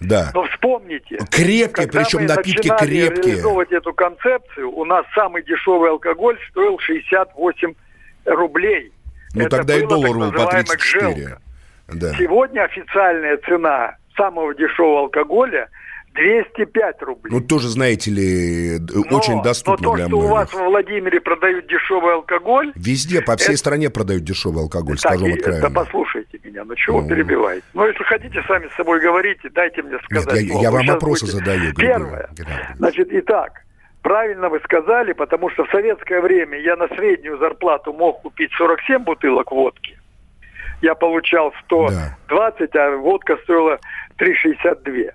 Да. 0.00 0.30
Но 0.34 0.44
вспомните. 0.44 1.18
Крепкие, 1.30 1.88
причем 1.88 2.26
напитки 2.26 2.68
крепкие. 2.68 3.34
реализовывать 3.34 3.72
эту 3.72 3.92
концепцию, 3.92 4.70
у 4.70 4.84
нас 4.84 5.06
самый 5.14 5.42
дешевый 5.42 5.90
алкоголь 5.90 6.38
стоил 6.50 6.78
68 6.78 7.74
рублей. 8.26 8.92
Ну 9.34 9.42
Это 9.42 9.58
тогда 9.58 9.76
и 9.76 9.86
доллар 9.86 10.16
был 10.16 10.32
по 10.32 10.46
34. 10.46 11.38
Да. 11.88 12.14
Сегодня 12.14 12.64
официальная 12.64 13.36
цена 13.38 13.96
самого 14.16 14.54
дешевого 14.54 15.00
алкоголя– 15.00 15.68
205 16.14 17.02
рублей. 17.02 17.32
Ну, 17.32 17.40
тоже, 17.40 17.68
знаете 17.68 18.10
ли, 18.10 18.78
но, 18.78 19.18
очень 19.18 19.42
доступно 19.42 19.88
но 19.88 19.90
то, 19.90 19.96
для 19.96 20.06
что 20.06 20.16
многих. 20.16 20.30
у 20.30 20.34
вас 20.34 20.54
во 20.54 20.64
Владимире 20.68 21.20
продают 21.20 21.66
дешевый 21.66 22.14
алкоголь... 22.14 22.72
Везде, 22.76 23.20
по 23.20 23.36
всей 23.36 23.52
это... 23.52 23.58
стране 23.58 23.90
продают 23.90 24.22
дешевый 24.22 24.62
алкоголь, 24.62 24.96
так, 24.96 25.12
скажу 25.14 25.32
откровенно. 25.32 25.68
Да 25.68 25.70
послушайте 25.70 26.40
меня, 26.44 26.64
ну 26.64 26.74
чего 26.76 27.02
ну... 27.02 27.08
перебиваете? 27.08 27.64
Ну, 27.74 27.86
если 27.86 28.04
хотите, 28.04 28.42
сами 28.46 28.68
с 28.68 28.76
собой 28.76 29.00
говорите, 29.00 29.50
дайте 29.50 29.82
мне 29.82 29.98
сказать. 30.04 30.42
Нет, 30.42 30.52
я, 30.54 30.60
я 30.60 30.70
вам 30.70 30.86
вопросы 30.86 31.26
будете... 31.26 31.38
задаю. 31.38 31.74
Первое. 31.74 32.30
Значит, 32.78 33.08
итак, 33.10 33.64
правильно 34.02 34.48
вы 34.48 34.60
сказали, 34.60 35.14
потому 35.14 35.50
что 35.50 35.64
в 35.64 35.70
советское 35.70 36.20
время 36.20 36.60
я 36.60 36.76
на 36.76 36.86
среднюю 36.88 37.38
зарплату 37.38 37.92
мог 37.92 38.22
купить 38.22 38.52
47 38.52 39.02
бутылок 39.02 39.50
водки. 39.50 39.98
Я 40.80 40.94
получал 40.94 41.52
120, 41.64 42.70
да. 42.72 42.86
а 42.86 42.96
водка 42.98 43.36
стоила 43.42 43.80
3,62. 44.18 45.10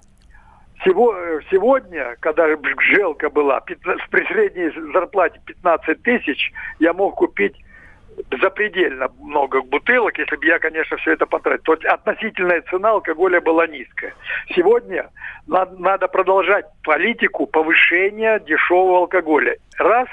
Сегодня, 0.83 2.15
когда 2.21 2.47
желка 2.79 3.29
была, 3.29 3.59
при 3.61 4.25
средней 4.27 4.69
зарплате 4.93 5.41
15 5.45 6.03
тысяч, 6.03 6.53
я 6.79 6.93
мог 6.93 7.15
купить 7.15 7.55
запредельно 8.41 9.09
много 9.21 9.61
бутылок, 9.61 10.17
если 10.17 10.35
бы 10.35 10.45
я, 10.45 10.59
конечно, 10.59 10.97
все 10.97 11.13
это 11.13 11.25
потратил. 11.25 11.63
То 11.63 11.73
есть 11.73 11.85
относительная 11.85 12.61
цена 12.69 12.91
алкоголя 12.91 13.41
была 13.41 13.67
низкая. 13.67 14.13
Сегодня 14.55 15.09
надо, 15.47 15.75
надо 15.81 16.07
продолжать 16.07 16.65
политику 16.83 17.45
повышения 17.45 18.39
дешевого 18.39 18.99
алкоголя. 18.99 19.57
Раз. 19.77 20.07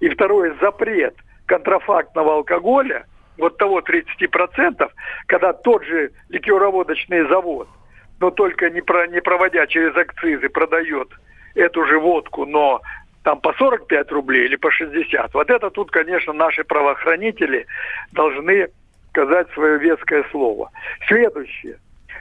И 0.00 0.08
второе, 0.08 0.54
запрет 0.60 1.14
контрафактного 1.46 2.34
алкоголя, 2.36 3.06
вот 3.38 3.56
того 3.58 3.80
30%, 3.80 4.90
когда 5.26 5.52
тот 5.52 5.84
же 5.84 6.10
ликероводочный 6.28 7.28
завод– 7.28 7.68
но 8.22 8.30
только 8.30 8.70
не, 8.70 8.80
про, 8.80 9.08
не 9.08 9.20
проводя 9.20 9.66
через 9.66 9.96
акцизы, 9.96 10.48
продает 10.48 11.08
эту 11.56 11.84
же 11.84 11.98
водку, 11.98 12.46
но 12.46 12.80
там 13.24 13.40
по 13.40 13.52
45 13.52 14.12
рублей 14.12 14.44
или 14.44 14.54
по 14.54 14.70
60. 14.70 15.34
Вот 15.34 15.50
это 15.50 15.70
тут, 15.70 15.90
конечно, 15.90 16.32
наши 16.32 16.62
правоохранители 16.62 17.66
должны 18.12 18.68
сказать 19.10 19.48
свое 19.54 19.76
веское 19.78 20.24
слово. 20.30 20.70
Следующее, 21.08 21.78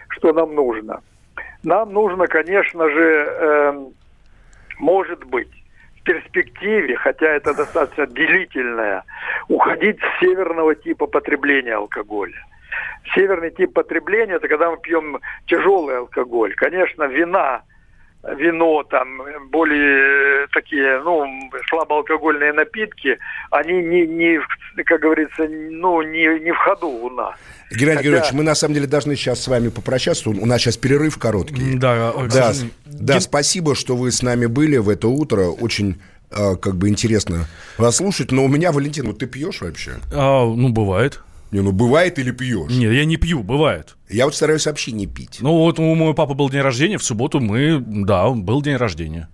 что 0.09 0.33
нам 0.33 0.55
нужно. 0.55 1.01
Нам 1.63 1.93
нужно, 1.93 2.25
конечно 2.25 2.89
же, 2.89 3.25
э, 3.27 3.85
может 4.79 5.23
быть, 5.25 5.51
в 5.99 6.03
перспективе, 6.03 6.95
хотя 6.95 7.27
это 7.27 7.53
достаточно 7.53 8.07
длительное, 8.07 9.03
уходить 9.49 9.99
с 9.99 10.19
северного 10.19 10.73
типа 10.73 11.05
потребления 11.05 11.75
алкоголя. 11.75 12.43
Северный 13.13 13.51
тип 13.51 13.73
потребления– 13.73 14.33
это 14.35 14.47
когда 14.47 14.71
мы 14.71 14.77
пьем 14.77 15.19
тяжелый 15.47 15.97
алкоголь. 15.97 16.53
Конечно, 16.55 17.03
вина, 17.03 17.63
вино, 18.23 18.83
там, 18.83 19.21
более 19.49 20.47
такие, 20.53 21.01
ну, 21.03 21.25
слабоалкогольные 21.69 22.53
напитки, 22.53 23.17
они 23.49 23.81
не, 23.81 24.05
не 24.05 24.39
как 24.85 25.01
говорится, 25.01 25.47
ну, 25.47 26.01
не, 26.01 26.39
не 26.39 26.51
в 26.51 26.57
ходу 26.57 26.87
у 26.87 27.09
нас. 27.09 27.35
Геннадий 27.71 27.97
Хотя... 27.97 28.09
Георгиевич, 28.09 28.33
мы 28.33 28.43
на 28.43 28.55
самом 28.55 28.75
деле 28.75 28.87
должны 28.87 29.15
сейчас 29.15 29.41
с 29.41 29.47
вами 29.47 29.69
попрощаться. 29.69 30.29
У 30.29 30.45
нас 30.45 30.61
сейчас 30.61 30.77
перерыв 30.77 31.17
короткий. 31.17 31.75
Да, 31.75 32.13
да, 32.29 32.53
да, 32.85 33.19
спасибо, 33.19 33.75
что 33.75 33.95
вы 33.95 34.11
с 34.11 34.21
нами 34.21 34.45
были 34.45 34.77
в 34.77 34.89
это 34.89 35.07
утро. 35.07 35.43
Очень 35.45 36.01
э, 36.31 36.55
как 36.57 36.75
бы 36.75 36.89
интересно 36.89 37.47
вас 37.77 37.97
слушать. 37.97 38.31
Но 38.31 38.43
у 38.43 38.47
меня, 38.49 38.71
Валентин, 38.71 39.07
вот 39.07 39.19
ты 39.19 39.25
пьешь 39.25 39.61
вообще? 39.61 39.91
А, 40.13 40.45
ну, 40.45 40.69
бывает. 40.69 41.21
Не, 41.51 41.61
ну 41.61 41.71
бывает 41.73 42.17
или 42.17 42.31
пьешь? 42.31 42.71
Нет, 42.71 42.93
я 42.93 43.05
не 43.05 43.17
пью, 43.17 43.43
бывает. 43.43 43.97
Я 44.09 44.25
вот 44.25 44.35
стараюсь 44.35 44.65
вообще 44.65 44.93
не 44.93 45.05
пить. 45.05 45.39
Ну 45.41 45.57
вот 45.57 45.79
у 45.79 45.95
моего 45.95 46.13
папы 46.13 46.33
был 46.33 46.49
день 46.49 46.61
рождения, 46.61 46.97
в 46.97 47.03
субботу 47.03 47.39
мы, 47.39 47.83
да, 47.85 48.29
был 48.29 48.61
день 48.61 48.77
рождения. 48.77 49.29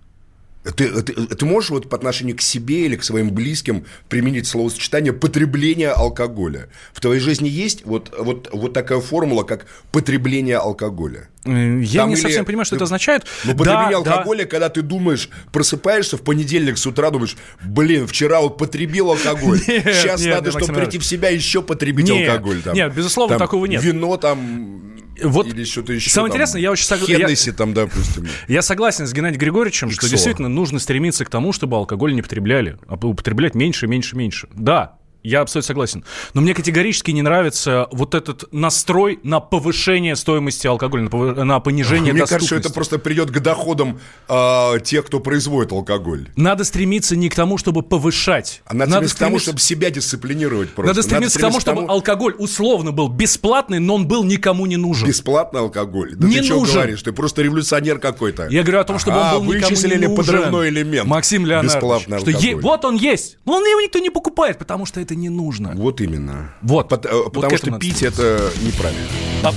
Ты, 0.64 1.02
ты, 1.02 1.14
ты 1.14 1.46
можешь 1.46 1.70
вот 1.70 1.88
по 1.88 1.96
отношению 1.96 2.36
к 2.36 2.40
себе 2.42 2.86
или 2.86 2.96
к 2.96 3.04
своим 3.04 3.30
близким 3.30 3.86
применить 4.08 4.46
словосочетание 4.46 5.12
потребление 5.12 5.90
алкоголя? 5.90 6.68
В 6.92 7.00
твоей 7.00 7.20
жизни 7.20 7.48
есть 7.48 7.86
вот, 7.86 8.12
вот, 8.18 8.50
вот 8.52 8.72
такая 8.72 9.00
формула, 9.00 9.44
как 9.44 9.66
потребление 9.92 10.58
алкоголя? 10.58 11.28
Я 11.48 12.02
Там 12.02 12.08
не 12.10 12.14
или... 12.14 12.20
совсем 12.20 12.44
понимаю, 12.44 12.64
что 12.64 12.76
это 12.76 12.84
означает. 12.84 13.26
Ну, 13.44 13.54
потребление 13.54 14.02
да, 14.02 14.14
алкоголя, 14.14 14.44
да. 14.44 14.50
когда 14.50 14.68
ты 14.68 14.82
думаешь, 14.82 15.30
просыпаешься 15.52 16.16
в 16.16 16.22
понедельник 16.22 16.78
с 16.78 16.86
утра, 16.86 17.10
думаешь, 17.10 17.36
блин, 17.62 18.06
вчера 18.06 18.40
вот 18.40 18.58
потребил 18.58 19.10
алкоголь. 19.10 19.58
Сейчас 19.66 20.24
надо, 20.24 20.50
чтобы 20.50 20.74
прийти 20.74 20.98
в 20.98 21.04
себя, 21.04 21.28
еще 21.30 21.62
потребить 21.62 22.10
алкоголь. 22.10 22.62
Нет, 22.72 22.94
безусловно, 22.94 23.38
такого 23.38 23.66
нет. 23.66 23.82
Вино 23.82 24.16
там 24.16 24.98
вот 25.22 25.46
или 25.46 25.64
что-то 25.64 25.92
еще. 25.92 26.10
Самое 26.10 26.30
там, 26.30 26.36
интересное, 26.36 26.60
я 26.60 26.70
очень 26.70 26.84
согласен. 26.84 27.54
там, 27.54 27.74
допустим. 27.74 28.28
Я 28.46 28.62
согласен 28.62 29.06
с 29.06 29.12
Геннадием 29.12 29.40
Григорьевичем, 29.40 29.90
что 29.90 30.08
действительно 30.08 30.48
нужно 30.48 30.78
стремиться 30.78 31.24
к 31.24 31.30
тому, 31.30 31.52
чтобы 31.52 31.76
алкоголь 31.76 32.14
не 32.14 32.22
потребляли, 32.22 32.78
а 32.86 32.94
употреблять 32.94 33.54
меньше, 33.54 33.86
меньше, 33.86 34.16
меньше. 34.16 34.48
Да, 34.54 34.98
я 35.22 35.40
абсолютно 35.40 35.66
согласен. 35.66 36.04
Но 36.34 36.40
мне 36.40 36.54
категорически 36.54 37.10
не 37.10 37.22
нравится 37.22 37.88
вот 37.90 38.14
этот 38.14 38.52
настрой 38.52 39.18
на 39.22 39.40
повышение 39.40 40.16
стоимости 40.16 40.66
алкоголя, 40.66 41.04
на, 41.04 41.10
пов... 41.10 41.36
на 41.36 41.60
понижение 41.60 42.12
Мне 42.12 42.22
доступности. 42.22 42.30
кажется, 42.30 42.46
что 42.46 42.68
это 42.68 42.74
просто 42.74 42.98
придет 42.98 43.30
к 43.30 43.40
доходам 43.40 44.00
э, 44.28 44.80
тех, 44.84 45.06
кто 45.06 45.20
производит 45.20 45.72
алкоголь. 45.72 46.28
Надо 46.36 46.64
стремиться 46.64 47.16
не 47.16 47.28
к 47.28 47.34
тому, 47.34 47.58
чтобы 47.58 47.82
повышать. 47.82 48.62
А 48.64 48.74
надо, 48.74 48.90
стремиться 48.92 49.16
к 49.16 49.18
тому, 49.18 49.38
чтобы 49.38 49.58
себя 49.60 49.90
дисциплинировать 49.90 50.70
просто. 50.70 50.88
Надо 50.88 51.02
стремиться, 51.02 51.38
надо 51.40 51.50
стремиться 51.50 51.60
к 51.60 51.64
тому, 51.64 51.84
чтобы 51.84 51.92
алкоголь 51.92 52.34
условно 52.38 52.92
был 52.92 53.08
бесплатный, 53.08 53.80
но 53.80 53.96
он 53.96 54.06
был 54.06 54.24
никому 54.24 54.66
не 54.66 54.76
нужен. 54.76 55.08
Бесплатный 55.08 55.60
алкоголь? 55.60 56.14
Да 56.14 56.26
не 56.28 56.40
ты 56.40 56.48
нужен. 56.48 56.66
что 56.66 56.74
говоришь? 56.74 57.02
Ты 57.02 57.12
просто 57.12 57.42
революционер 57.42 57.98
какой-то. 57.98 58.48
Я 58.48 58.62
говорю 58.62 58.80
о 58.80 58.84
том, 58.84 58.98
чтобы 58.98 59.18
а, 59.18 59.36
он 59.38 59.46
был 59.46 59.54
никому 59.54 59.74
не 59.76 60.06
нужен. 60.06 60.16
подрывной 60.16 60.68
элемент. 60.68 61.08
Максим 61.08 61.44
Леонардович. 61.44 61.74
Бесплатный 61.76 62.18
что 62.18 62.30
алкоголь. 62.30 62.48
е- 62.48 62.56
вот 62.56 62.84
он 62.84 62.96
есть, 62.96 63.38
но 63.44 63.54
он 63.54 63.64
его 63.64 63.80
никто 63.80 63.98
не 63.98 64.10
покупает, 64.10 64.58
потому 64.58 64.86
что 64.86 65.00
это 65.00 65.07
не 65.14 65.28
нужно. 65.28 65.72
Вот 65.74 66.00
именно. 66.00 66.50
Вот. 66.62 66.88
Пот- 66.88 67.06
э, 67.06 67.12
Вот 67.12 67.32
потому 67.32 67.56
что 67.56 67.72
пить 67.78 68.02
это 68.02 68.50
неправильно. 68.62 69.06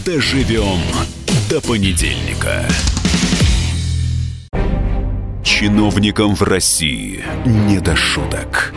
Доживем 0.06 0.80
до 1.49 1.62
понедельника. 1.62 2.66
Чиновникам 5.43 6.36
в 6.36 6.41
России 6.43 7.24
не 7.45 7.80
до 7.80 7.95
шуток. 7.95 8.74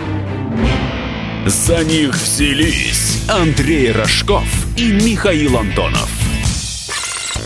За 1.47 1.85
них 1.85 2.15
взялись 2.15 3.23
Андрей 3.29 3.93
Рожков 3.93 4.45
и 4.77 4.91
Михаил 4.93 5.59
Антонов. 5.59 6.09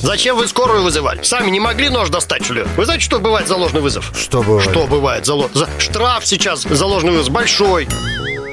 Зачем 0.01 0.37
вы 0.37 0.47
скорую 0.47 0.85
вызывали? 0.85 1.23
Сами 1.25 1.51
не 1.51 1.59
могли 1.59 1.89
нож 1.89 2.09
достать, 2.09 2.45
что 2.45 2.55
ли? 2.55 2.65
Вы 2.77 2.85
знаете, 2.85 3.05
что 3.05 3.19
бывает 3.19 3.49
за 3.49 3.57
ложный 3.57 3.81
вызов? 3.81 4.13
Что 4.17 4.43
бывает? 4.45 4.71
Что 4.71 4.87
бывает 4.87 5.27
за, 5.27 5.35
ло- 5.35 5.51
за- 5.55 5.69
Штраф 5.79 6.25
сейчас 6.25 6.63
за 6.63 6.87
ложный 6.87 7.11
вызов 7.11 7.31
большой. 7.33 7.89